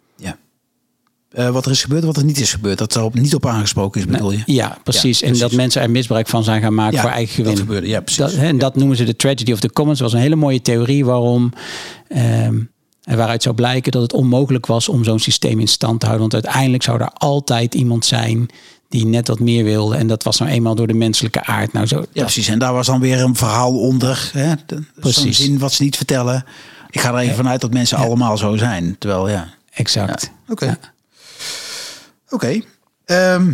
Eh, 1.31 1.49
wat 1.51 1.65
er 1.65 1.71
is 1.71 1.83
gebeurd, 1.83 2.05
wat 2.05 2.17
er 2.17 2.25
niet 2.25 2.41
is 2.41 2.53
gebeurd. 2.53 2.79
Dat 2.79 2.95
er 2.95 3.09
niet 3.13 3.35
op 3.35 3.47
aangesproken 3.47 4.01
is, 4.01 4.07
bedoel 4.07 4.31
je? 4.33 4.43
Ja, 4.47 4.79
precies. 4.85 5.19
Ja, 5.19 5.27
en 5.27 5.33
precies. 5.33 5.49
dat 5.49 5.59
mensen 5.59 5.83
er 5.83 5.91
misbruik 5.91 6.29
van 6.29 6.45
zijn 6.45 6.63
gaan 6.63 6.75
maken 6.75 6.95
Ja, 6.95 7.01
voor 7.03 7.11
eigen 7.11 7.35
gewin. 7.35 7.51
dat 7.51 7.61
gebeurde, 7.61 7.89
ja, 7.89 8.01
precies. 8.01 8.21
Dat, 8.23 8.33
hè, 8.35 8.47
en 8.47 8.59
dat 8.59 8.77
noemen 8.77 8.97
ze 8.97 9.05
de 9.05 9.17
tragedy 9.17 9.53
of 9.53 9.61
the 9.61 9.73
commons. 9.73 9.99
Dat 9.99 10.11
was 10.11 10.17
een 10.17 10.25
hele 10.25 10.37
mooie 10.37 10.63
theorie 10.63 11.05
waarom... 11.05 11.53
ehm, 12.09 12.59
en 13.05 13.17
waaruit 13.17 13.43
zou 13.43 13.55
blijken 13.55 13.93
dat 13.93 14.03
het 14.03 14.13
onmogelijk 14.13 14.67
was 14.67 14.89
om 14.89 15.05
zo'n 15.05 15.19
systeem 15.19 15.61
in 15.61 15.69
stand 15.69 16.01
te 16.01 16.07
houden. 16.07 16.31
Want 16.31 16.45
uiteindelijk 16.45 16.83
zou 16.83 17.01
er 17.01 17.09
altijd 17.13 17.75
iemand 17.75 18.05
zijn 18.05 18.47
die 18.89 19.07
net 19.07 19.29
wat 19.29 19.41
meer 19.41 19.65
wilde. 19.65 19.97
En 19.97 20.07
dat 20.07 20.23
was 20.23 20.39
nou 20.39 20.51
eenmaal 20.51 20.75
door 20.75 20.87
de 20.87 20.95
menselijke 20.95 21.45
aard. 21.45 21.73
Nou, 21.73 21.87
zo, 21.87 21.97
Ja, 21.97 22.03
dat- 22.13 22.13
precies. 22.25 22.49
En 22.49 22.59
daar 22.59 22.73
was 22.73 22.87
dan 22.87 23.01
weer 23.01 23.21
een 23.21 23.37
verhaal 23.37 23.79
onder. 23.79 24.31
Hè? 24.33 24.53
De- 24.67 24.83
Precies. 25.01 25.39
Zin 25.39 25.59
wat 25.59 25.73
ze 25.73 25.83
niet 25.83 25.97
vertellen. 25.97 26.45
Ik 26.91 27.01
ga 27.01 27.13
er 27.13 27.19
even 27.19 27.35
vanuit 27.37 27.61
dat 27.61 27.73
mensen 27.73 27.99
allemaal 27.99 28.37
zo 28.37 28.57
zijn. 28.57 28.97
Terwijl, 28.99 29.29
ja. 29.29 29.49
exact. 29.73 30.31
Oké. 30.49 30.79
Oké. 32.31 32.61
Ehm, 33.05 33.53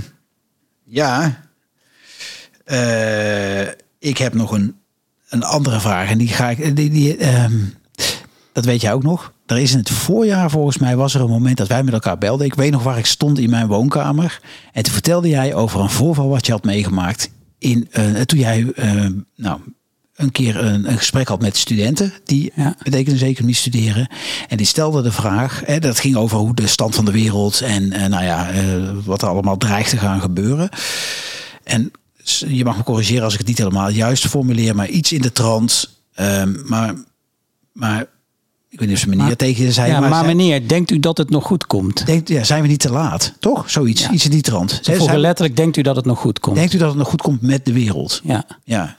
ja. 0.85 1.41
Eh, 2.65 3.63
ik 3.99 4.19
heb 4.19 4.35
nog 4.35 4.53
een, 4.53 4.77
een 5.29 5.43
andere 5.43 5.81
vraag. 5.81 6.11
En 6.11 6.19
die 6.19 6.29
ga 6.29 6.51
ik. 6.51 6.77
Die, 6.77 6.91
die, 6.91 7.17
ehm, 7.17 7.59
dat 8.53 8.65
weet 8.65 8.81
jij 8.81 8.93
ook 8.93 9.03
nog. 9.03 9.33
Er 9.47 9.59
is 9.59 9.73
in 9.73 9.79
het 9.79 9.91
voorjaar 9.91 10.51
volgens 10.51 10.79
mij 10.79 10.97
was 10.97 11.15
er 11.15 11.21
een 11.21 11.31
moment 11.31 11.57
dat 11.57 11.69
wij 11.69 11.83
met 11.83 11.95
elkaar 11.95 12.19
belden. 12.19 12.47
Ik 12.47 12.55
weet 12.55 12.73
nog 12.73 12.83
waar 12.83 12.99
ik 12.99 13.07
stond 13.07 13.39
in 13.39 13.51
mijn 13.51 13.67
woonkamer. 13.67 14.41
En 14.73 14.83
toen 14.83 14.93
vertelde 14.93 15.29
jij 15.29 15.55
over 15.55 15.81
een 15.81 15.91
voorval 15.91 16.29
wat 16.29 16.47
je 16.47 16.53
had 16.53 16.65
meegemaakt 16.65 17.31
in, 17.59 17.89
uh, 17.93 18.21
toen 18.21 18.39
jij 18.39 18.73
uh, 18.75 19.07
nou, 19.37 19.61
een 20.17 20.33
keer 20.33 20.57
een, 20.65 20.91
een, 20.91 20.99
gesprek 20.99 21.29
had 21.29 21.41
met 21.41 21.57
studenten 21.57 22.13
die 22.25 22.53
Ja. 22.55 22.75
betekenis-economie 22.83 23.55
studeren. 23.55 24.09
En 24.49 24.57
die 24.57 24.67
stelden 24.67 25.03
de 25.03 25.13
vraag, 25.13 25.63
hè, 25.65 25.79
dat 25.79 25.99
ging 26.01 26.17
over 26.17 26.39
hoe 26.39 26.55
de 26.55 26.67
stand 26.67 26.95
van 26.95 27.05
de 27.05 27.11
wereld 27.13 27.61
en 27.61 27.93
eh, 27.93 28.07
nou 28.07 28.25
ja, 28.25 28.51
eh, 28.51 28.63
wat 29.05 29.23
er 29.23 29.29
allemaal 29.29 29.57
dreigt 29.57 29.91
te 29.91 29.97
gaan 29.97 30.21
gebeuren. 30.21 30.69
En 31.65 31.91
je 32.49 32.65
mag 32.65 32.77
me 32.77 32.83
corrigeren 32.83 33.23
als 33.25 33.33
ik 33.33 33.39
het 33.39 33.49
niet 33.49 33.59
helemaal 33.59 33.89
juist 33.89 34.27
formuleer, 34.29 34.75
maar 34.75 34.89
iets 34.89 35.13
in 35.13 35.21
de 35.23 35.33
trant. 35.33 35.95
ehm, 36.15 36.55
maar, 36.69 36.95
maar 37.73 38.01
ik 38.69 38.79
weet 38.79 38.89
niet 38.89 38.97
of 38.97 39.03
ze 39.03 39.09
meneer 39.09 39.25
Maar- 39.27 39.37
tegen 39.37 39.73
zei, 39.73 39.91
ja, 39.91 40.01
maar, 40.01 40.13
zei- 40.15 40.27
meneer, 40.27 40.69
denkt 40.69 40.91
u 40.91 40.99
dat 41.01 41.19
het 41.19 41.31
nog 41.31 41.45
goed 41.45 41.67
komt? 41.67 42.07
denkt, 42.07 42.29
ja, 42.29 42.45
zijn 42.45 42.63
we 42.63 42.69
niet 42.69 42.81
te 42.81 42.91
laat? 42.91 43.33
Toch? 43.41 43.71
Zoiets, 43.71 44.03
Ja. 44.03 44.11
iets 44.11 44.25
in 44.25 44.31
die 44.31 44.41
trant. 44.43 44.79
Ze 44.83 44.95
vroegen 44.95 45.19
letterlijk, 45.19 45.57
denkt 45.57 45.77
u 45.77 45.83
dat 45.83 45.97
het 45.97 46.05
nog 46.05 46.19
goed 46.19 46.41
komt? 46.41 46.57
denkt 46.57 46.73
u 46.73 46.79
dat 46.79 46.89
het 46.89 46.97
nog 46.99 47.09
goed 47.09 47.23
komt 47.23 47.43
met 47.43 47.65
de 47.65 47.73
wereld? 47.73 48.21
Ja. 48.25 48.45
Ja. 48.65 48.97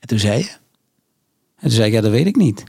En 0.00 0.08
toen 0.08 0.18
zei 0.18 0.38
je? 0.38 0.48
En 0.48 1.68
toen 1.68 1.70
zei 1.70 1.86
ik, 1.86 1.92
ja, 1.92 2.00
dat 2.00 2.10
weet 2.10 2.26
ik 2.26 2.36
niet. 2.36 2.64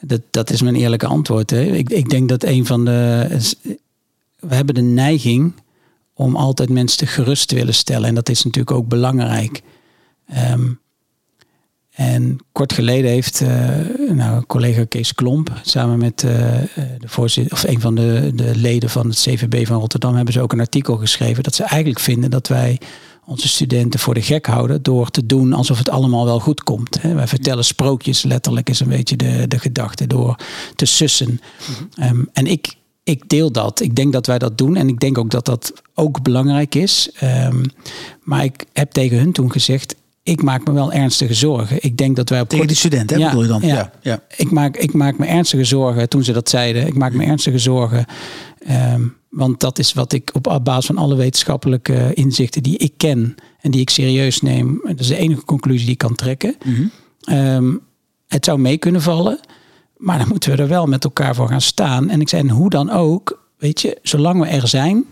Dat, 0.00 0.20
dat 0.30 0.50
is 0.50 0.62
mijn 0.62 0.74
eerlijke 0.74 1.06
antwoord. 1.06 1.50
Hè. 1.50 1.62
Ik, 1.62 1.90
ik 1.90 2.10
denk 2.10 2.28
dat 2.28 2.44
een 2.44 2.66
van 2.66 2.84
de... 2.84 3.26
We 4.38 4.54
hebben 4.54 4.74
de 4.74 4.80
neiging 4.80 5.52
om 6.14 6.36
altijd 6.36 6.70
mensen 6.70 6.98
te 6.98 7.06
gerust 7.06 7.48
te 7.48 7.54
willen 7.54 7.74
stellen. 7.74 8.08
En 8.08 8.14
dat 8.14 8.28
is 8.28 8.44
natuurlijk 8.44 8.76
ook 8.76 8.88
belangrijk. 8.88 9.62
Ehm, 10.26 10.72
en 11.90 12.38
kort 12.52 12.72
geleden 12.72 13.10
heeft 13.10 13.40
eh, 13.40 13.68
nou, 14.12 14.44
collega 14.46 14.84
Kees 14.84 15.14
Klomp 15.14 15.60
samen 15.62 15.98
met 15.98 16.24
eh, 16.24 16.32
de 16.98 17.08
voorzitter 17.08 17.52
of 17.52 17.62
een 17.62 17.80
van 17.80 17.94
de, 17.94 18.32
de 18.34 18.56
leden 18.56 18.90
van 18.90 19.08
het 19.08 19.18
CVB 19.18 19.66
van 19.66 19.80
Rotterdam 19.80 20.14
hebben 20.14 20.34
ze 20.34 20.40
ook 20.40 20.52
een 20.52 20.60
artikel 20.60 20.96
geschreven 20.96 21.42
dat 21.42 21.54
ze 21.54 21.62
eigenlijk 21.62 22.00
vinden 22.00 22.30
dat 22.30 22.48
wij 22.48 22.80
onze 23.30 23.48
studenten 23.48 24.00
voor 24.00 24.14
de 24.14 24.22
gek 24.22 24.46
houden 24.46 24.82
door 24.82 25.10
te 25.10 25.26
doen 25.26 25.52
alsof 25.52 25.78
het 25.78 25.88
allemaal 25.88 26.24
wel 26.24 26.40
goed 26.40 26.62
komt. 26.62 27.02
Hè. 27.02 27.14
Wij 27.14 27.26
vertellen 27.26 27.64
sprookjes, 27.64 28.22
letterlijk 28.22 28.70
is 28.70 28.80
een 28.80 28.88
beetje 28.88 29.16
de, 29.16 29.48
de 29.48 29.58
gedachte, 29.58 30.06
door 30.06 30.36
te 30.76 30.84
sussen. 30.84 31.40
Ehm, 31.94 32.24
en 32.32 32.46
ik, 32.46 32.74
ik 33.04 33.28
deel 33.28 33.52
dat. 33.52 33.80
Ik 33.80 33.96
denk 33.96 34.12
dat 34.12 34.26
wij 34.26 34.38
dat 34.38 34.58
doen 34.58 34.76
en 34.76 34.88
ik 34.88 35.00
denk 35.00 35.18
ook 35.18 35.30
dat 35.30 35.44
dat 35.44 35.72
ook 35.94 36.22
belangrijk 36.22 36.74
is. 36.74 37.10
Ehm, 37.14 37.64
maar 38.22 38.44
ik 38.44 38.64
heb 38.72 38.90
tegen 38.90 39.18
hun 39.18 39.32
toen 39.32 39.52
gezegd, 39.52 39.94
ik 40.22 40.42
maak 40.42 40.66
me 40.66 40.72
wel 40.72 40.92
ernstige 40.92 41.34
zorgen. 41.34 41.76
Ik 41.80 41.96
denk 41.96 42.16
dat 42.16 42.28
wij 42.28 42.40
op 42.40 42.48
Tegen 42.48 42.66
korte- 42.66 42.80
die 42.80 42.90
student, 42.90 43.10
hè, 43.10 43.16
Ja, 43.16 43.26
bedoel 43.28 43.42
je 43.42 43.48
dan? 43.48 43.60
ja. 43.62 43.74
Ja, 43.74 43.92
ja. 44.02 44.22
Ik, 44.36 44.50
maak, 44.50 44.76
ik 44.76 44.92
maak 44.92 45.18
me 45.18 45.26
ernstige 45.26 45.64
zorgen 45.64 46.08
toen 46.08 46.24
ze 46.24 46.32
dat 46.32 46.48
zeiden. 46.48 46.86
Ik 46.86 46.94
maak 46.96 47.12
me 47.12 47.24
ernstige 47.24 47.58
zorgen. 47.58 48.04
ehm, 48.58 49.02
want 49.30 49.60
dat 49.60 49.78
is 49.78 49.92
wat 49.92 50.12
ik 50.12 50.30
op 50.32 50.60
basis 50.62 50.86
van 50.86 50.96
alle 50.98 51.14
wetenschappelijke 51.16 52.10
inzichten 52.14 52.62
die 52.62 52.76
ik 52.78 52.92
ken 52.96 53.34
en 53.60 53.70
die 53.70 53.80
ik 53.80 53.90
serieus 53.90 54.40
neem. 54.40 54.80
Dat 54.84 55.00
is 55.00 55.06
de 55.06 55.16
enige 55.16 55.44
conclusie 55.44 55.82
die 55.84 55.92
ik 55.92 55.98
kan 55.98 56.14
trekken. 56.14 56.56
Ehm, 57.20 57.72
het 58.28 58.44
zou 58.44 58.58
mee 58.58 58.78
kunnen 58.78 59.02
vallen. 59.02 59.40
Maar 59.96 60.18
dan 60.18 60.28
moeten 60.28 60.50
we 60.56 60.62
er 60.62 60.68
wel 60.68 60.86
met 60.86 61.04
elkaar 61.04 61.34
voor 61.34 61.48
gaan 61.48 61.60
staan. 61.60 62.08
En 62.10 62.20
ik 62.20 62.28
zei, 62.28 62.42
en 62.42 62.50
hoe 62.50 62.70
dan 62.70 62.90
ook, 62.90 63.48
weet 63.58 63.80
je, 63.80 63.98
zolang 64.02 64.40
we 64.40 64.46
er 64.46 64.68
zijn, 64.68 65.04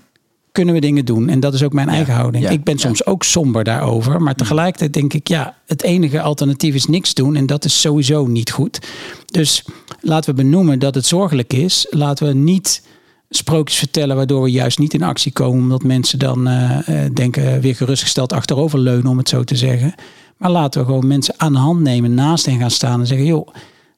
kunnen 0.59 0.77
we 0.77 0.87
dingen 0.87 1.05
doen. 1.05 1.29
En 1.29 1.41
dat 1.41 1.55
is 1.55 1.63
ook 1.63 1.73
mijn 1.73 1.89
eigen 1.89 2.15
houding. 2.15 2.45
ja, 2.45 2.51
ik 2.51 2.65
ben 2.65 2.79
soms 2.79 3.07
ook 3.07 3.25
somber 3.25 3.65
daarover. 3.65 4.23
Maar 4.23 4.35
tegelijkertijd 4.35 4.93
denk 4.93 5.13
ik, 5.13 5.29
ja, 5.29 5.57
het 5.67 5.83
enige 5.83 6.21
alternatief 6.21 6.75
is 6.75 6.87
niks 6.87 7.15
doen. 7.15 7.37
En 7.37 7.47
dat 7.47 7.65
is 7.65 7.81
sowieso 7.81 8.27
niet 8.27 8.51
goed. 8.51 8.79
Dus 9.27 9.65
laten 10.01 10.31
we 10.31 10.43
benoemen 10.43 10.79
dat 10.79 10.95
het 10.95 11.07
zorgelijk 11.07 11.53
is. 11.53 11.87
Laten 11.91 12.27
we 12.27 12.33
niet 12.33 12.83
sprookjes 13.31 13.79
vertellen 13.79 14.17
waardoor 14.17 14.43
we 14.43 14.51
juist 14.51 14.79
niet 14.79 14.95
in 14.95 15.03
actie 15.03 15.33
komen. 15.33 15.63
Omdat 15.63 15.83
mensen 15.83 16.19
dan 16.19 16.49
eh, 16.49 17.05
eh, 17.05 17.15
denken 17.15 17.61
weer 17.61 17.77
gerustgesteld 17.77 18.33
achterover 18.33 18.79
leunen, 18.79 19.11
om 19.11 19.19
het 19.19 19.29
zo 19.29 19.45
te 19.45 19.57
zeggen. 19.57 19.95
Maar 20.37 20.51
laten 20.51 20.81
we 20.81 20.87
gewoon 20.87 21.07
mensen 21.07 21.35
aan 21.37 21.53
de 21.53 21.59
hand 21.59 21.81
nemen, 21.81 22.15
naast 22.15 22.47
hen 22.47 22.59
gaan 22.59 22.71
staan 22.71 23.01
en 23.01 23.07
zeggen, 23.07 23.27
joh, 23.27 23.49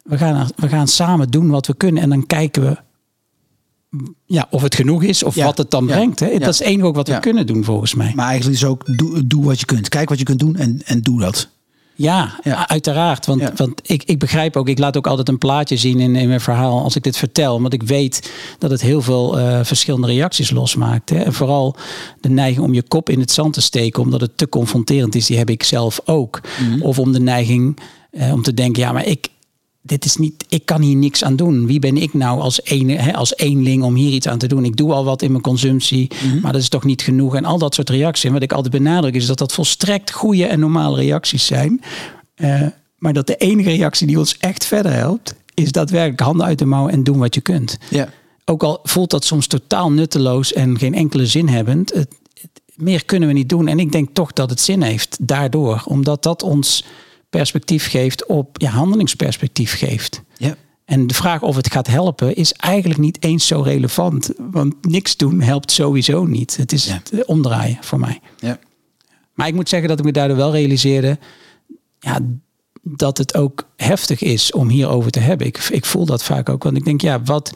we 0.03 0.19
gaan, 0.19 0.49
we 0.57 0.69
gaan 0.69 0.89
samen 0.89 1.31
doen 1.31 1.51
wat 1.51 1.67
we 1.67 1.75
kunnen. 1.75 2.03
En 2.03 2.09
dan 2.09 2.27
kijken 2.27 2.63
we 2.63 2.77
ja, 4.27 4.47
of 4.51 4.63
het 4.63 4.75
genoeg 4.75 5.03
is 5.03 5.23
of 5.23 5.35
Ja, 5.35 5.45
wat 5.45 5.59
het 5.59 5.71
dan 5.71 5.87
ja, 5.87 5.95
brengt. 5.95 6.21
Hè? 6.21 6.27
ja. 6.27 6.39
Dat 6.39 6.49
is 6.49 6.59
het 6.59 6.69
enige 6.69 6.87
ook 6.87 6.95
wat 6.95 7.09
we 7.09 7.21
kunnen 7.21 7.47
doen 7.47 7.65
volgens 7.65 7.95
mij. 7.95 8.13
Maar 8.15 8.27
eigenlijk 8.27 8.57
is 8.63 8.65
ook, 8.65 8.97
doe, 8.99 9.27
doe 9.27 9.45
wat 9.45 9.61
je 9.61 9.67
kunt. 9.67 9.89
Kijk 9.89 10.09
wat 10.09 10.19
je 10.19 10.25
kunt 10.25 10.39
doen 10.39 10.57
en, 10.57 10.81
en 10.85 11.01
doe 11.01 11.21
dat. 11.21 11.49
Ja, 11.95 12.39
Ja. 12.43 12.69
uiteraard. 12.69 13.27
Want, 13.27 13.41
Ja. 13.41 13.53
want 13.57 13.81
ik, 13.91 14.03
ik 14.05 14.19
begrijp 14.19 14.57
ook, 14.57 14.69
ik 14.69 14.79
laat 14.79 14.97
ook 14.97 15.07
altijd 15.07 15.29
een 15.29 15.39
plaatje 15.39 15.77
zien 15.77 16.01
in, 16.01 16.17
in 16.17 16.29
mijn 16.29 16.41
verhaal 16.41 16.83
als 16.83 16.97
ik 16.97 17.03
dit 17.03 17.17
vertel. 17.17 17.61
Want 17.61 17.73
ik 17.73 17.83
weet 17.83 18.31
dat 18.59 18.71
het 18.71 18.81
heel 18.81 19.03
veel 19.03 19.39
eh, 19.39 19.61
verschillende 19.63 20.07
reacties 20.07 20.51
losmaakt. 20.51 21.11
Hè. 21.11 21.17
En 21.19 21.33
vooral 21.33 21.77
de 22.21 22.29
neiging 22.29 22.65
om 22.67 22.75
je 22.75 22.83
kop 22.83 23.09
in 23.11 23.21
het 23.21 23.31
zand 23.31 23.53
te 23.55 23.61
steken 23.61 24.03
omdat 24.03 24.21
het 24.21 24.37
te 24.37 24.49
confronterend 24.49 25.15
is, 25.15 25.27
die 25.27 25.39
heb 25.39 25.51
ik 25.51 25.63
zelf 25.63 26.01
ook. 26.05 26.41
Of 26.81 26.99
om 26.99 27.13
de 27.13 27.21
neiging 27.21 27.79
eh, 28.11 28.33
om 28.33 28.43
te 28.43 28.55
denken, 28.55 28.83
ja, 28.83 28.93
maar 28.93 29.07
ik, 29.07 29.29
dit 29.83 30.05
is 30.05 30.17
niet, 30.17 30.45
ik 30.49 30.65
kan 30.65 30.81
hier 30.83 30.97
niks 30.97 31.25
aan 31.25 31.37
doen. 31.37 31.67
Wie 31.67 31.79
ben 31.79 31.97
ik 31.97 32.15
nou 32.15 32.41
als, 32.41 32.61
ene, 32.65 32.93
hè, 32.97 33.15
als 33.15 33.37
eenling 33.37 33.83
om 33.83 33.95
hier 33.95 34.13
iets 34.13 34.29
aan 34.29 34.39
te 34.39 34.47
doen? 34.47 34.65
Ik 34.65 34.77
doe 34.77 34.93
al 34.93 35.05
wat 35.05 35.23
in 35.23 35.31
mijn 35.31 35.43
consumptie, 35.43 36.11
maar 36.43 36.53
dat 36.53 36.61
is 36.61 36.69
toch 36.69 36.85
niet 36.85 37.03
genoeg. 37.03 37.35
En 37.37 37.45
al 37.45 37.59
dat 37.59 37.75
soort 37.75 37.91
reacties. 37.91 38.25
En 38.25 38.33
wat 38.33 38.43
ik 38.43 38.53
altijd 38.53 38.73
benadruk 38.75 39.15
is 39.15 39.27
dat 39.27 39.39
dat 39.39 39.53
volstrekt 39.53 40.13
goede 40.13 40.47
en 40.47 40.61
normale 40.61 40.97
reacties 40.97 41.47
zijn. 41.47 41.81
Eh, 42.35 42.63
maar 42.97 43.13
dat 43.13 43.27
de 43.27 43.37
enige 43.37 43.71
reactie 43.71 44.07
die 44.07 44.19
ons 44.19 44.37
echt 44.39 44.65
verder 44.65 44.93
helpt, 44.93 45.35
is 45.55 45.73
daadwerkelijk 45.73 46.21
handen 46.21 46.47
uit 46.47 46.59
de 46.59 46.65
mouw 46.65 46.89
en 46.89 47.03
doen 47.05 47.19
wat 47.19 47.35
je 47.35 47.41
kunt. 47.41 47.79
Ja. 47.91 48.09
Ook 48.45 48.63
al 48.63 48.79
voelt 48.83 49.11
dat 49.11 49.25
soms 49.25 49.47
totaal 49.47 49.91
nutteloos 49.91 50.53
en 50.53 50.79
geen 50.79 50.95
enkele 50.95 51.27
zin 51.27 51.49
hebbend, 51.49 51.93
het, 51.95 52.15
het- 52.41 52.61
meer 52.75 53.05
kunnen 53.05 53.29
we 53.29 53.35
niet 53.35 53.49
doen. 53.49 53.69
En 53.69 53.79
ik 53.79 53.93
denk 53.93 54.09
toch 54.13 54.33
dat 54.33 54.51
het 54.51 54.61
zin 54.61 54.83
heeft 54.83 55.17
daardoor, 55.21 55.83
omdat 55.85 56.23
dat 56.23 56.43
ons 56.43 56.85
perspectief 57.31 57.89
geeft 57.91 58.27
op 58.27 58.61
ja, 58.61 58.71
handelingsperspectief 58.71 59.79
geeft. 59.79 60.23
Ja. 60.37 60.57
En 60.85 61.07
de 61.07 61.15
vraag 61.15 61.43
of 61.43 61.57
het 61.57 61.73
gaat 61.73 61.87
helpen 61.87 62.35
is 62.35 62.53
eigenlijk 62.53 63.01
niet 63.01 63.23
eens 63.25 63.47
zo 63.47 63.61
relevant. 63.61 64.31
Want 64.51 64.75
niks 64.87 65.17
doen 65.17 65.41
helpt 65.41 65.71
sowieso 65.71 66.25
niet. 66.25 66.57
Het 66.57 66.73
is 66.73 66.85
Ja. 66.87 66.93
het 67.11 67.25
omdraaien 67.25 67.79
voor 67.81 67.99
mij. 68.01 68.21
Ja. 68.39 68.59
Maar 69.35 69.49
ik 69.49 69.55
moet 69.55 69.69
zeggen 69.69 69.89
dat 69.89 69.99
ik 69.99 70.05
me 70.05 70.13
daardoor 70.13 70.37
wel 70.37 70.53
realiseerde 70.53 71.19
ja, 71.99 72.19
dat 72.83 73.19
het 73.19 73.35
ook 73.37 73.69
heftig 73.77 74.21
is 74.23 74.53
om 74.53 74.69
hierover 74.69 75.11
te 75.11 75.21
hebben. 75.21 75.47
Ik, 75.47 75.59
ik 75.59 75.85
voel 75.85 76.07
dat 76.07 76.25
vaak 76.25 76.49
ook. 76.49 76.63
Want 76.63 76.77
ik 76.77 76.85
denk, 76.85 77.01
ja, 77.01 77.23
wat 77.23 77.53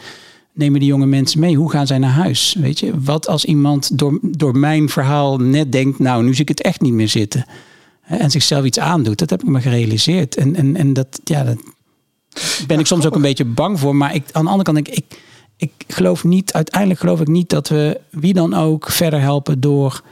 nemen 0.52 0.80
die 0.80 0.88
jonge 0.88 1.06
mensen 1.06 1.40
mee? 1.40 1.56
Hoe 1.56 1.70
gaan 1.70 1.86
zij 1.86 1.98
naar 1.98 2.10
huis? 2.10 2.56
Weet 2.58 2.78
je, 2.78 3.00
wat 3.00 3.28
als 3.28 3.44
iemand 3.44 3.98
door, 3.98 4.18
door 4.22 4.56
mijn 4.58 4.88
verhaal 4.88 5.36
net 5.38 5.72
denkt, 5.72 5.98
nou, 5.98 6.24
nu 6.24 6.32
zie 6.32 6.42
ik 6.42 6.48
het 6.48 6.62
echt 6.62 6.80
niet 6.80 6.92
meer 6.92 7.08
zitten. 7.08 7.44
En 8.06 8.30
zichzelf 8.30 8.64
iets 8.64 8.78
aandoet. 8.78 9.18
Dat 9.18 9.30
heb 9.30 9.42
ik 9.42 9.48
me 9.48 9.60
gerealiseerd. 9.60 10.36
En, 10.36 10.56
en, 10.56 10.76
en 10.76 10.92
dat, 10.92 11.20
ja, 11.24 11.44
dat 11.44 11.56
ben 12.66 12.78
ik 12.78 12.86
soms 12.86 13.06
ook 13.06 13.14
een 13.14 13.22
beetje 13.22 13.44
bang 13.44 13.80
voor. 13.80 13.96
Maar 13.96 14.14
ik, 14.14 14.24
aan 14.32 14.44
de 14.44 14.50
andere 14.50 14.72
kant 14.72 14.84
denk 14.84 14.98
ik, 14.98 15.18
ik, 15.56 15.74
ik 15.86 15.94
geloof 15.94 16.24
niet, 16.24 16.52
uiteindelijk 16.52 17.00
geloof 17.00 17.20
ik 17.20 17.28
niet 17.28 17.48
dat 17.48 17.68
we 17.68 18.00
wie 18.10 18.34
dan 18.34 18.54
ook 18.54 18.90
verder 18.90 19.20
helpen 19.20 19.60
door 19.60 20.02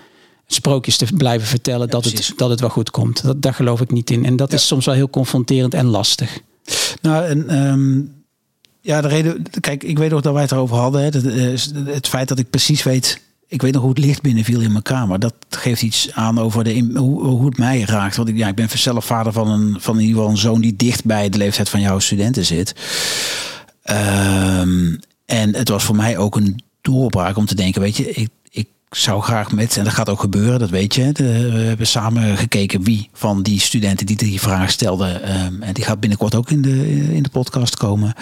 sprookjes 0.47 0.97
te 0.97 1.07
blijven 1.17 1.49
vertellen 1.49 1.89
dat, 1.89 2.01
precies. 2.01 2.29
het, 2.29 2.39
dat 2.39 2.51
het 2.51 2.61
wel 2.61 2.69
goed 2.69 2.91
komt. 2.91 3.23
Dat, 3.23 3.43
daar 3.43 3.55
geloof 3.55 3.81
ik 3.81 3.91
niet 3.91 4.11
in. 4.11 4.25
En 4.25 4.37
dat 4.37 4.53
is 4.53 4.67
soms 4.67 4.87
wel 4.87 4.95
heel 4.95 5.11
confronterend 5.11 5.75
en 5.75 5.87
lastig. 5.87 6.41
Nou, 7.01 7.25
en 7.25 7.49
ehm, 7.49 8.01
ja, 8.81 9.01
de 9.01 9.09
reden. 9.09 9.43
Kijk, 9.61 9.83
ik 9.83 9.99
weet 9.99 10.11
nog 10.11 10.21
dat 10.21 10.33
wij 10.33 10.43
het 10.43 10.53
erover 10.53 10.77
hadden. 10.77 11.03
Hè, 11.03 11.11
dat, 11.11 11.25
eh, 11.25 11.95
het 11.95 12.09
feit 12.09 12.29
dat 12.29 12.39
ik 12.39 12.51
precies 12.51 12.83
weet. 12.83 13.21
Ik 13.53 13.63
weet 13.63 13.73
nog 13.73 13.83
hoe 13.83 13.91
het 13.91 13.99
licht 13.99 14.23
binnenviel 14.23 14.61
in 14.61 14.73
mijn 14.73 14.83
kamer. 14.83 15.19
Dat 15.19 15.35
geeft 15.51 15.83
iets 15.83 16.13
aan 16.13 16.39
over 16.39 16.65
de, 16.65 16.91
hoe, 16.95 17.25
hoe 17.25 17.47
het 17.47 17.59
mij 17.59 17.81
raakt. 17.81 18.17
Want 18.17 18.29
ik, 18.29 18.37
ja, 18.37 18.49
ik 18.49 18.55
ben 18.55 18.69
zelf 18.79 19.05
vader 19.05 19.33
van, 19.33 19.49
een, 19.49 19.77
van 19.81 19.95
in 19.95 20.01
ieder 20.01 20.17
geval 20.17 20.31
een 20.31 20.39
zoon 20.39 20.61
die 20.61 20.77
dicht 20.77 21.05
bij 21.05 21.29
de 21.29 21.39
leeftijd 21.39 21.69
van 21.69 21.81
jouw 21.81 21.99
studenten 21.99 22.45
zit. 22.45 22.75
Ehm, 23.83 24.97
en 25.27 25.55
het 25.55 25.69
was 25.69 25.85
voor 25.85 25.97
mij 25.97 26.19
ook 26.19 26.37
een 26.37 26.63
doorbraak 26.81 27.37
om 27.37 27.47
te 27.47 27.55
denken, 27.55 27.81
weet 27.81 27.97
je, 27.97 28.11
ik, 28.11 28.29
ik 28.51 28.69
zou 28.91 29.23
graag 29.23 29.53
met, 29.53 29.77
en 29.77 29.85
dat 29.85 29.93
gaat 29.93 30.11
ook 30.11 30.21
gebeuren, 30.21 30.59
dat 30.59 30.71
weet 30.71 30.95
je. 30.95 31.13
De, 31.13 31.51
we 31.51 31.59
hebben 31.59 31.87
samen 31.87 32.37
gekeken 32.37 32.83
wie 32.83 33.09
van 33.13 33.43
die 33.43 33.61
studenten 33.61 34.07
die 34.07 34.17
die 34.17 34.41
vraag 34.41 34.71
stelden. 34.71 35.23
ehm, 35.23 35.63
en 35.63 35.75
die 35.75 35.85
gaat 35.85 36.01
binnenkort 36.01 36.35
ook 36.35 36.51
in 36.51 36.63
de, 36.63 37.15
in 37.15 37.23
de 37.23 37.31
podcast 37.31 37.77
komen. 37.77 38.15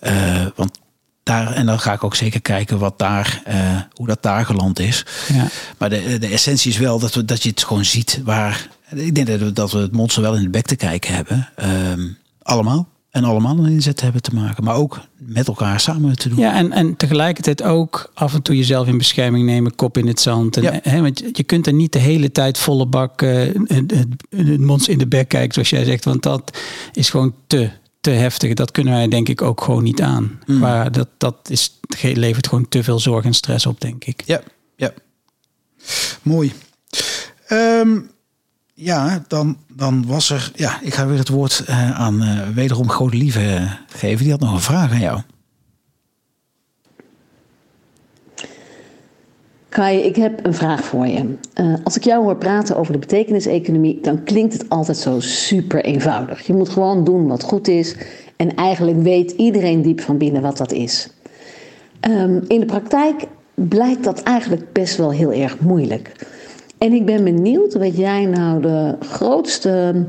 Eh, 0.00 0.46
want 0.56 0.80
daar, 1.22 1.52
en 1.52 1.66
dan 1.66 1.80
ga 1.80 1.92
ik 1.92 2.04
ook 2.04 2.14
zeker 2.14 2.40
kijken 2.40 2.78
wat 2.78 2.98
daar, 2.98 3.42
eh, 3.44 3.80
hoe 3.94 4.06
dat 4.06 4.22
daar 4.22 4.44
geland 4.46 4.78
is. 4.78 5.06
Ja. 5.32 5.46
Maar 5.78 5.90
de, 5.90 6.18
de 6.18 6.26
essentie 6.26 6.70
is 6.70 6.78
wel 6.78 6.98
dat, 6.98 7.14
we, 7.14 7.24
dat 7.24 7.42
je 7.42 7.48
het 7.48 7.64
gewoon 7.64 7.84
ziet 7.84 8.20
waar. 8.24 8.68
Ik 8.94 9.14
denk 9.14 9.26
dat 9.26 9.38
we, 9.40 9.52
dat 9.52 9.72
we 9.72 9.78
het 9.78 9.92
monster 9.92 10.22
wel 10.22 10.34
in 10.36 10.42
de 10.42 10.50
bek 10.50 10.66
te 10.66 10.76
kijken 10.76 11.14
hebben. 11.14 11.48
Ehm, 11.56 12.00
allemaal. 12.42 12.88
En 13.10 13.24
allemaal 13.24 13.58
een 13.58 13.72
inzet 13.72 14.00
hebben 14.00 14.22
te 14.22 14.34
maken. 14.34 14.64
Maar 14.64 14.74
ook 14.74 15.00
met 15.16 15.46
elkaar 15.46 15.80
samen 15.80 16.16
te 16.16 16.28
doen. 16.28 16.38
Ja, 16.38 16.54
en, 16.54 16.72
en 16.72 16.96
tegelijkertijd 16.96 17.62
ook 17.62 18.10
af 18.14 18.34
en 18.34 18.42
toe 18.42 18.56
jezelf 18.56 18.86
in 18.86 18.98
bescherming 18.98 19.46
nemen, 19.46 19.74
kop 19.74 19.98
in 19.98 20.06
het 20.06 20.20
zand. 20.20 20.56
En, 20.56 20.62
Ja. 20.62 20.78
hè, 20.82 21.00
want 21.00 21.22
je- 21.32 21.42
kunt 21.42 21.66
er 21.66 21.72
niet 21.72 21.92
de 21.92 21.98
hele 21.98 22.32
tijd 22.32 22.58
volle 22.58 22.86
bak 22.86 23.22
eh, 23.22 23.30
het, 23.66 23.90
het, 23.90 24.06
het 24.36 24.60
monster 24.60 24.92
in 24.92 24.98
de 24.98 25.06
bek 25.06 25.28
kijken, 25.28 25.52
zoals 25.54 25.70
jij 25.70 25.84
zegt. 25.84 26.04
Want 26.04 26.22
dat 26.22 26.58
is 26.92 27.10
gewoon 27.10 27.34
te, 27.46 27.70
te 28.02 28.10
heftig. 28.10 28.54
Dat 28.54 28.70
kunnen 28.70 28.92
wij 28.92 29.08
denk 29.08 29.28
ik 29.28 29.42
ook 29.42 29.60
gewoon 29.60 29.82
niet 29.82 30.02
aan. 30.02 30.40
Mm. 30.46 30.58
Maar 30.58 30.92
dat, 30.92 31.08
dat 31.18 31.36
is, 31.50 31.80
levert 32.02 32.48
gewoon 32.48 32.68
te 32.68 32.82
veel 32.82 32.98
zorg 32.98 33.24
en 33.24 33.34
stress 33.34 33.66
op, 33.66 33.80
denk 33.80 34.04
ik. 34.04 34.22
Ja, 34.26 34.40
ja. 34.76 34.92
Mooi. 36.22 36.52
Ehm, 37.46 38.00
ja, 38.74 39.24
dan, 39.28 39.56
dan 39.68 40.06
was 40.06 40.30
er... 40.30 40.50
Ja, 40.54 40.80
ik 40.82 40.94
ga 40.94 41.06
weer 41.06 41.18
het 41.18 41.28
woord 41.28 41.64
eh, 41.66 42.00
aan 42.00 42.22
uh, 42.22 42.48
wederom 42.48 42.90
Grote 42.90 43.16
Lieve 43.16 43.40
uh, 43.40 43.72
geven. 43.86 44.22
Die 44.22 44.30
had 44.30 44.40
nog 44.40 44.52
een 44.52 44.60
vraag 44.60 44.90
aan 44.90 45.00
jou. 45.00 45.20
Kai, 49.72 49.98
ik 49.98 50.16
heb 50.16 50.46
een 50.46 50.54
vraag 50.54 50.84
voor 50.84 51.06
je. 51.06 51.34
Uh, 51.60 51.74
als 51.84 51.96
ik 51.96 52.04
jou 52.04 52.24
hoor 52.24 52.36
praten 52.36 52.76
over 52.76 52.92
de 52.92 52.98
betekeniseconomie, 52.98 54.00
dan 54.00 54.24
klinkt 54.24 54.52
het 54.52 54.68
altijd 54.68 54.96
zo 54.96 55.20
super 55.20 55.84
eenvoudig. 55.84 56.46
Je 56.46 56.54
moet 56.54 56.68
gewoon 56.68 57.04
doen 57.04 57.28
wat 57.28 57.42
goed 57.42 57.68
is. 57.68 57.96
En 58.36 58.54
eigenlijk 58.54 59.02
weet 59.02 59.30
iedereen 59.30 59.82
diep 59.82 60.00
van 60.00 60.18
binnen 60.18 60.42
wat 60.42 60.56
dat 60.56 60.72
is. 60.72 61.08
Um, 62.08 62.44
in 62.48 62.60
de 62.60 62.66
praktijk 62.66 63.26
blijkt 63.54 64.04
dat 64.04 64.22
eigenlijk 64.22 64.72
best 64.72 64.96
wel 64.96 65.10
heel 65.10 65.32
erg 65.32 65.60
moeilijk. 65.60 66.12
En 66.78 66.92
ik 66.92 67.06
ben 67.06 67.24
benieuwd 67.24 67.74
wat 67.74 67.96
jij 67.96 68.24
nou 68.24 68.62
de 68.62 68.96
grootste 69.00 70.04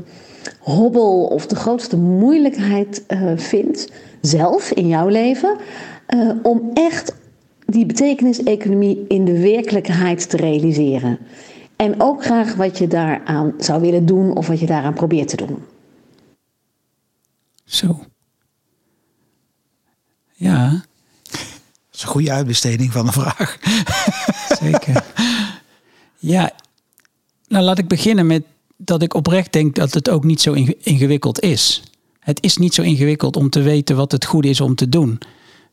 hobbel 0.60 1.24
of 1.24 1.46
de 1.46 1.56
grootste 1.56 1.96
moeilijkheid 1.96 3.04
uh, 3.08 3.32
vindt, 3.36 3.90
zelf 4.20 4.70
in 4.70 4.88
jouw 4.88 5.08
leven, 5.08 5.56
uh, 6.14 6.30
om 6.42 6.70
echt 6.72 7.14
die 7.66 7.86
betekeniseconomie 7.86 9.04
in 9.08 9.24
de 9.24 9.40
werkelijkheid 9.40 10.30
te 10.30 10.36
realiseren. 10.36 11.18
En 11.76 12.00
ook 12.00 12.24
graag 12.24 12.54
wat 12.54 12.78
je 12.78 12.86
daaraan 12.86 13.54
zou 13.58 13.80
willen 13.80 14.06
doen 14.06 14.36
of 14.36 14.46
wat 14.46 14.60
je 14.60 14.66
daaraan 14.66 14.94
probeert 14.94 15.28
te 15.28 15.36
doen. 15.36 15.58
Zo. 17.64 18.04
Ja. 20.34 20.70
Dat 21.30 22.02
is 22.02 22.02
een 22.02 22.08
goede 22.08 22.32
uitbesteding 22.32 22.92
van 22.92 23.06
de 23.06 23.12
vraag. 23.12 23.58
Zeker. 24.62 25.04
Ja, 26.18 26.52
nou 27.48 27.64
laat 27.64 27.78
ik 27.78 27.88
beginnen 27.88 28.26
met 28.26 28.44
dat 28.76 29.02
ik 29.02 29.14
oprecht 29.14 29.52
denk 29.52 29.74
dat 29.74 29.94
het 29.94 30.10
ook 30.10 30.24
niet 30.24 30.40
zo 30.40 30.52
ingewikkeld 30.82 31.40
is. 31.40 31.82
Het 32.20 32.42
is 32.42 32.56
niet 32.56 32.74
zo 32.74 32.82
ingewikkeld 32.82 33.36
om 33.36 33.50
te 33.50 33.62
weten 33.62 33.96
wat 33.96 34.12
het 34.12 34.24
goede 34.24 34.48
is 34.48 34.60
om 34.60 34.74
te 34.74 34.88
doen. 34.88 35.18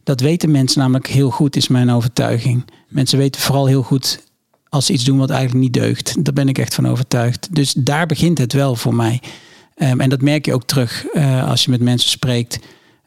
Dat 0.03 0.19
weten 0.19 0.51
mensen 0.51 0.79
namelijk 0.79 1.07
heel 1.07 1.29
goed, 1.29 1.55
is 1.55 1.67
mijn 1.67 1.91
overtuiging. 1.91 2.65
Mensen 2.87 3.17
weten 3.17 3.41
vooral 3.41 3.65
heel 3.65 3.83
goed 3.83 4.23
als 4.69 4.85
ze 4.85 4.93
iets 4.93 5.03
doen 5.03 5.17
wat 5.17 5.29
eigenlijk 5.29 5.61
niet 5.63 5.73
deugt. 5.73 6.25
Daar 6.25 6.33
ben 6.33 6.49
ik 6.49 6.57
echt 6.57 6.75
van 6.75 6.87
overtuigd. 6.87 7.55
Dus 7.55 7.73
daar 7.73 8.05
begint 8.05 8.37
het 8.37 8.53
wel 8.53 8.75
voor 8.75 8.95
mij. 8.95 9.21
Um, 9.75 9.99
en 9.99 10.09
dat 10.09 10.21
merk 10.21 10.45
je 10.45 10.53
ook 10.53 10.63
terug 10.63 11.05
uh, 11.13 11.49
als 11.49 11.63
je 11.63 11.71
met 11.71 11.81
mensen 11.81 12.09
spreekt. 12.09 12.59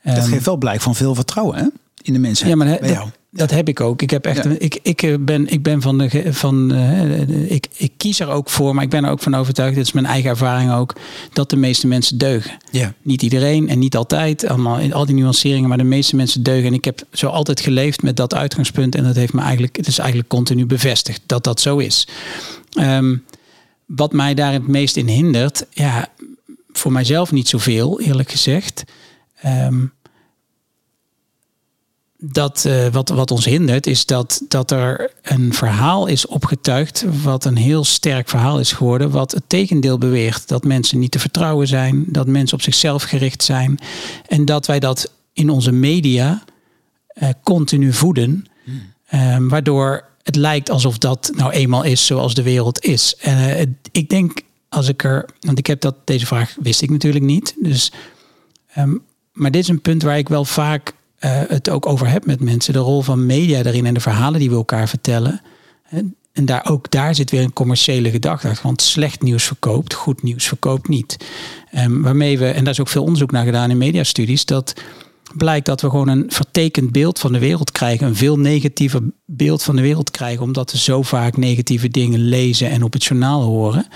Um, 0.04 0.14
dat 0.14 0.24
geeft 0.26 0.44
wel 0.44 0.56
blijk 0.56 0.80
van 0.80 0.94
veel 0.94 1.14
vertrouwen 1.14 1.56
hè? 1.56 1.66
In 2.04 2.12
de 2.12 2.18
mensen. 2.18 2.48
Ja, 2.48 2.54
maar 2.56 2.78
bij 2.80 2.98
dat, 3.30 3.50
heb 3.50 3.68
ik 3.68 3.80
ook. 3.80 4.02
Ik 4.02 4.10
heb 4.10 4.26
echt. 4.26 4.44
Ja. 4.44 4.50
Een, 4.50 4.60
ik, 4.60 4.78
ik 4.82 5.16
ben, 5.24 5.48
ik 5.48 5.62
ben 5.62 5.82
van 5.82 5.98
de. 5.98 6.32
Van, 6.32 6.72
uh, 6.72 7.50
ik, 7.50 7.66
ik 7.76 7.92
kies 7.96 8.20
er 8.20 8.28
ook 8.28 8.50
voor, 8.50 8.74
maar 8.74 8.84
ik 8.84 8.90
ben 8.90 9.04
er 9.04 9.10
ook 9.10 9.20
van 9.20 9.34
overtuigd. 9.34 9.74
Dit 9.74 9.84
is 9.84 9.92
mijn 9.92 10.06
eigen 10.06 10.30
ervaring 10.30 10.72
ook. 10.72 10.94
Dat 11.32 11.50
de 11.50 11.56
meeste 11.56 11.86
mensen 11.86 12.18
deugen. 12.18 12.56
Ja. 12.70 12.94
Niet 13.02 13.22
iedereen 13.22 13.68
en 13.68 13.78
niet 13.78 13.96
altijd. 13.96 14.48
Allemaal 14.48 14.78
in 14.78 14.92
al 14.92 15.06
die 15.06 15.14
nuanceringen, 15.14 15.68
maar 15.68 15.78
de 15.78 15.84
meeste 15.84 16.16
mensen 16.16 16.42
deugen. 16.42 16.66
En 16.66 16.74
ik 16.74 16.84
heb 16.84 17.02
zo 17.12 17.26
altijd 17.26 17.60
geleefd 17.60 18.02
met 18.02 18.16
dat 18.16 18.34
uitgangspunt. 18.34 18.94
En 18.94 19.04
dat 19.04 19.16
heeft 19.16 19.32
me 19.32 19.40
eigenlijk. 19.40 19.76
Het 19.76 19.86
is 19.86 19.98
eigenlijk 19.98 20.28
continu 20.28 20.66
bevestigd 20.66 21.22
dat 21.26 21.44
dat 21.44 21.60
zo 21.60 21.78
is. 21.78 22.08
Um, 22.78 23.24
wat 23.86 24.12
mij 24.12 24.34
daar 24.34 24.52
het 24.52 24.66
meest 24.66 24.96
in 24.96 25.08
hindert, 25.08 25.66
ja, 25.70 26.08
voor 26.72 26.92
mijzelf 26.92 27.32
niet 27.32 27.48
zoveel, 27.48 28.00
eerlijk 28.00 28.30
gezegd. 28.30 28.84
Um, 29.46 29.92
dat 32.32 32.64
uh, 32.66 32.86
wat, 32.86 33.08
wat 33.08 33.30
ons 33.30 33.44
hindert, 33.44 33.86
is 33.86 34.06
dat, 34.06 34.42
dat 34.48 34.70
er 34.70 35.12
een 35.22 35.54
verhaal 35.54 36.06
is 36.06 36.26
opgetuigd, 36.26 37.04
wat 37.22 37.44
een 37.44 37.56
heel 37.56 37.84
sterk 37.84 38.28
verhaal 38.28 38.58
is 38.58 38.72
geworden, 38.72 39.10
wat 39.10 39.32
het 39.32 39.42
tegendeel 39.46 39.98
beweert. 39.98 40.48
Dat 40.48 40.64
mensen 40.64 40.98
niet 40.98 41.10
te 41.10 41.18
vertrouwen 41.18 41.66
zijn, 41.66 42.04
dat 42.08 42.26
mensen 42.26 42.56
op 42.56 42.62
zichzelf 42.62 43.02
gericht 43.02 43.42
zijn. 43.42 43.78
En 44.28 44.44
dat 44.44 44.66
wij 44.66 44.80
dat 44.80 45.12
in 45.32 45.50
onze 45.50 45.72
media 45.72 46.44
uh, 47.14 47.28
continu 47.42 47.92
voeden, 47.92 48.46
hmm. 48.64 48.82
uh, 49.10 49.36
waardoor 49.40 50.04
het 50.22 50.36
lijkt 50.36 50.70
alsof 50.70 50.98
dat 50.98 51.30
nou 51.36 51.52
eenmaal 51.52 51.82
is 51.82 52.06
zoals 52.06 52.34
de 52.34 52.42
wereld 52.42 52.84
is. 52.84 53.16
En 53.20 53.38
uh, 53.38 53.74
ik 53.92 54.08
denk, 54.08 54.40
als 54.68 54.88
ik 54.88 55.04
er, 55.04 55.28
want 55.40 55.58
ik 55.58 55.66
heb 55.66 55.80
dat, 55.80 55.94
deze 56.04 56.26
vraag 56.26 56.56
wist 56.60 56.82
ik 56.82 56.90
natuurlijk 56.90 57.24
niet. 57.24 57.54
Dus, 57.62 57.92
um, 58.78 59.02
maar 59.32 59.50
dit 59.50 59.62
is 59.62 59.68
een 59.68 59.80
punt 59.80 60.02
waar 60.02 60.18
ik 60.18 60.28
wel 60.28 60.44
vaak 60.44 60.94
het 61.18 61.70
ook 61.70 61.86
over 61.86 62.08
heb 62.08 62.26
met 62.26 62.40
mensen. 62.40 62.72
De 62.72 62.78
rol 62.78 63.02
van 63.02 63.26
media 63.26 63.62
daarin 63.62 63.86
en 63.86 63.94
de 63.94 64.00
verhalen 64.00 64.40
die 64.40 64.50
we 64.50 64.56
elkaar 64.56 64.88
vertellen. 64.88 65.40
En, 65.88 66.14
en 66.32 66.44
daar, 66.44 66.66
ook 66.70 66.90
daar 66.90 67.14
zit 67.14 67.30
weer 67.30 67.42
een 67.42 67.52
commerciële 67.52 68.10
gedachte 68.10 68.48
achter. 68.48 68.66
Want 68.66 68.82
slecht 68.82 69.22
nieuws 69.22 69.44
verkoopt, 69.44 69.94
goed 69.94 70.22
nieuws 70.22 70.46
verkoopt 70.46 70.88
niet. 70.88 71.16
Um, 71.78 72.02
waarmee 72.02 72.38
we, 72.38 72.46
en 72.46 72.64
daar 72.64 72.72
is 72.72 72.80
ook 72.80 72.88
veel 72.88 73.02
onderzoek 73.02 73.30
naar 73.30 73.44
gedaan 73.44 73.70
in 73.70 73.78
mediastudies, 73.78 74.44
dat 74.44 74.74
blijkt 75.36 75.66
dat 75.66 75.80
we 75.80 75.90
gewoon 75.90 76.08
een 76.08 76.24
vertekend 76.28 76.92
beeld 76.92 77.18
van 77.18 77.32
de 77.32 77.38
wereld 77.38 77.72
krijgen. 77.72 78.06
Een 78.06 78.16
veel 78.16 78.38
negatiever 78.38 79.00
beeld 79.24 79.62
van 79.62 79.76
de 79.76 79.82
wereld 79.82 80.10
krijgen. 80.10 80.42
Omdat 80.42 80.72
we 80.72 80.78
zo 80.78 81.02
vaak 81.02 81.36
negatieve 81.36 81.88
dingen 81.88 82.20
lezen 82.20 82.70
en 82.70 82.82
op 82.82 82.92
het 82.92 83.04
journaal 83.04 83.42
horen. 83.42 83.86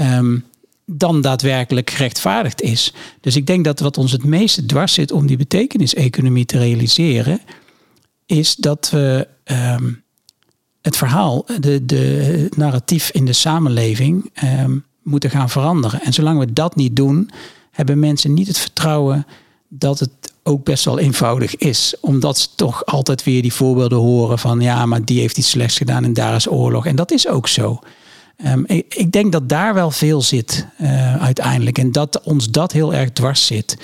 Um, 0.00 0.44
dan 0.86 1.20
daadwerkelijk 1.20 1.90
gerechtvaardigd 1.90 2.60
is. 2.60 2.92
Dus 3.20 3.36
ik 3.36 3.46
denk 3.46 3.64
dat 3.64 3.80
wat 3.80 3.98
ons 3.98 4.12
het 4.12 4.24
meeste 4.24 4.66
dwars 4.66 4.92
zit 4.92 5.12
om 5.12 5.26
die 5.26 5.36
betekeniseconomie 5.36 6.44
te 6.44 6.58
realiseren, 6.58 7.40
is 8.26 8.56
dat 8.56 8.90
we 8.90 9.28
um, 9.44 10.02
het 10.82 10.96
verhaal, 10.96 11.46
de, 11.60 11.84
de 11.86 12.48
narratief 12.56 13.10
in 13.10 13.24
de 13.24 13.32
samenleving 13.32 14.30
um, 14.42 14.84
moeten 15.02 15.30
gaan 15.30 15.50
veranderen. 15.50 16.02
En 16.02 16.12
zolang 16.12 16.38
we 16.38 16.52
dat 16.52 16.76
niet 16.76 16.96
doen, 16.96 17.30
hebben 17.70 17.98
mensen 17.98 18.34
niet 18.34 18.46
het 18.46 18.58
vertrouwen 18.58 19.26
dat 19.68 19.98
het 19.98 20.10
ook 20.42 20.64
best 20.64 20.84
wel 20.84 20.98
eenvoudig 20.98 21.56
is. 21.56 21.94
Omdat 22.00 22.38
ze 22.38 22.48
toch 22.54 22.84
altijd 22.84 23.24
weer 23.24 23.42
die 23.42 23.52
voorbeelden 23.52 23.98
horen 23.98 24.38
van 24.38 24.60
ja, 24.60 24.86
maar 24.86 25.04
die 25.04 25.20
heeft 25.20 25.38
iets 25.38 25.50
slechts 25.50 25.76
gedaan 25.76 26.04
en 26.04 26.12
daar 26.12 26.34
is 26.34 26.50
oorlog. 26.50 26.86
En 26.86 26.96
dat 26.96 27.10
is 27.10 27.28
ook 27.28 27.48
zo. 27.48 27.80
Um, 28.44 28.64
ik, 28.66 28.94
ik, 28.94 29.12
denk 29.12 29.32
dat 29.32 29.48
daar 29.48 29.74
wel 29.74 29.90
veel 29.90 30.22
zit 30.22 30.66
uh, 30.80 31.16
uiteindelijk. 31.22 31.78
En 31.78 31.92
dat 31.92 32.20
ons 32.22 32.50
dat 32.50 32.72
heel 32.72 32.94
erg 32.94 33.10
dwars 33.10 33.46
zit. 33.46 33.76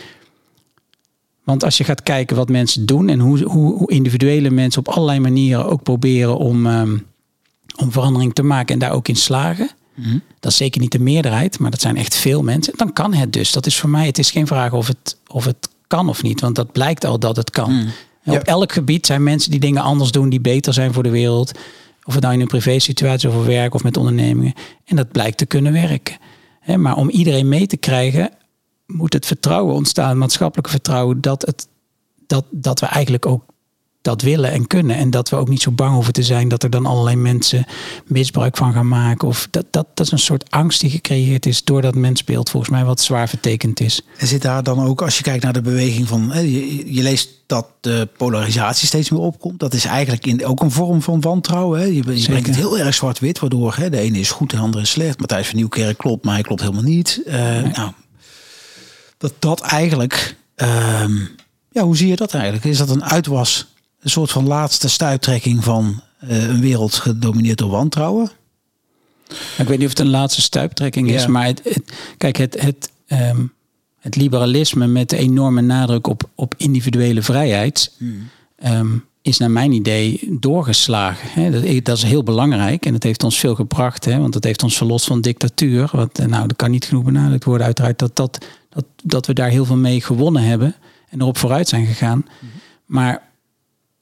Want 1.44 1.64
als 1.64 1.76
je 1.76 1.84
gaat 1.84 2.03
kijken 2.03 2.36
wat 2.36 2.48
mensen 2.48 2.86
doen 2.86 3.09
en 3.09 3.18
hoe, 3.18 3.42
hoe, 3.42 3.76
hoe 3.76 3.90
individuele 3.90 4.50
mensen 4.50 4.80
op 4.80 4.88
allerlei 4.88 5.20
manieren 5.20 5.66
ook 5.66 5.82
proberen 5.82 6.36
om, 6.36 6.66
um, 6.66 7.07
om 7.76 7.92
verandering 7.92 8.34
te 8.34 8.42
maken 8.42 8.74
en 8.74 8.78
daar 8.78 8.92
ook 8.92 9.09
in 9.09 9.16
slagen. 9.16 9.70
Mm-hmm. 9.94 10.22
Dat 10.40 10.50
is 10.50 10.57
zeker 10.57 10.80
niet 10.80 10.92
de 10.92 10.98
meerderheid, 10.98 11.59
maar 11.59 11.70
dat 11.70 11.80
zijn 11.80 11.96
echt 11.96 12.14
veel 12.14 12.42
mensen. 12.42 12.72
Dan 12.76 12.92
kan 12.92 13.14
het 13.14 13.32
dus. 13.32 13.53
Dat 13.53 13.66
is 13.66 13.78
voor 13.78 13.90
mij, 13.90 14.07
het 14.07 14.18
is 14.18 14.30
geen 14.30 14.46
vraag 14.46 14.72
of 14.72 14.86
het, 14.86 15.16
of 15.26 15.44
het 15.44 15.68
kan 15.86 16.09
of 16.09 16.22
niet. 16.22 16.40
Want 16.40 16.55
dat 16.55 16.72
blijkt 16.72 17.05
al 17.05 17.18
dat 17.18 17.36
het 17.36 17.50
kan. 17.50 17.72
Mm. 17.72 17.88
Ja. 18.22 18.32
Op 18.32 18.42
elk 18.42 18.72
gebied 18.72 19.07
zijn 19.07 19.22
mensen 19.22 19.50
die 19.50 19.61
dingen 19.61 19.82
anders 19.82 20.11
doen, 20.11 20.28
die 20.28 20.40
beter 20.40 20.72
zijn 20.72 20.92
voor 20.92 21.03
de 21.03 21.11
wereld. 21.11 21.53
Of 22.05 22.14
het 22.14 22.22
nou 22.22 22.34
in 22.34 22.40
een 22.40 22.46
privé 22.46 22.78
situatie 22.78 23.28
of 23.28 23.46
werk 23.46 23.74
of 23.74 23.82
met 23.82 23.96
ondernemingen. 23.96 24.53
En 24.84 24.96
dat 24.96 25.12
blijkt 25.12 25.38
te 25.38 25.46
kunnen 25.46 25.72
werken. 25.72 26.16
Maar 26.76 26.96
om 26.96 27.11
iedereen 27.11 27.48
mee 27.48 27.66
te 27.66 27.76
krijgen, 27.76 28.30
moet 28.86 29.12
het 29.12 29.26
vertrouwen 29.26 29.74
ontstaan, 29.74 30.18
maatschappelijke 30.18 30.70
vertrouwen, 30.70 31.20
dat, 31.20 31.42
het, 31.42 31.68
dat, 32.26 32.44
dat 32.50 32.80
we 32.80 32.86
eigenlijk 32.86 33.26
ook 33.26 33.44
dat 34.03 34.22
willen 34.22 34.50
en 34.50 34.66
kunnen. 34.66 34.96
En 34.96 35.11
dat 35.11 35.28
we 35.28 35.36
ook 35.36 35.48
niet 35.48 35.62
zo 35.62 35.70
bang 35.70 35.94
hoeven 35.94 36.12
te 36.12 36.22
zijn 36.22 36.48
dat 36.48 36.62
er 36.62 36.70
dan 36.70 36.86
allerlei 36.86 37.16
mensen 37.16 37.66
misbruik 38.07 38.57
van 38.57 38.72
gaan 38.72 38.88
maken. 38.88 39.28
Of 39.28 39.48
dat, 39.50 39.66
dat, 39.70 39.86
dat 39.94 40.07
is 40.07 40.12
een 40.12 40.18
soort 40.18 40.50
angst 40.50 40.80
die 40.80 40.90
gecreëerd 40.90 41.46
is 41.46 41.64
door 41.64 41.82
dat 41.82 41.94
mensbeeld, 41.94 42.50
volgens 42.50 42.72
mij, 42.72 42.84
wat 42.84 43.00
zwaar 43.00 43.28
vertekend 43.28 43.80
is. 43.80 44.03
En 44.16 44.26
zit 44.26 44.42
daar 44.42 44.62
dan 44.62 44.80
ook, 44.84 45.03
als 45.03 45.16
je 45.16 45.22
kijkt 45.22 45.44
naar 45.44 45.53
de 45.53 45.61
beweging 45.61 46.09
van, 46.09 46.30
je, 46.34 46.94
je 46.94 47.03
leest 47.03 47.28
dat 47.46 47.66
de 47.80 48.09
polarisatie 48.16 48.86
steeds 48.86 49.11
meer 49.11 49.20
opkomt. 49.20 49.61
Dat 49.61 49.74
is 49.74 49.84
eigenlijk 49.84 50.26
in, 50.26 50.46
ook 50.46 50.61
een 50.61 50.70
vorm 50.70 51.03
van 51.03 51.20
wantrouwen. 51.20 51.80
Hè? 51.80 51.86
Je, 51.86 51.94
je 51.94 52.26
brengt 52.26 52.46
het 52.46 52.57
heel 52.57 52.78
erg 52.78 52.94
zwart-wit, 52.94 53.38
waardoor 53.38 53.74
hè, 53.76 53.90
de 53.90 53.98
ene 53.98 54.18
is 54.18 54.30
goed, 54.30 54.50
de 54.50 54.57
andere 54.57 54.82
is 54.82 54.90
slecht. 54.90 55.18
Matthijs 55.18 55.46
van 55.46 55.57
Nieuwkerk 55.57 55.98
klopt, 55.98 56.24
maar 56.24 56.34
hij 56.34 56.42
klopt 56.42 56.61
helemaal 56.61 56.82
niet. 56.82 57.22
Uh, 57.26 57.34
nee. 57.34 57.62
nou, 57.62 57.92
dat 59.18 59.32
dat 59.38 59.61
eigenlijk, 59.61 60.36
um, 60.57 61.30
ja, 61.70 61.82
hoe 61.82 61.96
zie 61.96 62.09
je 62.09 62.16
dat 62.16 62.34
eigenlijk? 62.34 62.64
Is 62.64 62.78
dat 62.78 62.90
een 62.90 63.05
uitwas 63.05 63.71
een 64.03 64.11
soort 64.11 64.30
van 64.30 64.46
laatste 64.46 64.88
stuiptrekking 64.88 65.64
van 65.64 66.03
uh, 66.24 66.48
een 66.48 66.61
wereld 66.61 66.94
gedomineerd 66.94 67.59
door 67.59 67.70
wantrouwen. 67.70 68.30
Ik 69.59 69.68
weet 69.68 69.78
niet 69.78 69.86
of 69.86 69.88
het 69.88 69.98
een 69.98 70.11
laatste 70.11 70.40
stuiptrekking 70.40 71.11
is, 71.11 71.22
ja. 71.22 71.28
maar 71.28 71.46
het, 71.46 71.61
het, 71.64 71.92
kijk, 72.16 72.36
het, 72.36 72.61
het, 72.61 72.90
um, 73.09 73.53
het 74.00 74.16
liberalisme 74.16 74.86
met 74.86 75.11
de 75.11 75.16
enorme 75.16 75.61
nadruk 75.61 76.07
op, 76.07 76.30
op 76.34 76.55
individuele 76.57 77.22
vrijheid 77.22 77.92
hmm. 77.98 78.28
um, 78.64 79.05
is 79.22 79.38
naar 79.38 79.50
mijn 79.50 79.72
idee 79.72 80.36
doorgeslagen. 80.40 81.28
Hè. 81.42 81.50
Dat, 81.50 81.84
dat, 81.84 81.96
is 81.96 82.03
heel 82.03 82.22
belangrijk 82.22 82.86
en 82.86 82.92
dat 82.92 83.03
heeft 83.03 83.24
ons 83.24 83.38
veel 83.38 83.55
gebracht, 83.55 84.05
hè, 84.05 84.18
want 84.18 84.32
dat 84.32 84.44
heeft 84.44 84.62
ons 84.62 84.76
verlost 84.76 85.07
van 85.07 85.20
dictatuur. 85.20 85.88
Want 85.92 86.26
nou, 86.26 86.46
dat 86.46 86.57
kan 86.57 86.70
niet 86.70 86.84
genoeg 86.84 87.05
benadrukt 87.05 87.44
worden, 87.44 87.66
uiteraard, 87.66 87.98
dat, 87.98 88.16
dat, 88.16 88.44
dat, 88.68 88.84
dat 89.03 89.26
we 89.26 89.32
daar 89.32 89.50
heel 89.50 89.64
veel 89.64 89.76
mee 89.76 90.00
gewonnen 90.00 90.42
hebben 90.42 90.74
en 91.09 91.20
erop 91.20 91.38
vooruit 91.38 91.68
zijn 91.68 91.86
gegaan. 91.86 92.26
Hmm. 92.40 92.48
Maar 92.86 93.30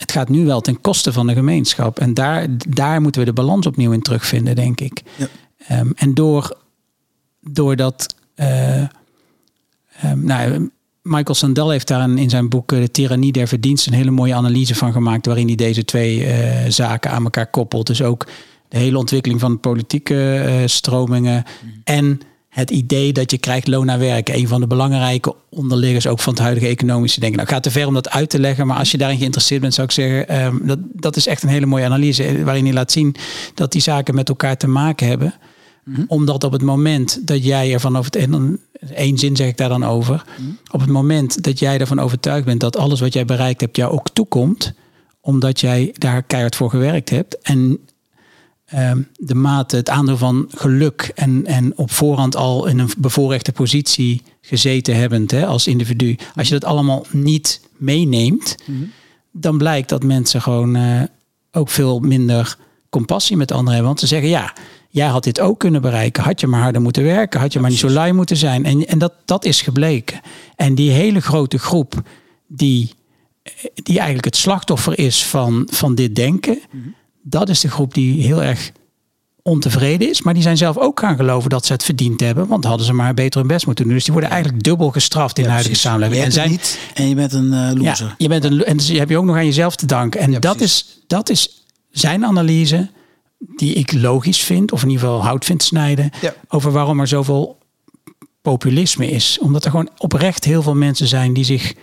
het 0.00 0.12
gaat 0.12 0.28
nu 0.28 0.46
wel 0.46 0.60
ten 0.60 0.80
koste 0.80 1.12
van 1.12 1.26
de 1.26 1.32
gemeenschap. 1.34 1.98
En 1.98 2.14
daar, 2.14 2.46
daar 2.68 3.00
moeten 3.00 3.20
we 3.20 3.26
de 3.26 3.32
balans 3.32 3.66
opnieuw 3.66 3.92
in 3.92 4.02
terugvinden, 4.02 4.54
denk 4.54 4.80
ik. 4.80 5.02
Ja. 5.16 5.26
Ehm, 5.66 5.90
en 5.94 6.14
door, 6.14 6.56
door 7.40 7.76
dat. 7.76 8.14
eh, 8.34 8.80
ehm, 8.80 8.88
nou, 10.24 10.70
Michael 11.02 11.34
Sandel 11.34 11.70
heeft 11.70 11.88
daar 11.88 12.10
in 12.10 12.30
zijn 12.30 12.48
boek 12.48 12.72
eh, 12.72 12.80
De 12.80 12.90
Tyrannie 12.90 13.32
der 13.32 13.48
Verdienst 13.48 13.86
een 13.86 13.92
hele 13.92 14.10
mooie 14.10 14.34
analyse 14.34 14.74
van 14.74 14.92
gemaakt. 14.92 15.26
Waarin 15.26 15.46
hij 15.46 15.56
deze 15.56 15.84
twee 15.84 16.24
eh, 16.24 16.70
zaken 16.70 17.10
aan 17.10 17.24
elkaar 17.24 17.50
koppelt. 17.50 17.86
Dus 17.86 18.02
ook 18.02 18.26
de 18.68 18.78
hele 18.78 18.98
ontwikkeling 18.98 19.40
van 19.40 19.60
politieke 19.60 20.62
stromingen. 20.66 21.44
En 21.84 22.20
het 22.50 22.70
idee 22.70 23.12
dat 23.12 23.30
je 23.30 23.38
krijgt 23.38 23.68
loon 23.68 23.86
naar 23.86 23.98
werk. 23.98 24.28
Een 24.28 24.48
van 24.48 24.60
de 24.60 24.66
belangrijke 24.66 25.34
onderliggers 25.48 26.06
ook 26.06 26.20
van 26.20 26.32
het 26.32 26.42
huidige 26.42 26.66
economische 26.66 27.20
denken. 27.20 27.38
Nou, 27.38 27.48
het 27.48 27.56
gaat 27.56 27.72
te 27.72 27.78
ver 27.78 27.86
om 27.86 27.94
dat 27.94 28.10
uit 28.10 28.30
te 28.30 28.38
leggen. 28.40 28.66
Maar 28.66 28.78
als 28.78 28.90
je 28.90 28.98
daarin 28.98 29.18
geïnteresseerd 29.18 29.60
bent, 29.60 29.74
zou 29.74 29.86
ik 29.86 29.92
zeggen... 29.92 30.28
ehm, 30.28 30.56
dat, 30.62 30.78
dat 30.92 31.16
is 31.16 31.26
echt 31.26 31.42
een 31.42 31.48
hele 31.48 31.66
mooie 31.66 31.84
analyse. 31.84 32.24
eh, 32.24 32.44
Waarin 32.44 32.64
hij 32.64 32.72
laat 32.72 32.92
zien 32.92 33.14
dat 33.54 33.72
die 33.72 33.80
zaken 33.82 34.14
met 34.14 34.28
elkaar 34.28 34.56
te 34.56 34.68
maken 34.68 35.06
hebben. 35.08 35.34
Omdat 36.06 36.44
op 36.44 36.52
het 36.52 36.62
moment 36.62 37.26
dat 37.26 37.44
jij 37.44 37.72
ervan 37.72 37.96
over... 37.96 38.16
En 38.16 38.30
dan, 38.30 38.58
één 38.94 39.18
zin 39.18 39.36
zeg 39.36 39.48
ik 39.48 39.56
daar 39.56 39.68
dan 39.68 39.84
over. 39.84 40.24
Op 40.70 40.80
het 40.80 40.90
moment 40.90 41.42
dat 41.42 41.58
jij 41.58 41.78
ervan 41.78 41.98
overtuigd 42.00 42.44
bent... 42.44 42.60
dat 42.60 42.76
alles 42.76 43.00
wat 43.00 43.12
jij 43.12 43.24
bereikt 43.24 43.60
hebt 43.60 43.76
jou 43.76 43.92
ook 43.92 44.08
toekomt... 44.12 44.72
omdat 45.20 45.60
jij 45.60 45.94
daar 45.98 46.22
keihard 46.22 46.56
voor 46.56 46.70
gewerkt 46.70 47.10
hebt... 47.10 47.38
en 47.38 47.78
de 49.16 49.34
mate, 49.34 49.76
het 49.76 49.88
aandeel 49.88 50.16
van 50.16 50.46
geluk 50.54 51.12
en, 51.14 51.46
en 51.46 51.76
op 51.76 51.90
voorhand 51.90 52.36
al 52.36 52.66
in 52.66 52.78
een 52.78 52.90
bevoorrechte 52.98 53.52
positie 53.52 54.22
gezeten 54.40 54.96
hebbend 54.96 55.30
hè, 55.30 55.46
als 55.46 55.66
individu. 55.66 56.16
Als 56.34 56.48
je 56.48 56.54
dat 56.54 56.64
allemaal 56.64 57.06
niet 57.10 57.60
meeneemt, 57.76 58.56
dan 59.32 59.58
blijkt 59.58 59.88
dat 59.88 60.02
mensen 60.02 60.42
gewoon 60.42 60.76
eh, 60.76 61.02
ook 61.52 61.68
veel 61.68 61.98
minder 61.98 62.56
compassie 62.90 63.36
met 63.36 63.50
anderen 63.50 63.72
hebben. 63.72 63.88
Want 63.88 64.00
ze 64.00 64.06
zeggen, 64.06 64.28
ja, 64.28 64.52
jij 64.88 65.06
had 65.06 65.24
dit 65.24 65.40
ook 65.40 65.58
kunnen 65.58 65.80
bereiken. 65.80 66.22
Had 66.22 66.40
je 66.40 66.46
maar 66.46 66.62
harder 66.62 66.82
moeten 66.82 67.02
werken, 67.02 67.40
had 67.40 67.52
je 67.52 67.60
maar 67.60 67.70
niet 67.70 67.78
zo 67.78 67.90
lui 67.90 68.12
moeten 68.12 68.36
zijn. 68.36 68.64
En, 68.64 68.86
en 68.86 68.98
dat, 68.98 69.12
dat 69.24 69.44
is 69.44 69.62
gebleken. 69.62 70.20
En 70.56 70.74
die 70.74 70.90
hele 70.90 71.20
grote 71.20 71.58
groep 71.58 72.02
die, 72.46 72.90
die 73.74 73.96
eigenlijk 73.96 74.24
het 74.24 74.36
slachtoffer 74.36 74.98
is 74.98 75.24
van, 75.24 75.68
van 75.70 75.94
dit 75.94 76.14
denken, 76.14 76.58
dat 77.22 77.48
is 77.48 77.60
de 77.60 77.68
groep 77.70 77.94
die 77.94 78.22
heel 78.22 78.42
erg 78.42 78.72
ontevreden 79.42 80.08
is. 80.10 80.22
Maar 80.22 80.34
die 80.34 80.42
zijn 80.42 80.56
zelf 80.56 80.78
ook 80.78 81.00
gaan 81.00 81.16
geloven 81.16 81.50
dat 81.50 81.66
ze 81.66 81.72
het 81.72 81.84
verdiend 81.84 82.20
hebben. 82.20 82.46
Want 82.46 82.64
hadden 82.64 82.86
ze 82.86 82.92
maar 82.92 83.14
beter 83.14 83.38
hun 83.40 83.48
best 83.48 83.66
moeten 83.66 83.84
doen. 83.84 83.94
Dus 83.94 84.04
die 84.04 84.12
worden 84.12 84.30
eigenlijk 84.30 84.62
dubbel 84.62 84.90
gestraft 84.90 85.38
in 85.38 85.44
de 85.44 85.50
huidige 85.50 85.70
precies. 85.74 85.90
samenleving. 85.90 86.20
Je 86.20 86.26
En 86.26 86.32
zijn, 86.32 86.50
niet 86.50 86.78
en 86.94 87.08
je 87.08 87.14
bent 87.14 87.32
een 87.32 87.52
eh, 87.52 87.70
loser. 87.74 88.06
ja, 88.06 88.14
je 88.18 88.28
bent 88.28 88.44
een, 88.44 88.64
en 88.64 88.76
dus 88.76 88.88
heb 88.88 89.08
je 89.08 89.16
ook 89.16 89.24
nog 89.24 89.36
aan 89.36 89.44
jezelf 89.44 89.76
te 89.76 89.86
danken. 89.86 90.20
En 90.20 90.30
Ja, 90.32 90.38
dat, 90.38 90.56
precies. 90.56 90.80
is, 90.88 90.98
dat 91.06 91.28
is 91.30 91.64
zijn 91.90 92.24
analyse, 92.24 92.90
die 93.38 93.74
ik 93.74 93.92
logisch 93.92 94.40
vind, 94.40 94.72
of 94.72 94.82
in 94.82 94.88
ieder 94.88 95.04
geval 95.04 95.22
hout 95.24 95.44
vind 95.44 95.62
snijden, 95.62 96.10
over 96.48 96.72
waarom 96.72 97.00
er 97.00 97.06
zoveel 97.08 97.58
populisme 98.42 99.10
is. 99.10 99.38
Omdat 99.40 99.64
er 99.64 99.70
gewoon 99.70 99.88
oprecht 99.98 100.44
heel 100.44 100.62
veel 100.62 100.74
mensen 100.74 101.06
zijn 101.06 101.32
die 101.32 101.44
zich. 101.44 101.74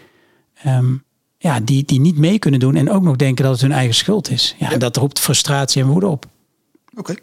ehm, 0.64 0.94
ja, 1.38 1.60
die, 1.60 1.84
die 1.86 2.00
niet 2.00 2.18
mee 2.18 2.40
kunnen 2.40 2.60
doen 2.60 2.76
en 2.76 2.92
ook 2.92 3.04
nog 3.04 3.16
denken 3.16 3.44
dat 3.44 3.54
het 3.54 3.62
hun 3.62 3.72
eigen 3.72 3.96
schuld 3.96 4.30
is. 4.30 4.56
Ja, 4.60 4.72
en 4.72 4.80
dat 4.80 4.98
roept 4.98 5.20
frustratie 5.20 5.82
en 5.82 5.88
woede 5.88 6.08
op. 6.08 6.26
Oké. 6.96 7.16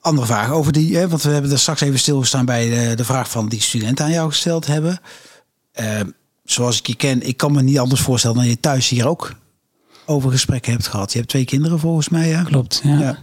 Andere 0.00 0.26
vraag 0.26 0.50
over 0.50 0.72
die, 0.72 0.96
hè, 0.96 1.08
want 1.08 1.22
we 1.22 1.30
hebben 1.30 1.50
er 1.50 1.58
straks 1.58 1.80
even 1.80 1.98
stilgestaan 1.98 2.44
bij 2.44 2.68
de, 2.68 2.94
de 2.94 3.04
vraag 3.04 3.30
van 3.30 3.48
die 3.48 3.60
studenten 3.60 4.04
aan 4.04 4.10
jou 4.10 4.28
gesteld 4.28 4.66
hebben. 4.66 5.00
Eh, 5.72 6.00
zoals 6.44 6.78
ik 6.78 6.86
je 6.86 6.96
ken, 6.96 7.26
ik 7.26 7.36
kan 7.36 7.52
me 7.52 7.62
niet 7.62 7.78
anders 7.78 8.00
voorstellen 8.00 8.36
dan 8.36 8.46
je 8.46 8.60
thuis 8.60 8.88
hier 8.88 9.08
ook 9.08 9.34
over 10.06 10.30
gesprekken 10.30 10.72
hebt 10.72 10.86
gehad. 10.86 11.12
Je 11.12 11.18
hebt 11.18 11.30
twee 11.30 11.44
kinderen 11.44 11.78
volgens 11.78 12.08
mij, 12.08 12.28
ja? 12.28 12.42
Klopt, 12.42 12.80
ja. 12.84 12.98
Ja. 12.98 13.18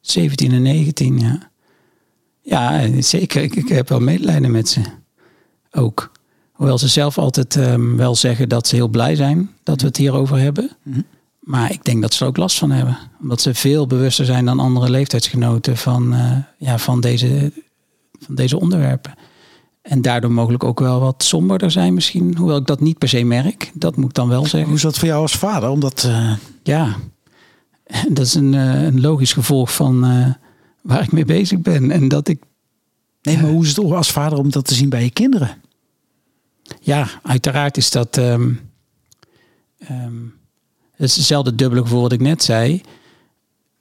17 0.00 0.52
en 0.52 0.62
19, 0.62 1.18
ja. 1.18 1.50
Ja, 2.42 2.88
zeker. 3.02 3.42
Ik, 3.42 3.54
ik 3.54 3.68
heb 3.68 3.88
wel 3.88 4.00
medelijden 4.00 4.50
met 4.50 4.68
ze. 4.68 4.80
Ook. 5.70 6.12
Hoewel 6.64 6.82
ze 6.82 6.88
zelf 6.88 7.18
altijd 7.18 7.56
ehm, 7.56 7.96
wel 7.96 8.14
zeggen 8.14 8.48
dat 8.48 8.66
ze 8.66 8.74
heel 8.74 8.88
blij 8.88 9.14
zijn 9.14 9.50
dat 9.62 9.80
we 9.80 9.86
het 9.86 9.96
hierover 9.96 10.38
hebben. 10.38 10.70
Maar 11.40 11.72
ik 11.72 11.84
denk 11.84 12.02
dat 12.02 12.14
ze 12.14 12.22
er 12.22 12.28
ook 12.30 12.36
last 12.36 12.58
van 12.58 12.70
hebben. 12.70 12.98
Omdat 13.20 13.40
ze 13.40 13.54
veel 13.54 13.86
bewuster 13.86 14.24
zijn 14.24 14.44
dan 14.44 14.60
andere 14.60 14.90
leeftijdsgenoten 14.90 15.76
van, 15.76 16.14
eh, 16.14 16.36
ja, 16.58 16.78
van, 16.78 17.00
deze, 17.00 17.52
van 18.18 18.34
deze 18.34 18.60
onderwerpen. 18.60 19.14
En 19.82 20.02
daardoor 20.02 20.30
mogelijk 20.30 20.64
ook 20.64 20.80
wel 20.80 21.00
wat 21.00 21.22
somberder 21.22 21.70
zijn 21.70 21.94
misschien. 21.94 22.36
Hoewel 22.36 22.56
ik 22.56 22.66
dat 22.66 22.80
niet 22.80 22.98
per 22.98 23.08
se 23.08 23.24
merk. 23.24 23.70
Dat 23.74 23.96
moet 23.96 24.08
ik 24.08 24.14
dan 24.14 24.28
wel 24.28 24.46
zeggen. 24.46 24.64
Hoe 24.64 24.76
is 24.76 24.82
dat 24.82 24.98
voor 24.98 25.08
jou 25.08 25.22
als 25.22 25.36
vader? 25.36 25.68
Omdat, 25.68 26.04
eh, 26.04 26.32
Ja, 26.62 26.96
dat 28.16 28.26
is 28.26 28.34
een, 28.34 28.54
eh, 28.54 28.82
een 28.82 29.00
logisch 29.00 29.32
gevolg 29.32 29.74
van 29.74 30.00
waar 30.82 31.02
ik 31.02 31.12
mee 31.12 31.24
bezig 31.24 31.58
ben. 31.58 31.90
En 31.90 32.08
dat 32.08 32.28
ik, 32.28 32.42
nee, 33.22 33.36
maar 33.36 33.50
hoe 33.50 33.64
is 33.64 33.76
het 33.76 33.92
als 33.92 34.10
vader 34.10 34.38
om 34.38 34.50
dat 34.50 34.64
te 34.64 34.74
zien 34.74 34.88
bij 34.88 35.02
je 35.02 35.10
kinderen? 35.10 35.62
Ja, 36.80 37.08
uiteraard 37.22 37.76
is 37.76 37.90
dat. 37.90 38.16
ehm, 38.18 38.50
ehm, 39.78 40.14
het 40.96 41.08
is 41.08 41.16
hetzelfde 41.16 41.54
dubbele 41.54 41.82
gevoel 41.82 42.00
wat 42.00 42.12
ik 42.12 42.20
net 42.20 42.42
zei. 42.42 42.82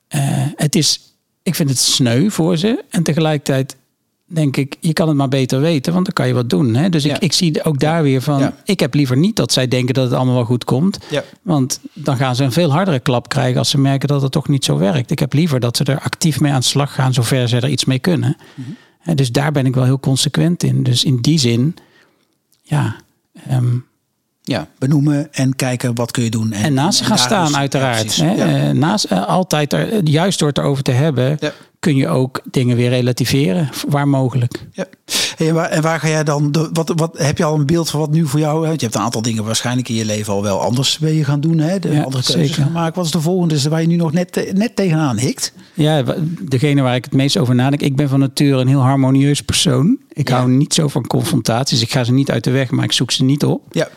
Eh, 0.08 0.22
het 0.56 0.76
is, 0.76 1.16
ik 1.44 1.56
vind 1.56 1.70
het 1.70 1.80
sneu 1.80 2.30
voor 2.30 2.58
ze. 2.58 2.84
En 2.90 3.04
tegelijkertijd 3.04 3.76
denk 4.26 4.58
ik, 4.58 4.76
je 4.80 4.94
kan 4.94 5.08
het 5.08 5.18
maar 5.18 5.28
beter 5.28 5.60
weten, 5.62 5.94
want 5.94 6.06
dan 6.06 6.14
kan 6.14 6.28
je 6.28 6.34
wat 6.34 6.50
doen. 6.50 6.74
Hè? 6.76 6.90
Dus 6.90 7.04
Ja. 7.04 7.16
ik, 7.16 7.22
ik 7.22 7.34
zie 7.34 7.64
ook 7.64 7.80
daar 7.80 8.04
weer 8.04 8.22
van, 8.22 8.40
Ja. 8.40 8.56
ik 8.66 8.80
heb 8.80 8.94
liever 8.94 9.18
niet 9.18 9.36
dat 9.36 9.52
zij 9.52 9.68
denken 9.68 9.94
dat 9.94 10.04
het 10.06 10.14
allemaal 10.14 10.36
wel 10.36 10.46
goed 10.46 10.64
komt. 10.64 10.98
Ja. 11.10 11.24
Want 11.42 11.80
dan 11.94 12.18
gaan 12.18 12.36
ze 12.36 12.44
een 12.44 12.52
veel 12.52 12.72
hardere 12.72 13.00
klap 13.00 13.30
krijgen 13.30 13.58
als 13.60 13.70
ze 13.70 13.78
merken 13.80 14.08
dat 14.08 14.22
het 14.22 14.32
toch 14.32 14.48
niet 14.48 14.66
zo 14.66 14.78
werkt. 14.78 15.12
Ik 15.12 15.20
heb 15.20 15.34
liever 15.34 15.60
dat 15.60 15.78
ze 15.78 15.84
er 15.84 16.00
actief 16.00 16.40
mee 16.40 16.52
aan 16.52 16.60
de 16.60 16.66
slag 16.66 16.94
gaan, 16.94 17.14
zover 17.14 17.48
ze 17.48 17.56
er 17.58 17.70
iets 17.70 17.86
mee 17.86 18.00
kunnen. 18.00 18.38
Hè, 19.00 19.16
Dus 19.16 19.32
daar 19.32 19.52
ben 19.52 19.66
ik 19.66 19.76
wel 19.76 19.84
heel 19.84 20.00
consequent 20.00 20.64
in. 20.64 20.84
Dus 20.84 21.04
in 21.04 21.18
die 21.22 21.38
zin, 21.40 21.76
ja. 22.74 22.96
ehm, 23.48 23.84
Ja, 24.46 24.68
benoemen 24.80 25.28
en 25.34 25.56
kijken 25.56 25.96
wat 25.96 26.12
kun 26.12 26.24
je 26.24 26.30
doen. 26.30 26.52
en 26.52 26.74
naast 26.74 26.98
ze 26.98 27.04
gaan 27.04 27.18
staan, 27.18 27.56
uiteraard. 27.56 28.16
hè. 28.16 28.32
Ja. 28.34 28.68
Eh, 28.68 28.70
naast, 28.76 29.06
eh, 29.06 29.28
altijd 29.28 29.74
er, 29.74 30.04
juist 30.10 30.40
door 30.40 30.48
het 30.48 30.58
erover 30.58 30.84
te 30.84 30.92
hebben, 30.92 31.38
Ja. 31.40 31.52
kun 31.80 31.96
je 31.96 32.08
ook 32.08 32.42
dingen 32.52 32.76
weer 32.76 32.90
relativeren, 32.90 33.70
waar 33.90 34.08
mogelijk. 34.08 34.66
Ja. 34.72 34.86
Hey, 35.38 35.48
en, 35.48 35.54
waar, 35.54 35.70
en 35.70 35.82
waar 35.82 36.00
ga 36.00 36.08
jij 36.08 36.24
dan? 36.24 36.52
de- 36.52 36.70
Wat, 36.74 36.94
wat 36.96 37.18
heb 37.18 37.38
je 37.38 37.44
al 37.44 37.56
een 37.60 37.66
beeld 37.66 37.90
van 37.90 38.00
wat 38.00 38.12
nu 38.12 38.28
voor 38.28 38.40
jou? 38.40 38.60
Want 38.66 38.80
je 38.80 38.86
hebt 38.86 38.98
een 38.98 39.04
aantal 39.04 39.22
dingen 39.22 39.44
waarschijnlijk 39.44 39.90
in 39.90 39.96
je 39.96 40.06
leven 40.06 40.34
al 40.34 40.42
wel 40.44 40.62
anders 40.62 40.98
ben 40.98 41.14
je 41.14 41.24
gaan 41.24 41.40
doen, 41.42 41.58
hè? 41.58 41.80
De 41.80 42.04
andere 42.04 42.24
keuzes 42.24 42.56
gaan 42.56 42.72
maken. 42.72 42.96
Wat 42.96 43.06
is 43.06 43.12
de 43.12 43.22
volgende? 43.22 43.56
Is 43.56 43.66
waar 43.66 43.82
je 43.82 43.88
nu 43.88 43.96
nog 43.96 44.12
net, 44.14 44.52
net 44.54 44.76
tegenaan 44.76 45.18
hikt? 45.18 45.54
Ja, 45.74 46.04
degene 46.42 46.82
waar 46.82 46.96
ik 46.96 47.04
het 47.04 47.14
meest 47.14 47.38
over 47.38 47.56
nadenk. 47.56 47.82
Ik 47.82 47.96
ben 47.96 48.10
van 48.10 48.20
nature 48.20 48.62
een 48.62 48.68
heel 48.68 48.82
harmonieus 48.82 49.42
persoon. 49.42 49.98
Ik 50.14 50.28
hou 50.28 50.50
niet 50.50 50.74
zo 50.74 50.88
van 50.88 51.08
confrontaties. 51.08 51.82
Ik 51.82 51.92
ga 51.92 52.04
ze 52.04 52.12
niet 52.14 52.32
uit 52.32 52.44
de 52.44 52.52
weg, 52.52 52.72
maar 52.72 52.84
ik 52.86 52.92
zoek 52.92 53.12
ze 53.12 53.24
niet 53.24 53.44
op. 53.46 53.62
Ja. 53.72 53.88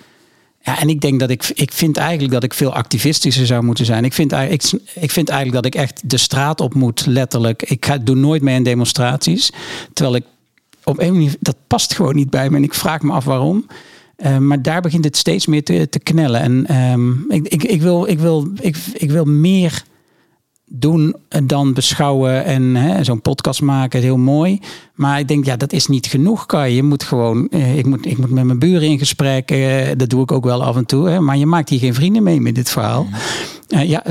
Ja, 0.66 0.80
en 0.80 0.88
ik 0.88 1.00
denk 1.00 1.20
dat 1.20 1.30
ik, 1.30 1.50
ik 1.54 1.72
vind 1.72 1.96
eigenlijk 1.96 2.32
dat 2.32 2.42
ik 2.42 2.54
veel 2.54 2.74
activistischer 2.74 3.46
zou 3.46 3.64
moeten 3.64 3.84
zijn. 3.84 4.04
Ik 4.04 4.12
vind, 4.12 4.32
ik, 4.32 4.62
ik 4.94 5.10
vind 5.10 5.28
eigenlijk 5.28 5.62
dat 5.62 5.74
ik 5.74 5.80
echt 5.80 6.10
de 6.10 6.16
straat 6.16 6.60
op 6.60 6.74
moet, 6.74 7.06
letterlijk. 7.06 7.62
Ik 7.62 7.86
ga, 7.86 7.98
doe 7.98 8.16
nooit 8.16 8.42
mee 8.42 8.56
aan 8.56 8.62
demonstraties. 8.62 9.52
Terwijl 9.92 10.16
ik 10.16 10.24
op 10.84 10.98
een 10.98 11.12
manier, 11.12 11.34
dat 11.40 11.56
past 11.66 11.94
gewoon 11.94 12.14
niet 12.14 12.30
bij 12.30 12.50
me. 12.50 12.56
En 12.56 12.62
ik 12.62 12.74
vraag 12.74 13.02
me 13.02 13.12
af 13.12 13.24
waarom. 13.24 13.66
Eh, 14.16 14.38
maar 14.38 14.62
daar 14.62 14.80
begint 14.80 15.04
het 15.04 15.16
steeds 15.16 15.46
meer 15.46 15.64
te, 15.64 15.88
te 15.88 15.98
knellen. 15.98 16.40
En 16.40 16.66
ehm, 16.66 17.30
ik, 17.32 17.48
ik, 17.48 17.62
ik, 17.62 17.82
wil, 17.82 18.06
ik, 18.06 18.18
wil, 18.18 18.48
ik, 18.60 18.76
ik 18.92 19.10
wil 19.10 19.24
meer 19.24 19.84
doen 20.68 21.16
dan 21.44 21.72
beschouwen 21.72 22.44
en 22.44 23.04
zo'n 23.04 23.20
podcast 23.20 23.62
maken, 23.62 24.00
heel 24.00 24.16
mooi. 24.16 24.60
Maar 24.94 25.18
ik 25.18 25.28
denk, 25.28 25.44
ja, 25.44 25.56
dat 25.56 25.72
is 25.72 25.86
niet 25.86 26.06
genoeg, 26.06 26.46
Kai. 26.46 26.74
Je 26.74 26.82
moet 26.82 27.02
gewoon, 27.02 27.48
eh, 27.48 27.78
ik, 27.78 27.86
moet, 27.86 28.06
ik 28.06 28.18
moet 28.18 28.30
met 28.30 28.44
mijn 28.44 28.58
buren 28.58 28.88
in 28.88 28.98
gesprek. 28.98 29.50
eh, 29.50 29.88
dat 29.96 30.10
doe 30.10 30.22
ik 30.22 30.32
ook 30.32 30.44
wel 30.44 30.64
af 30.64 30.76
en 30.76 30.86
toe. 30.86 31.08
Hè, 31.08 31.20
maar 31.20 31.36
je 31.36 31.46
maakt 31.46 31.68
hier 31.68 31.78
geen 31.78 31.94
vrienden 31.94 32.22
mee 32.22 32.40
met 32.40 32.54
dit 32.54 32.70
verhaal. 32.70 33.06
Eh, 33.68 33.88
ja, 33.88 34.04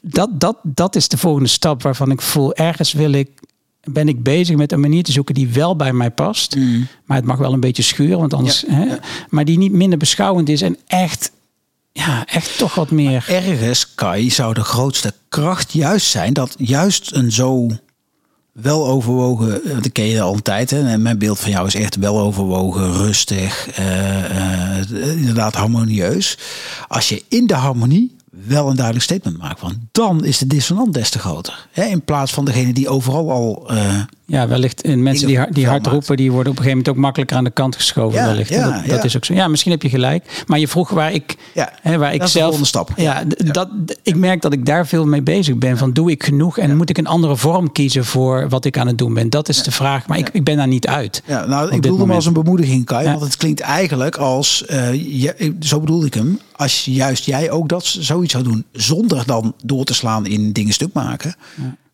dat, 0.00 0.40
dat, 0.40 0.56
dat 0.62 0.96
is 0.96 1.08
de 1.08 1.18
volgende 1.18 1.48
stap 1.48 1.82
waarvan 1.82 2.10
ik 2.10 2.20
voel, 2.20 2.54
ergens 2.54 2.92
wil 2.92 3.12
ik, 3.12 3.28
ben 3.84 4.08
ik 4.08 4.22
bezig 4.22 4.56
met 4.56 4.72
een 4.72 4.80
manier 4.80 5.02
te 5.02 5.12
zoeken 5.12 5.34
die 5.34 5.48
wel 5.48 5.76
bij 5.76 5.92
mij 5.92 6.10
past. 6.10 6.56
Maar 7.04 7.16
het 7.16 7.26
mag 7.26 7.38
wel 7.38 7.52
een 7.52 7.60
beetje 7.60 7.82
schuren, 7.82 8.18
want 8.18 8.34
anders. 8.34 8.64
Ja, 8.68 8.74
hè, 8.74 8.84
ja. 8.84 8.98
Maar 9.28 9.44
die 9.44 9.58
niet 9.58 9.72
minder 9.72 9.98
beschouwend 9.98 10.48
is 10.48 10.62
en 10.62 10.76
echt, 10.86 11.32
ja, 11.92 12.26
echt 12.26 12.58
toch 12.58 12.74
wat 12.74 12.90
meer. 12.90 13.24
Ergens, 13.28 13.94
Kai, 13.94 14.30
zou 14.30 14.54
de 14.54 14.64
grootste 14.64 15.14
kracht 15.28 15.72
juist 15.72 16.06
zijn 16.06 16.32
dat 16.32 16.54
juist 16.58 17.14
een 17.14 17.32
zo 17.32 17.68
wel 18.52 18.86
overwogen, 18.86 19.64
eh, 19.64 19.74
dat 19.74 19.92
ken 19.92 20.04
je 20.04 20.20
al 20.20 20.34
een 20.34 20.42
tijd, 20.42 20.70
hè? 20.70 20.88
en 20.88 21.02
mijn 21.02 21.18
beeld 21.18 21.40
van 21.40 21.50
jou 21.50 21.66
is 21.66 21.74
echt 21.74 21.96
wel 21.96 22.20
overwogen, 22.20 22.92
rustig, 22.92 23.68
eh, 23.70 24.78
eh, 24.78 25.16
inderdaad 25.16 25.54
harmonieus. 25.54 26.38
Als 26.88 27.08
je 27.08 27.24
in 27.28 27.46
de 27.46 27.54
harmonie 27.54 28.16
wel 28.30 28.68
een 28.68 28.76
duidelijk 28.76 29.04
statement 29.04 29.38
maakt, 29.38 29.60
want 29.60 29.76
dan 29.92 30.24
is 30.24 30.38
de 30.38 30.46
dissonant 30.46 30.94
des 30.94 31.10
te 31.10 31.18
groter. 31.18 31.68
Hè? 31.72 31.84
In 31.84 32.04
plaats 32.04 32.32
van 32.32 32.44
degene 32.44 32.72
die 32.72 32.88
overal 32.88 33.30
al. 33.30 33.70
Ja, 34.26 34.48
wellicht 34.48 34.82
en 34.82 35.02
mensen 35.02 35.26
die, 35.26 35.38
hard- 35.38 35.54
die 35.54 35.66
hard 35.66 35.86
roepen, 35.86 36.16
die 36.16 36.32
worden 36.32 36.52
op 36.52 36.58
een 36.58 36.64
gegeven 36.64 36.70
moment 36.78 36.88
ook 36.88 37.02
makkelijker 37.04 37.36
aan 37.36 37.44
de 37.44 37.50
kant 37.50 37.76
geschoven. 37.76 38.18
Ja, 38.18 38.26
wellicht. 38.26 38.48
ja, 38.48 38.64
dat, 38.70 38.86
dat 38.86 38.96
ja. 38.96 39.02
is 39.02 39.16
ook 39.16 39.24
zo. 39.24 39.34
Ja, 39.34 39.48
misschien 39.48 39.72
heb 39.72 39.82
je 39.82 39.88
gelijk. 39.88 40.44
Maar 40.46 40.58
je 40.58 40.68
vroeg 40.68 40.90
waar 40.90 41.12
ik, 41.12 41.36
Ja, 41.54 41.72
hè, 41.82 41.98
waar 41.98 42.14
ik 42.14 42.20
dat 42.20 42.30
zelf. 42.30 42.66
stap. 42.66 42.90
Ja. 42.96 43.22
Dat, 43.36 43.68
ik 44.02 44.16
merk 44.16 44.42
dat 44.42 44.52
ik 44.52 44.66
daar 44.66 44.86
veel 44.86 45.06
mee 45.06 45.22
bezig 45.22 45.56
ben. 45.56 45.78
Van 45.78 45.92
doe 45.92 46.10
ik 46.10 46.22
genoeg 46.24 46.58
en 46.58 46.76
moet 46.76 46.90
ik 46.90 46.98
een 46.98 47.06
andere 47.06 47.36
vorm 47.36 47.72
kiezen 47.72 48.04
voor 48.04 48.48
wat 48.48 48.64
ik 48.64 48.78
aan 48.78 48.86
het 48.86 48.98
doen 48.98 49.14
ben? 49.14 49.30
Dat 49.30 49.48
is 49.48 49.62
de 49.62 49.70
vraag. 49.70 50.06
Maar 50.06 50.18
ik, 50.18 50.28
ik 50.32 50.44
ben 50.44 50.56
daar 50.56 50.66
niet 50.68 50.86
uit. 50.86 51.22
Ja, 51.26 51.46
nou, 51.46 51.70
ik 51.74 51.80
bedoel 51.80 51.98
hem 51.98 52.10
als 52.10 52.26
een 52.26 52.32
bemoediging, 52.32 52.84
Kai. 52.84 53.06
Want 53.06 53.20
het 53.20 53.36
klinkt 53.36 53.60
eigenlijk 53.60 54.16
als, 54.16 54.64
eh, 54.66 54.92
je- 55.22 55.56
zo 55.60 55.80
bedoelde 55.80 56.06
ik 56.06 56.14
hem, 56.14 56.38
als 56.52 56.84
juist 56.84 57.24
jij 57.24 57.50
ook 57.50 57.68
dat 57.68 57.84
zoiets 57.86 58.32
zou 58.32 58.44
doen, 58.44 58.64
zonder 58.72 59.26
dan 59.26 59.54
door 59.64 59.84
te 59.84 59.94
slaan 59.94 60.26
in 60.26 60.52
dingen 60.52 60.72
stuk 60.72 60.92
maken, 60.92 61.34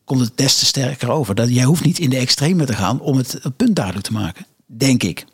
komt 0.09 0.21
het 0.21 0.37
des 0.37 0.59
te 0.59 0.65
sterker 0.65 1.11
over. 1.11 1.35
Dat, 1.35 1.49
jij 1.55 1.65
hoeft 1.65 1.85
niet 1.85 1.99
in 1.99 2.11
de 2.11 2.17
extreme 2.17 2.65
te 2.65 2.73
gaan 2.73 3.01
om 3.01 3.17
het, 3.17 3.39
het 3.43 3.57
punt 3.57 3.77
duidelijk 3.77 4.07
te 4.07 4.13
maken. 4.13 4.47
Denk 4.67 5.03
ik. 5.03 5.25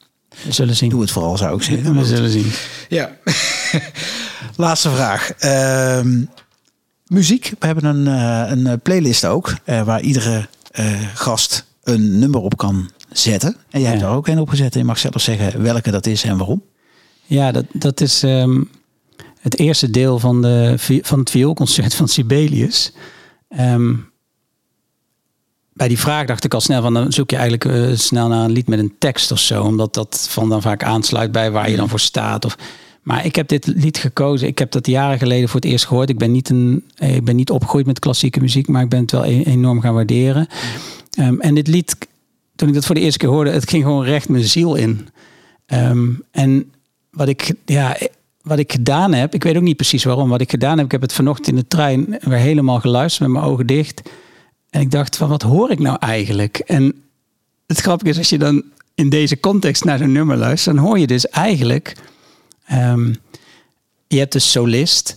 We 0.45 0.53
zullen 0.53 0.77
zien. 0.77 0.89
Doe 0.89 1.01
het 1.01 1.11
vooral, 1.11 1.37
zou 1.37 1.57
ik 1.57 1.62
zeggen. 1.62 1.97
We 1.97 2.05
zullen 2.05 2.31
zien. 2.31 2.53
Ja. 2.89 3.11
Laatste 4.57 4.91
vraag. 4.91 5.31
Ehm, 5.31 6.22
muziek. 7.07 7.53
We 7.59 7.66
hebben 7.66 7.85
een, 7.85 8.07
eh, 8.07 8.51
een 8.51 8.66
eh, 8.66 8.72
playlist 8.83 9.25
ook. 9.25 9.55
eh, 9.64 9.83
waar 9.83 10.01
iedere 10.01 10.49
gast 11.14 11.64
een 11.83 12.18
nummer 12.18 12.41
op 12.41 12.57
kan 12.57 12.91
zetten. 13.12 13.57
En 13.70 13.81
jij 13.81 13.91
hebt 13.91 14.03
er 14.03 14.09
ook 14.09 14.29
een 14.29 14.39
op 14.39 14.49
gezet. 14.49 14.72
En 14.72 14.79
je 14.79 14.85
mag 14.85 14.99
zelf 14.99 15.20
zeggen 15.20 15.62
welke 15.62 15.91
dat 15.91 16.07
is 16.07 16.25
en 16.25 16.37
waarom. 16.37 16.62
Ja, 17.25 17.53
dat, 17.53 17.64
dat 17.72 18.01
is 18.01 18.22
ehm, 18.22 18.62
het 19.41 19.59
eerste 19.59 19.91
deel 19.91 20.18
van, 20.18 20.43
de, 20.43 20.75
van 21.03 21.18
het 21.18 21.31
vioolconcert 21.31 21.95
van 21.95 22.09
Sibelius. 22.09 22.93
Ehm, 23.49 23.95
bij 25.75 25.89
die 25.89 25.99
vraag 25.99 26.27
dacht 26.27 26.45
ik 26.45 26.55
al 26.55 26.61
snel 26.61 26.83
van 26.83 26.95
dan 26.95 27.12
zoek 27.12 27.31
je 27.31 27.37
eigenlijk 27.37 27.64
eh, 27.64 27.97
snel 27.97 28.29
naar 28.29 28.45
een 28.45 28.53
lied 28.53 28.68
met 28.68 28.79
een 28.79 28.95
tekst 28.99 29.33
of 29.33 29.39
zo. 29.39 29.62
Omdat 29.62 29.95
dat 29.95 30.27
van 30.31 30.49
dan 30.49 30.62
vaak 30.62 30.83
aansluit 30.83 31.33
bij 31.33 31.51
waar 31.51 31.70
je 31.70 31.77
dan 31.77 31.89
voor 31.89 32.01
staat. 32.01 32.45
Of, 32.45 32.57
maar 33.03 33.25
ik 33.25 33.37
heb 33.37 33.49
dit 33.49 33.66
lied 33.66 33.99
gekozen. 33.99 34.49
Ik 34.49 34.59
heb 34.59 34.70
dat 34.70 34.87
jaren 34.87 35.18
geleden 35.18 35.49
voor 35.49 35.61
het 35.61 35.70
eerst 35.70 35.87
gehoord. 35.87 36.09
Ik 36.09 36.18
ben 36.18 36.33
niet, 36.33 36.49
een, 36.49 36.85
eh, 36.95 37.14
ik 37.14 37.25
ben 37.25 37.37
niet 37.37 37.51
opgegroeid 37.51 37.87
met 37.87 37.99
klassieke 37.99 38.41
muziek, 38.41 38.68
maar 38.68 38.83
ik 38.83 38.89
ben 38.89 39.01
het 39.01 39.11
wel 39.11 39.25
e- 39.25 39.43
enorm 39.43 39.81
gaan 39.81 39.95
waarderen. 39.95 40.47
Ehm, 41.11 41.41
en 41.41 41.55
dit 41.55 41.66
lied, 41.66 41.97
toen 42.57 42.68
ik 42.68 42.75
dat 42.75 42.85
voor 42.87 42.95
de 42.95 43.01
eerste 43.01 43.18
keer 43.18 43.29
hoorde, 43.29 43.51
het 43.51 43.70
ging 43.70 43.83
gewoon 43.83 44.05
recht 44.05 44.29
mijn 44.29 44.45
ziel 44.45 44.75
in. 44.75 45.09
Ehm, 45.66 46.09
en 46.31 46.72
wat 47.11 47.29
ik, 47.29 47.53
ja, 47.64 47.97
wat 48.43 48.59
ik 48.59 48.72
gedaan 48.72 49.12
heb, 49.12 49.35
ik 49.35 49.43
weet 49.43 49.57
ook 49.57 49.62
niet 49.62 49.77
precies 49.77 50.05
waarom, 50.05 50.29
wat 50.29 50.41
ik 50.41 50.51
gedaan 50.51 50.77
heb, 50.77 50.87
ik 50.87 50.93
heb 50.93 51.01
het 51.01 51.12
vanochtend 51.12 51.49
in 51.49 51.57
de 51.57 51.66
trein 51.66 52.18
weer 52.20 52.39
helemaal 52.39 52.81
geluisterd 52.81 53.29
met 53.29 53.39
mijn 53.39 53.51
ogen 53.53 53.66
dicht. 53.66 54.03
En 54.75 54.81
ik 54.81 54.91
dacht 54.91 55.16
van, 55.16 55.29
wat 55.29 55.43
hoor 55.43 55.70
ik 55.70 55.79
nou 55.79 55.97
eigenlijk? 56.01 56.59
En 56.59 57.03
het 57.66 57.81
grappige 57.81 58.11
is, 58.11 58.18
als 58.18 58.29
je 58.29 58.39
dan 58.39 58.62
in 58.95 59.09
deze 59.09 59.41
context 59.41 59.85
naar 59.85 59.99
zo'n 59.99 60.12
nummer 60.12 60.37
luistert, 60.37 60.77
dan 60.77 60.85
hoor 60.85 60.99
je 60.99 61.07
dus 61.07 61.29
eigenlijk, 61.29 61.97
ehm, 62.66 63.14
je 64.07 64.18
hebt 64.18 64.33
de 64.33 64.39
solist, 64.39 65.16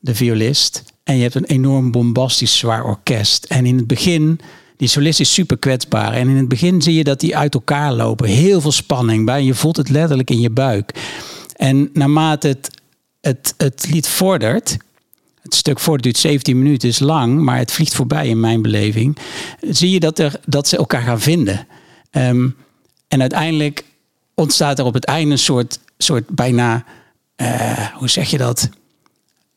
de 0.00 0.14
violist, 0.14 0.84
en 1.02 1.16
je 1.16 1.22
hebt 1.22 1.34
een 1.34 1.44
enorm 1.44 1.90
bombastisch 1.90 2.58
zwaar 2.58 2.84
orkest. 2.84 3.44
En 3.44 3.66
in 3.66 3.76
het 3.76 3.86
begin, 3.86 4.40
die 4.76 4.88
solist 4.88 5.20
is 5.20 5.34
super 5.34 5.58
kwetsbaar. 5.58 6.12
En 6.12 6.28
in 6.28 6.36
het 6.36 6.48
begin 6.48 6.82
zie 6.82 6.94
je 6.94 7.04
dat 7.04 7.20
die 7.20 7.36
uit 7.36 7.54
elkaar 7.54 7.92
lopen. 7.92 8.28
Heel 8.28 8.60
veel 8.60 8.72
spanning 8.72 9.24
bij. 9.24 9.42
Je 9.42 9.54
voelt 9.54 9.76
het 9.76 9.88
letterlijk 9.88 10.30
in 10.30 10.40
je 10.40 10.50
buik. 10.50 10.94
En 11.56 11.90
naarmate 11.92 12.48
het, 12.48 12.70
het, 13.20 13.54
het 13.56 13.86
lied 13.90 14.08
vordert, 14.08 14.76
het 15.44 15.54
stuk 15.54 15.80
voort 15.80 16.02
duurt 16.02 16.16
17 16.16 16.58
minuten, 16.58 16.88
is 16.88 16.98
lang, 16.98 17.40
maar 17.40 17.58
het 17.58 17.72
vliegt 17.72 17.94
voorbij 17.94 18.28
in 18.28 18.40
mijn 18.40 18.62
beleving. 18.62 19.18
Zie 19.60 19.90
je 19.90 20.00
dat, 20.00 20.18
er, 20.18 20.40
dat 20.46 20.68
ze 20.68 20.76
elkaar 20.76 21.02
gaan 21.02 21.20
vinden. 21.20 21.66
Ehm, 22.10 22.48
en 23.08 23.20
uiteindelijk 23.20 23.84
ontstaat 24.34 24.78
er 24.78 24.84
op 24.84 24.94
het 24.94 25.04
einde 25.04 25.32
een 25.32 25.38
soort, 25.38 25.80
soort 25.98 26.28
bijna, 26.28 26.84
eh, 27.36 27.86
hoe 27.94 28.08
zeg 28.08 28.30
je 28.30 28.38
dat? 28.38 28.68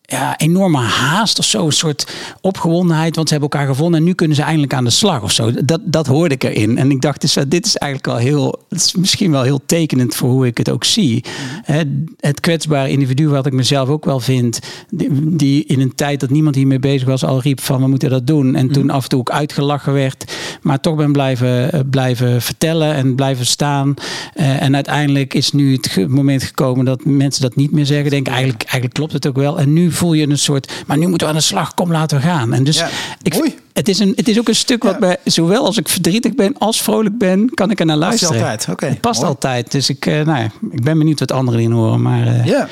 Ja, 0.10 0.38
enorme 0.38 0.78
haast 0.78 1.40
of 1.40 1.46
zo. 1.46 1.66
Een 1.66 1.72
soort 1.72 2.14
opgewondenheid, 2.42 3.16
want 3.16 3.28
ze 3.28 3.34
hebben 3.34 3.52
elkaar 3.52 3.68
gevonden. 3.68 4.00
En 4.00 4.06
nu 4.06 4.14
kunnen 4.14 4.36
ze 4.36 4.42
eindelijk 4.44 4.74
aan 4.74 4.84
de 4.84 4.90
slag 4.90 5.24
of 5.24 5.32
zo. 5.32 5.52
Dat, 5.66 5.82
dat 5.84 6.08
hoorde 6.08 6.34
ik 6.34 6.44
erin. 6.44 6.78
En 6.78 6.92
ik 6.92 7.02
dacht, 7.02 7.22
dus, 7.22 7.38
dit 7.48 7.66
is 7.66 7.76
eigenlijk 7.76 8.14
wel 8.14 8.32
heel... 8.32 8.60
Het 8.70 8.82
is 8.82 8.96
misschien 8.96 9.32
wel 9.32 9.42
heel 9.42 9.62
tekenend 9.66 10.16
voor 10.16 10.30
hoe 10.30 10.46
ik 10.46 10.58
het 10.58 10.70
ook 10.70 10.84
zie. 10.84 11.24
Hè, 11.64 11.82
Het 12.20 12.40
kwetsbare 12.40 12.90
individu, 12.90 13.28
wat 13.28 13.46
ik 13.46 13.54
mezelf 13.54 13.90
ook 13.90 14.06
wel 14.06 14.20
vind... 14.20 14.60
Die, 14.90 15.10
die 15.36 15.66
in 15.66 15.80
een 15.80 15.96
tijd 15.96 16.20
dat 16.20 16.30
niemand 16.30 16.56
hiermee 16.56 16.80
bezig 16.80 17.08
was... 17.08 17.24
al 17.24 17.42
riep 17.42 17.62
van, 17.62 17.82
we 17.82 17.88
moeten 17.88 18.10
dat 18.10 18.28
doen. 18.28 18.56
En 18.56 18.72
toen 18.72 18.90
af 18.90 19.04
en 19.04 19.10
toe 19.10 19.20
ook 19.20 19.32
uitgelachen 19.32 19.94
werd. 19.94 20.34
Maar 20.62 20.80
toch 20.80 20.96
ben 20.96 21.12
blijven, 21.12 21.72
eh, 21.72 21.80
blijven 21.90 22.42
vertellen 22.42 22.94
en 22.94 23.16
blijven 23.16 23.46
staan. 23.46 23.94
Eh, 24.34 24.62
en 24.62 24.76
uiteindelijk 24.76 25.34
is 25.34 25.52
nu 25.52 25.74
het 25.74 26.08
moment 26.08 26.44
gekomen... 26.44 26.86
dat 26.86 27.06
mensen 27.06 27.42
dat 27.42 27.56
niet 27.56 27.72
meer 27.72 27.86
zeggen. 27.86 28.10
Denk 28.10 28.28
eigenlijk, 28.28 28.62
eigenlijk 28.62 28.94
klopt 28.94 29.14
het 29.14 29.28
ook 29.28 29.36
wel. 29.36 29.60
En 29.60 29.74
nu 29.74 29.92
voel 29.98 30.14
je 30.14 30.30
een 30.30 30.38
soort... 30.38 30.72
maar 30.88 30.98
nu 30.98 31.08
moeten 31.08 31.28
we 31.28 31.34
aan 31.34 31.40
de 31.40 31.46
slag, 31.46 31.74
kom 31.74 31.92
laten 31.92 32.18
we 32.18 32.24
gaan. 32.24 32.54
En 32.54 32.64
dus 32.64 32.78
Ja, 32.78 32.90
ik, 33.22 33.56
het, 33.74 33.88
is 33.90 34.00
een, 34.00 34.14
het 34.16 34.28
is 34.28 34.40
ook 34.40 34.48
een 34.48 34.56
stuk 34.56 34.84
wat 34.84 35.00
bij, 35.00 35.18
zowel 35.24 35.66
als 35.66 35.78
ik 35.78 35.90
verdrietig 35.90 36.36
ben 36.36 36.58
als 36.58 36.82
vrolijk 36.82 37.18
ben, 37.18 37.50
kan 37.54 37.72
ik 37.72 37.80
er 37.80 37.86
naar 37.86 37.98
Past 37.98 38.10
luisteren. 38.10 38.42
altijd, 38.42 38.68
oké, 38.70 38.86
Het 38.86 39.02
past 39.02 39.20
mooi. 39.20 39.32
altijd. 39.32 39.72
Dus 39.72 39.90
ik, 39.90 40.06
eh, 40.06 40.26
nou 40.26 40.50
ik 40.72 40.84
ben 40.84 40.98
benieuwd 40.98 41.20
wat 41.20 41.32
anderen 41.32 41.62
in 41.62 41.72
horen. 41.72 42.02
Maar 42.02 42.28
eh, 42.28 42.46
ja. 42.46 42.68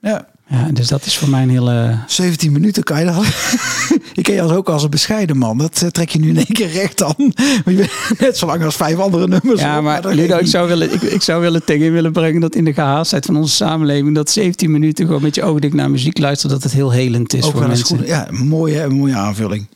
Ja. 0.00 0.26
Ja. 0.50 0.68
dus 0.72 0.88
dat 0.88 1.06
is 1.06 1.18
voor 1.18 1.28
mij 1.28 1.42
een 1.42 1.50
hele... 1.50 1.98
17 2.06 2.52
minuten 2.52 2.82
kan 2.82 2.98
je 2.98 3.04
dan. 3.04 3.24
ik 4.18 4.22
ken 4.22 4.34
je 4.34 4.42
als 4.42 4.52
ook 4.52 4.68
als 4.68 4.82
een 4.82 4.90
bescheiden 4.90 5.36
man. 5.36 5.58
Dat 5.58 5.82
eh, 5.82 5.88
trek 5.88 6.10
je 6.10 6.18
nu 6.18 6.28
in 6.28 6.36
één 6.36 6.52
keer 6.52 6.70
recht 6.70 7.02
aan. 7.02 7.14
Je 7.64 7.74
bent 7.74 8.20
net 8.20 8.38
zo 8.38 8.46
lang 8.46 8.64
als 8.64 8.76
vijf 8.76 8.98
andere 8.98 9.28
nummers. 9.28 9.60
Ja, 9.60 9.78
op, 9.78 9.84
maar 9.84 10.02
dat 10.02 10.14
Ludo, 10.14 10.36
ik 10.36 10.46
zou, 10.46 10.68
willen, 10.68 10.92
ik, 10.92 11.02
ik 11.02 11.22
zou 11.22 11.40
willen 11.40 11.64
tegen 11.64 11.84
je 11.84 11.90
willen 11.90 12.12
brengen 12.12 12.40
dat 12.40 12.54
in 12.54 12.64
de 12.64 12.72
gehaastheid 12.72 13.26
van 13.26 13.36
onze 13.36 13.54
samenleving, 13.54 14.14
dat 14.14 14.30
17 14.30 14.70
minuten 14.70 15.06
gewoon 15.06 15.22
met 15.22 15.34
je 15.34 15.42
ogen 15.42 15.76
naar 15.76 15.90
muziek 15.90 16.18
luisteren, 16.18 16.54
dat 16.54 16.62
het 16.62 16.72
heel 16.72 16.90
helend 16.90 17.34
is 17.34 17.44
ook 17.44 17.52
voor 17.52 17.66
mensen. 17.66 17.86
goed. 17.86 18.06
Ja, 18.06 18.28
mooie, 18.30 18.88
mooie 18.88 19.14
aanvulling. 19.14 19.66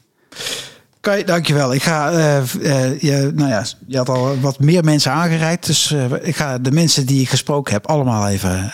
Kai, 1.00 1.24
dankjewel. 1.24 1.74
Ik 1.74 1.82
ga, 1.82 2.10
eh, 2.10 2.36
eh, 2.38 3.00
je, 3.00 3.32
nou 3.34 3.48
ja, 3.48 3.64
je 3.86 3.96
had 3.96 4.08
al 4.08 4.40
wat 4.40 4.58
meer 4.58 4.84
mensen 4.84 5.12
aangereikt. 5.12 5.66
Dus 5.66 5.94
ik 6.22 6.36
ga 6.36 6.58
de 6.58 6.70
mensen 6.70 7.06
die 7.06 7.20
ik 7.20 7.28
gesproken 7.28 7.72
heb 7.72 7.86
allemaal 7.86 8.28
even 8.28 8.72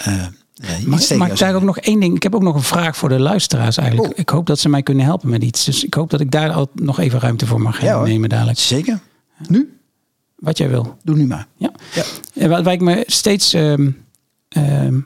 eh 0.61 0.71
eh, 0.71 0.81
iets 0.93 1.09
Maar, 1.09 1.19
maar 1.19 1.37
daar 1.39 1.55
ook 1.55 1.63
nog 1.63 1.79
één 1.79 2.01
ding. 2.01 2.15
Ik 2.15 2.23
heb 2.23 2.35
ook 2.35 2.43
nog 2.43 2.55
een 2.55 2.63
vraag 2.63 2.97
voor 2.97 3.09
de 3.09 3.19
luisteraars 3.19 3.77
eigenlijk. 3.77 4.13
Oh. 4.13 4.19
Ik 4.19 4.29
hoop 4.29 4.47
dat 4.47 4.59
ze 4.59 4.69
mij 4.69 4.83
kunnen 4.83 5.05
helpen 5.05 5.29
met 5.29 5.43
iets. 5.43 5.65
Dus 5.65 5.85
ik 5.85 5.95
hoop 5.95 6.11
dat 6.11 6.21
ik 6.21 6.31
daar 6.31 6.51
al 6.51 6.71
nog 6.75 6.99
even 6.99 7.21
ruimte 7.21 7.47
voor 7.47 7.61
mag 7.61 7.83
Ja, 7.83 8.03
nemen 8.03 8.29
dadelijk. 8.29 8.59
Zeker. 8.59 9.01
Nu? 9.49 9.79
Wat 10.37 10.59
jij 10.59 10.69
wil. 10.69 10.97
Doe 11.03 11.17
nu 11.17 11.27
maar. 11.27 11.47
Ja. 11.57 11.73
Ja. 11.95 12.03
En 12.35 12.49
Waar, 12.49 12.63
waar 12.63 12.73
ik 12.73 12.81
me 12.81 13.05
steeds. 13.07 13.53
ehm, 13.53 13.91
ehm, 14.49 15.01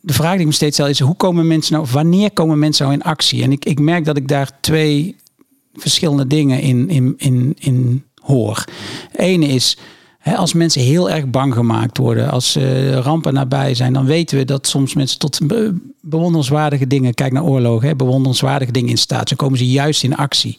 de 0.00 0.12
vraag 0.12 0.32
die 0.32 0.40
ik 0.40 0.46
me 0.46 0.52
steeds 0.52 0.74
stel 0.76 0.88
is: 0.88 1.00
hoe 1.00 1.16
komen 1.16 1.46
mensen 1.46 1.72
nou, 1.74 1.86
wanneer 1.92 2.30
komen 2.30 2.58
mensen 2.58 2.84
nou 2.86 2.96
in 2.98 3.04
actie? 3.04 3.42
En 3.42 3.52
ik, 3.52 3.64
ik 3.64 3.80
merk 3.80 4.04
dat 4.04 4.16
ik 4.16 4.28
daar 4.28 4.50
twee 4.60 5.16
verschillende 5.74 6.26
dingen 6.26 6.60
in, 6.60 6.88
in, 6.88 7.14
in, 7.16 7.56
in 7.58 8.04
hoor. 8.22 8.64
Ene 9.12 9.46
is. 9.46 9.78
Als 10.24 10.52
mensen 10.52 10.80
heel 10.80 11.10
erg 11.10 11.26
bang 11.30 11.54
gemaakt 11.54 11.98
worden, 11.98 12.30
als 12.30 12.56
eh, 12.56 12.92
rampen 12.92 13.34
nabij 13.34 13.74
zijn, 13.74 13.92
dan 13.92 14.04
weten 14.06 14.38
we 14.38 14.44
dat 14.44 14.66
soms 14.66 14.94
mensen 14.94 15.18
tot 15.18 15.40
be- 15.42 15.74
bewonderenswaardige 16.00 16.86
dingen, 16.86 17.14
kijk 17.14 17.32
naar 17.32 17.44
oorlogen, 17.44 17.88
hè, 17.88 17.96
bewonderenswaardige 17.96 18.72
dingen 18.72 18.90
in 18.90 18.98
staat. 18.98 19.28
zijn. 19.28 19.38
komen 19.40 19.58
ze 19.58 19.68
juist 19.68 20.02
in 20.02 20.16
actie. 20.16 20.56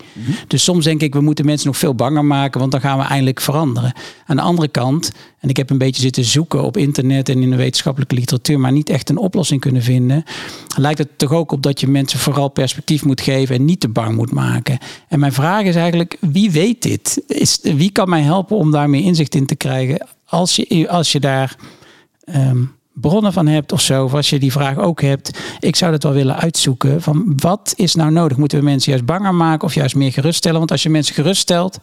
Dus 0.47 0.63
soms 0.63 0.83
denk 0.83 1.01
ik, 1.01 1.13
we 1.13 1.21
moeten 1.21 1.45
mensen 1.45 1.67
nog 1.67 1.77
veel 1.77 1.95
banger 1.95 2.25
maken, 2.25 2.59
want 2.59 2.71
dan 2.71 2.81
gaan 2.81 2.97
we 2.97 3.03
eindelijk 3.03 3.41
veranderen. 3.41 3.93
Aan 4.25 4.35
de 4.35 4.41
andere 4.41 4.67
kant, 4.67 5.11
en 5.39 5.49
ik 5.49 5.57
heb 5.57 5.69
een 5.69 5.77
beetje 5.77 6.01
zitten 6.01 6.23
zoeken 6.23 6.63
op 6.63 6.77
internet 6.77 7.29
en 7.29 7.41
in 7.41 7.49
de 7.49 7.55
wetenschappelijke 7.55 8.15
literatuur, 8.15 8.59
maar 8.59 8.71
niet 8.71 8.89
echt 8.89 9.09
een 9.09 9.17
oplossing 9.17 9.61
kunnen 9.61 9.81
vinden, 9.81 10.23
lijkt 10.77 10.99
het 10.99 11.17
toch 11.17 11.31
ook 11.33 11.51
op 11.51 11.63
dat 11.63 11.79
je 11.79 11.87
mensen 11.87 12.19
vooral 12.19 12.47
perspectief 12.49 13.05
moet 13.05 13.21
geven 13.21 13.55
en 13.55 13.65
niet 13.65 13.79
te 13.79 13.89
bang 13.89 14.15
moet 14.15 14.31
maken. 14.31 14.77
En 15.07 15.19
mijn 15.19 15.33
vraag 15.33 15.63
is 15.63 15.75
eigenlijk, 15.75 16.17
wie 16.19 16.51
weet 16.51 16.81
dit? 16.81 17.21
Is, 17.27 17.59
wie 17.61 17.91
kan 17.91 18.09
mij 18.09 18.21
helpen 18.21 18.57
om 18.57 18.71
daar 18.71 18.89
meer 18.89 19.03
inzicht 19.03 19.35
in 19.35 19.45
te 19.49 19.55
krijgen 19.55 20.07
als 20.25 20.55
je, 20.55 20.89
als 20.89 21.11
je 21.11 21.19
daar 21.19 21.55
ehm, 22.23 22.63
bronnen 22.93 23.33
van 23.33 23.47
hebt 23.47 23.71
of 23.71 23.81
zo, 23.81 24.03
of 24.03 24.13
als 24.13 24.29
je 24.29 24.39
die 24.39 24.51
vraag 24.51 24.77
ook 24.77 25.01
hebt. 25.01 25.39
Ik 25.59 25.75
zou 25.75 25.91
dat 25.91 26.03
wel 26.03 26.13
willen 26.13 26.35
uitzoeken. 26.35 27.01
Van 27.01 27.33
wat 27.35 27.73
is 27.75 27.95
nou 27.95 28.11
nodig? 28.11 28.37
Moeten 28.37 28.57
we 28.57 28.63
mensen 28.63 28.91
juist 28.91 29.05
banger 29.05 29.35
maken 29.35 29.67
of 29.67 29.73
juist 29.73 29.95
meer 29.95 30.11
geruststellen? 30.11 30.57
Want 30.57 30.71
als 30.71 30.83
je 30.83 30.89
mensen 30.89 31.15
geruststelt, 31.15 31.79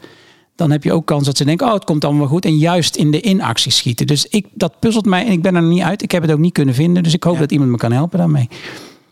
dan 0.57 0.71
heb 0.71 0.85
je 0.85 0.93
ook 0.93 1.07
kans 1.07 1.25
dat 1.25 1.37
ze 1.37 1.45
denken: 1.45 1.67
oh, 1.67 1.73
het 1.73 1.85
komt 1.85 2.05
allemaal 2.05 2.27
goed. 2.27 2.45
En 2.45 2.57
juist 2.57 2.97
in 2.97 3.11
de 3.11 3.23
inactie 3.23 3.73
schieten. 3.73 4.07
Dus 4.07 4.27
ik, 4.27 4.47
dat 4.55 4.79
puzzelt 4.81 5.07
mij 5.07 5.27
en 5.27 5.33
ik 5.33 5.43
ben 5.43 5.55
er 5.55 5.63
niet 5.63 5.83
uit. 5.83 6.03
Ik 6.03 6.11
heb 6.11 6.23
het 6.23 6.31
ook 6.31 6.39
niet 6.39 6.53
kunnen 6.53 6.75
vinden. 6.75 7.03
Dus 7.03 7.15
ik 7.15 7.23
hoop 7.23 7.35
Ja. 7.35 7.41
dat 7.41 7.53
iemand 7.53 7.71
me 7.71 7.77
kan 7.77 7.93
helpen 7.93 8.19
daarmee. 8.19 8.49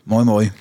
Mooi, 0.03 0.23
mooi. 0.25 0.51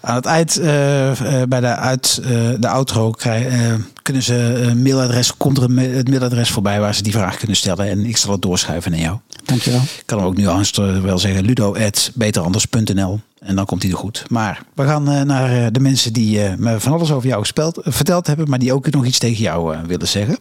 Aan 0.00 0.14
het 0.14 0.26
eind, 0.26 0.58
eh, 0.58 1.10
eh, 1.10 1.48
bij 1.48 1.60
de, 1.60 1.66
uit, 1.66 2.20
eh, 2.22 2.30
de 2.58 2.68
outro, 2.68 3.10
krijg, 3.10 3.46
eh, 3.46 3.74
kunnen 4.02 4.22
ze 4.22 4.34
een 4.34 4.82
mailadres, 4.82 5.36
komt 5.36 5.56
er 5.56 5.62
het 5.80 6.08
mailadres 6.08 6.50
voorbij 6.50 6.80
waar 6.80 6.94
ze 6.94 7.02
die 7.02 7.12
vraag 7.12 7.36
kunnen 7.36 7.56
stellen. 7.56 7.88
En 7.88 8.04
ik 8.04 8.16
zal 8.16 8.32
het 8.32 8.42
doorschuiven 8.42 8.90
naar 8.90 9.00
jou. 9.00 9.18
Dankjewel. 9.44 9.80
Ik 9.80 10.02
kan 10.06 10.18
hem 10.18 10.26
ook 10.26 10.36
nu 10.36 10.46
anders 10.46 10.76
wel 11.02 11.18
zeggen, 11.18 11.44
ludo.beteranders.nl. 11.44 13.20
En 13.40 13.56
dan 13.56 13.66
komt 13.66 13.82
hij 13.82 13.90
er 13.90 13.96
goed. 13.96 14.24
Maar 14.28 14.62
we 14.74 14.84
gaan 14.84 15.26
naar 15.26 15.72
de 15.72 15.80
mensen 15.80 16.12
die 16.12 16.44
eh, 16.44 16.54
me 16.56 16.80
van 16.80 16.92
alles 16.92 17.12
over 17.12 17.28
jou 17.28 17.40
gespeld, 17.40 17.80
verteld 17.82 18.26
hebben, 18.26 18.48
maar 18.48 18.58
die 18.58 18.72
ook 18.72 18.90
nog 18.90 19.04
iets 19.04 19.18
tegen 19.18 19.42
jou 19.42 19.76
willen 19.86 20.08
zeggen. 20.08 20.36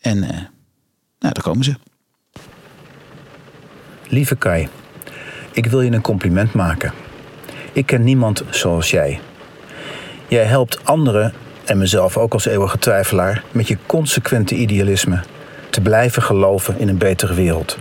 En 0.00 0.22
eh, 0.22 0.30
nou, 1.18 1.34
daar 1.34 1.42
komen 1.42 1.64
ze. 1.64 1.74
Lieve 4.08 4.36
Kai, 4.36 4.68
ik 5.52 5.66
wil 5.66 5.80
je 5.80 5.90
een 5.90 6.00
compliment 6.00 6.52
maken. 6.52 6.92
Ik 7.78 7.86
ken 7.86 8.04
niemand 8.04 8.42
zoals 8.50 8.90
jij. 8.90 9.20
Jij 10.28 10.44
helpt 10.44 10.84
anderen 10.84 11.32
en 11.64 11.78
mezelf 11.78 12.16
ook 12.16 12.32
als 12.32 12.46
eeuwige 12.46 12.78
twijfelaar 12.78 13.44
met 13.50 13.68
je 13.68 13.78
consequente 13.86 14.54
idealisme 14.54 15.20
te 15.70 15.80
blijven 15.80 16.22
geloven 16.22 16.78
in 16.78 16.88
een 16.88 16.98
betere 16.98 17.34
wereld. 17.34 17.78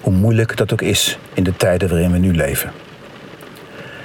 Hoe 0.00 0.12
moeilijk 0.12 0.56
dat 0.56 0.72
ook 0.72 0.82
is 0.82 1.18
in 1.32 1.44
de 1.44 1.56
tijden 1.56 1.88
waarin 1.88 2.12
we 2.12 2.18
nu 2.18 2.34
leven. 2.34 2.72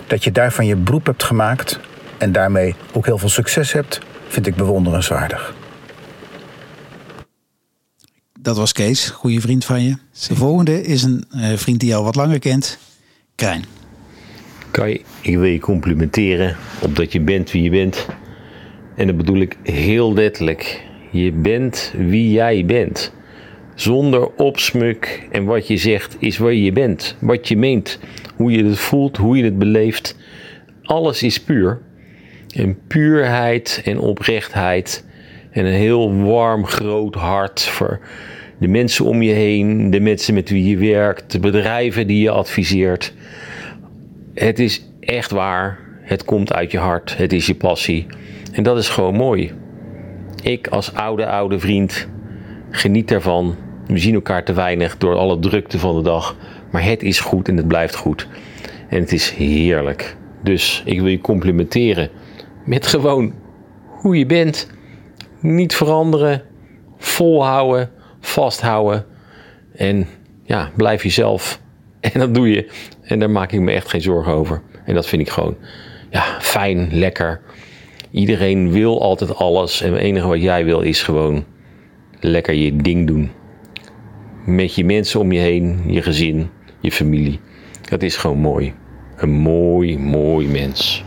Dat 0.08 0.24
je 0.24 0.32
daarvan 0.32 0.66
je 0.66 0.76
beroep 0.76 1.06
hebt 1.06 1.24
gemaakt 1.24 1.80
en 2.18 2.32
daarmee 2.32 2.76
ook 2.92 3.06
heel 3.06 3.18
veel 3.18 3.30
succes 3.30 3.72
hebt, 3.72 4.00
vind 4.28 4.48
ik 4.48 4.56
bewonderenswaardig. 4.56 5.54
Dat 8.40 8.58
was 8.58 8.72
Kees, 8.72 9.10
goede 9.10 9.42
vriend 9.42 9.66
van 9.66 9.84
je. 9.84 9.98
De 10.28 10.36
volgende 10.36 10.84
is 10.84 11.04
een 11.04 11.26
uh, 11.36 11.58
vriend 11.58 11.80
die 11.80 11.90
je 11.90 11.96
al 11.96 12.04
wat 12.04 12.16
langer 12.16 12.40
kent, 12.40 12.78
Krijn. 13.36 13.79
Kai, 14.72 15.02
ik 15.22 15.38
wil 15.38 15.44
je 15.44 15.60
complimenteren 15.60 16.56
op 16.82 16.96
dat 16.96 17.12
je 17.12 17.22
bent 17.22 17.52
wie 17.52 17.64
je 17.64 17.70
bent. 17.70 18.08
En 18.96 19.08
dat 19.08 19.18
bedoel 19.18 19.40
ik 19.40 19.58
heel 19.64 20.14
letterlijk. 20.14 20.84
Je 21.12 21.32
bent 21.32 21.94
wie 21.98 22.32
jij 22.32 22.66
bent. 22.66 23.14
Zonder 23.76 24.36
opsmuk 24.36 25.28
en 25.32 25.46
wat 25.46 25.68
je 25.68 25.78
zegt 25.78 26.16
is 26.20 26.38
waar 26.38 26.54
je 26.54 26.72
bent. 26.72 27.16
Wat 27.20 27.48
je 27.48 27.58
meent. 27.58 28.00
Hoe 28.36 28.52
je 28.52 28.66
het 28.66 28.80
voelt, 28.80 29.18
hoe 29.18 29.38
je 29.38 29.44
het 29.44 29.58
beleeft. 29.58 30.18
Alles 30.84 31.24
is 31.24 31.42
puur. 31.44 31.82
En 32.56 32.78
puurheid 32.88 33.82
en 33.86 34.00
oprechtheid. 34.00 35.06
En 35.52 35.66
een 35.66 35.74
heel 35.74 36.16
warm, 36.16 36.66
groot 36.66 37.16
hart 37.16 37.62
voor 37.62 38.00
de 38.60 38.68
mensen 38.68 39.06
om 39.06 39.22
je 39.22 39.34
heen. 39.34 39.90
De 39.90 40.00
mensen 40.00 40.34
met 40.34 40.50
wie 40.50 40.68
je 40.68 40.78
werkt. 40.78 41.32
De 41.32 41.40
bedrijven 41.40 42.08
die 42.08 42.22
je 42.22 42.30
adviseert. 42.30 43.14
Het 44.40 44.60
is 44.60 44.84
echt 45.00 45.32
waar. 45.32 45.80
Het 46.02 46.26
komt 46.26 46.54
uit 46.54 46.72
je 46.72 46.78
hart. 46.78 47.18
Het 47.18 47.34
is 47.34 47.46
je 47.46 47.56
passie. 47.56 48.06
En 48.52 48.64
dat 48.64 48.78
is 48.78 48.90
gewoon 48.90 49.16
mooi. 49.16 49.52
Ik 50.42 50.68
als 50.68 50.94
oude, 50.94 51.28
oude 51.28 51.60
vriend 51.60 52.08
geniet 52.70 53.12
ervan. 53.12 53.56
We 53.88 53.98
zien 53.98 54.14
elkaar 54.14 54.46
te 54.46 54.54
weinig 54.54 54.98
door 54.98 55.16
alle 55.16 55.40
drukte 55.40 55.80
van 55.80 55.96
de 55.96 56.02
dag. 56.02 56.36
Maar 56.72 56.84
het 56.84 57.04
is 57.04 57.20
goed 57.20 57.48
en 57.48 57.58
het 57.58 57.68
blijft 57.68 57.96
goed. 57.96 58.28
En 58.90 59.00
het 59.00 59.12
is 59.12 59.30
heerlijk. 59.30 60.16
Dus 60.44 60.82
ik 60.86 61.00
wil 61.00 61.10
je 61.10 61.22
complimenteren 61.22 62.10
met 62.66 62.88
gewoon 62.88 63.34
hoe 63.86 64.18
je 64.18 64.26
bent. 64.26 64.70
Niet 65.40 65.76
veranderen, 65.76 66.42
volhouden, 66.98 67.90
vasthouden. 68.20 69.06
En 69.76 70.08
ja, 70.44 70.72
blijf 70.76 71.04
jezelf. 71.04 71.62
En 72.00 72.20
dat 72.20 72.34
doe 72.34 72.50
je. 72.50 72.70
En 73.02 73.20
daar 73.20 73.30
maak 73.30 73.52
ik 73.52 73.60
me 73.60 73.72
echt 73.72 73.90
geen 73.90 74.02
zorgen 74.02 74.34
over. 74.34 74.62
En 74.86 74.94
dat 74.94 75.08
vind 75.08 75.22
ik 75.22 75.30
gewoon 75.30 75.58
ja, 76.10 76.24
fijn, 76.40 76.90
lekker. 76.92 77.42
Iedereen 78.12 78.72
wil 78.72 79.02
altijd 79.02 79.36
alles. 79.36 79.82
En 79.82 79.94
het 79.94 80.02
enige 80.02 80.28
wat 80.28 80.42
jij 80.42 80.66
wil 80.66 80.82
is 80.82 81.04
gewoon 81.04 81.46
lekker 82.20 82.54
je 82.54 82.76
ding 82.76 83.08
doen. 83.08 83.32
Met 84.46 84.76
je 84.76 84.86
mensen 84.86 85.20
om 85.20 85.32
je 85.32 85.40
heen, 85.40 85.84
je 85.88 86.02
gezin, 86.02 86.50
je 86.80 86.92
familie. 86.92 87.40
Dat 87.90 88.04
is 88.04 88.18
gewoon 88.18 88.38
mooi. 88.38 88.74
Een 89.16 89.30
mooi, 89.30 89.98
mooi 89.98 90.48
mens. 90.48 91.04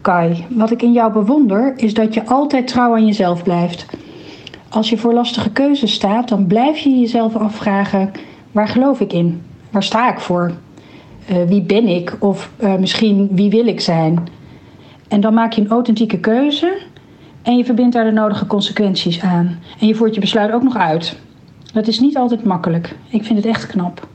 Kai, 0.00 0.46
wat 0.48 0.70
ik 0.70 0.82
in 0.82 0.92
jou 0.92 1.12
bewonder 1.12 1.72
is 1.76 1.94
dat 1.94 2.14
je 2.14 2.26
altijd 2.26 2.66
trouw 2.66 2.94
aan 2.94 3.06
jezelf 3.06 3.42
blijft. 3.42 3.86
Als 4.72 4.90
je 4.90 4.98
voor 4.98 5.12
lastige 5.12 5.50
keuzes 5.50 5.92
staat, 5.92 6.28
dan 6.28 6.46
blijf 6.46 6.78
je 6.78 6.90
jezelf 6.90 7.36
afvragen: 7.36 8.10
waar 8.52 8.68
geloof 8.68 9.00
ik 9.00 9.12
in? 9.12 9.42
Waar 9.70 9.82
sta 9.82 10.12
ik 10.12 10.20
voor? 10.20 10.52
Uh, 11.30 11.44
wie 11.48 11.62
ben 11.62 11.86
ik? 11.86 12.16
Of 12.18 12.50
uh, 12.60 12.76
misschien 12.76 13.28
wie 13.32 13.50
wil 13.50 13.66
ik 13.66 13.80
zijn? 13.80 14.28
En 15.08 15.20
dan 15.20 15.34
maak 15.34 15.52
je 15.52 15.60
een 15.60 15.70
authentieke 15.70 16.20
keuze 16.20 16.78
en 17.42 17.56
je 17.56 17.64
verbindt 17.64 17.92
daar 17.94 18.04
de 18.04 18.10
nodige 18.10 18.46
consequenties 18.46 19.20
aan. 19.20 19.58
En 19.80 19.86
je 19.86 19.94
voert 19.94 20.14
je 20.14 20.20
besluit 20.20 20.52
ook 20.52 20.62
nog 20.62 20.76
uit. 20.76 21.18
Dat 21.72 21.86
is 21.86 22.00
niet 22.00 22.16
altijd 22.16 22.44
makkelijk. 22.44 22.96
Ik 23.08 23.24
vind 23.24 23.38
het 23.38 23.46
echt 23.46 23.66
knap. 23.66 24.08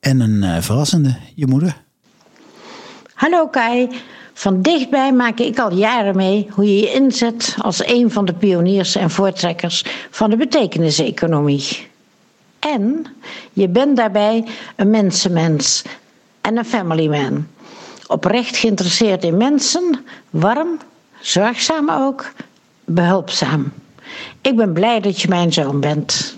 En 0.00 0.20
een 0.20 0.42
uh, 0.42 0.60
verrassende, 0.60 1.16
je 1.34 1.46
moeder. 1.46 1.82
Hallo 3.14 3.48
Kai. 3.48 3.88
Van 4.38 4.62
dichtbij 4.62 5.12
maak 5.12 5.38
ik 5.38 5.58
al 5.58 5.72
jaren 5.72 6.16
mee 6.16 6.48
hoe 6.50 6.64
je 6.64 6.76
je 6.80 6.92
inzet 6.92 7.54
als 7.58 7.86
een 7.86 8.10
van 8.10 8.24
de 8.24 8.32
pioniers 8.34 8.96
en 8.96 9.10
voortrekkers 9.10 9.84
van 10.10 10.30
de 10.30 10.36
betekeniseconomie. 10.36 11.86
En 12.58 13.06
je 13.52 13.68
bent 13.68 13.96
daarbij 13.96 14.44
een 14.76 14.90
mensenmens 14.90 15.82
en 16.40 16.56
een 16.56 16.64
family 16.64 17.08
man. 17.08 17.46
Oprecht 18.06 18.56
geïnteresseerd 18.56 19.24
in 19.24 19.36
mensen, 19.36 20.04
warm, 20.30 20.78
zorgzaam 21.20 21.90
ook, 21.90 22.32
behulpzaam. 22.84 23.72
Ik 24.40 24.56
ben 24.56 24.72
blij 24.72 25.00
dat 25.00 25.20
je 25.20 25.28
mijn 25.28 25.52
zoon 25.52 25.80
bent. 25.80 26.34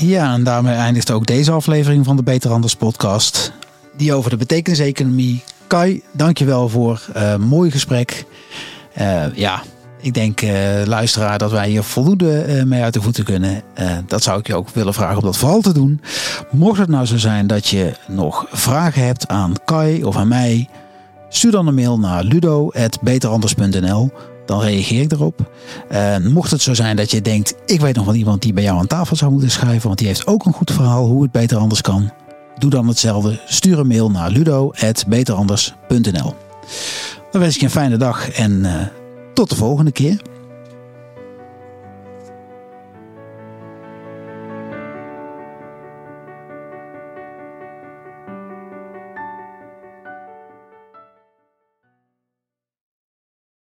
Ja, 0.00 0.32
en 0.32 0.44
daarmee 0.44 0.74
eindigt 0.74 1.10
ook 1.10 1.26
deze 1.26 1.52
aflevering 1.52 2.04
van 2.04 2.16
de 2.16 2.22
Beter 2.22 2.50
Anders 2.50 2.74
podcast. 2.74 3.52
Die 3.96 4.12
over 4.12 4.30
de 4.30 4.36
betekeniseconomie. 4.36 5.42
Kai, 5.66 6.02
dankjewel 6.12 6.68
voor 6.68 7.06
een 7.12 7.40
uh, 7.40 7.46
mooi 7.46 7.70
gesprek. 7.70 8.24
Uh, 9.00 9.34
ja, 9.34 9.62
ik 10.00 10.14
denk, 10.14 10.42
uh, 10.42 10.50
luisteraar, 10.84 11.38
dat 11.38 11.50
wij 11.50 11.68
hier 11.68 11.82
voldoende 11.82 12.62
mee 12.66 12.82
uit 12.82 12.94
de 12.94 13.02
voeten 13.02 13.24
kunnen. 13.24 13.62
Dat 14.06 14.22
zou 14.22 14.38
ik 14.38 14.46
je 14.46 14.54
ook 14.54 14.68
willen 14.68 14.94
vragen 14.94 15.16
om 15.16 15.24
dat 15.24 15.36
vooral 15.36 15.60
te 15.60 15.72
doen. 15.72 16.00
Mocht 16.50 16.78
het 16.78 16.88
nou 16.88 17.06
zo 17.06 17.16
zijn 17.16 17.46
dat 17.46 17.68
je 17.68 17.92
nog 18.08 18.46
vragen 18.50 19.04
hebt 19.04 19.28
aan 19.28 19.52
Kai 19.64 20.04
of 20.04 20.16
aan 20.16 20.28
mij, 20.28 20.68
stuur 21.28 21.50
dan 21.50 21.66
een 21.66 21.74
mail 21.74 21.98
naar 21.98 22.24
ludo.beteranders.nl. 22.24 24.12
Dan 24.48 24.60
reageer 24.60 25.02
ik 25.02 25.12
erop. 25.12 25.50
mocht 26.22 26.50
het 26.50 26.62
zo 26.62 26.74
zijn 26.74 26.96
dat 26.96 27.10
je 27.10 27.22
denkt, 27.22 27.54
ik 27.66 27.80
weet 27.80 27.96
nog 27.96 28.04
wel 28.04 28.14
iemand 28.14 28.42
die 28.42 28.52
bij 28.52 28.62
jou 28.62 28.78
aan 28.78 28.86
tafel 28.86 29.16
zou 29.16 29.30
moeten 29.30 29.50
schrijven, 29.50 29.86
want 29.86 29.98
die 29.98 30.06
heeft 30.06 30.26
ook 30.26 30.44
een 30.44 30.52
goed 30.52 30.70
verhaal 30.70 31.06
hoe 31.06 31.22
het 31.22 31.32
beter 31.32 31.58
anders 31.58 31.80
kan. 31.80 32.10
Doe 32.58 32.70
dan 32.70 32.88
hetzelfde. 32.88 33.40
Stuur 33.46 33.78
een 33.78 33.86
mail 33.86 34.10
naar 34.10 34.30
ludo.beteranders.nl. 34.30 36.34
Dan 37.30 37.40
wens 37.40 37.54
ik 37.54 37.60
je 37.60 37.66
een 37.66 37.72
fijne 37.72 37.96
dag 37.96 38.30
en 38.30 38.66
tot 39.34 39.50
de 39.50 39.56
volgende 39.56 39.92
keer. 39.92 40.20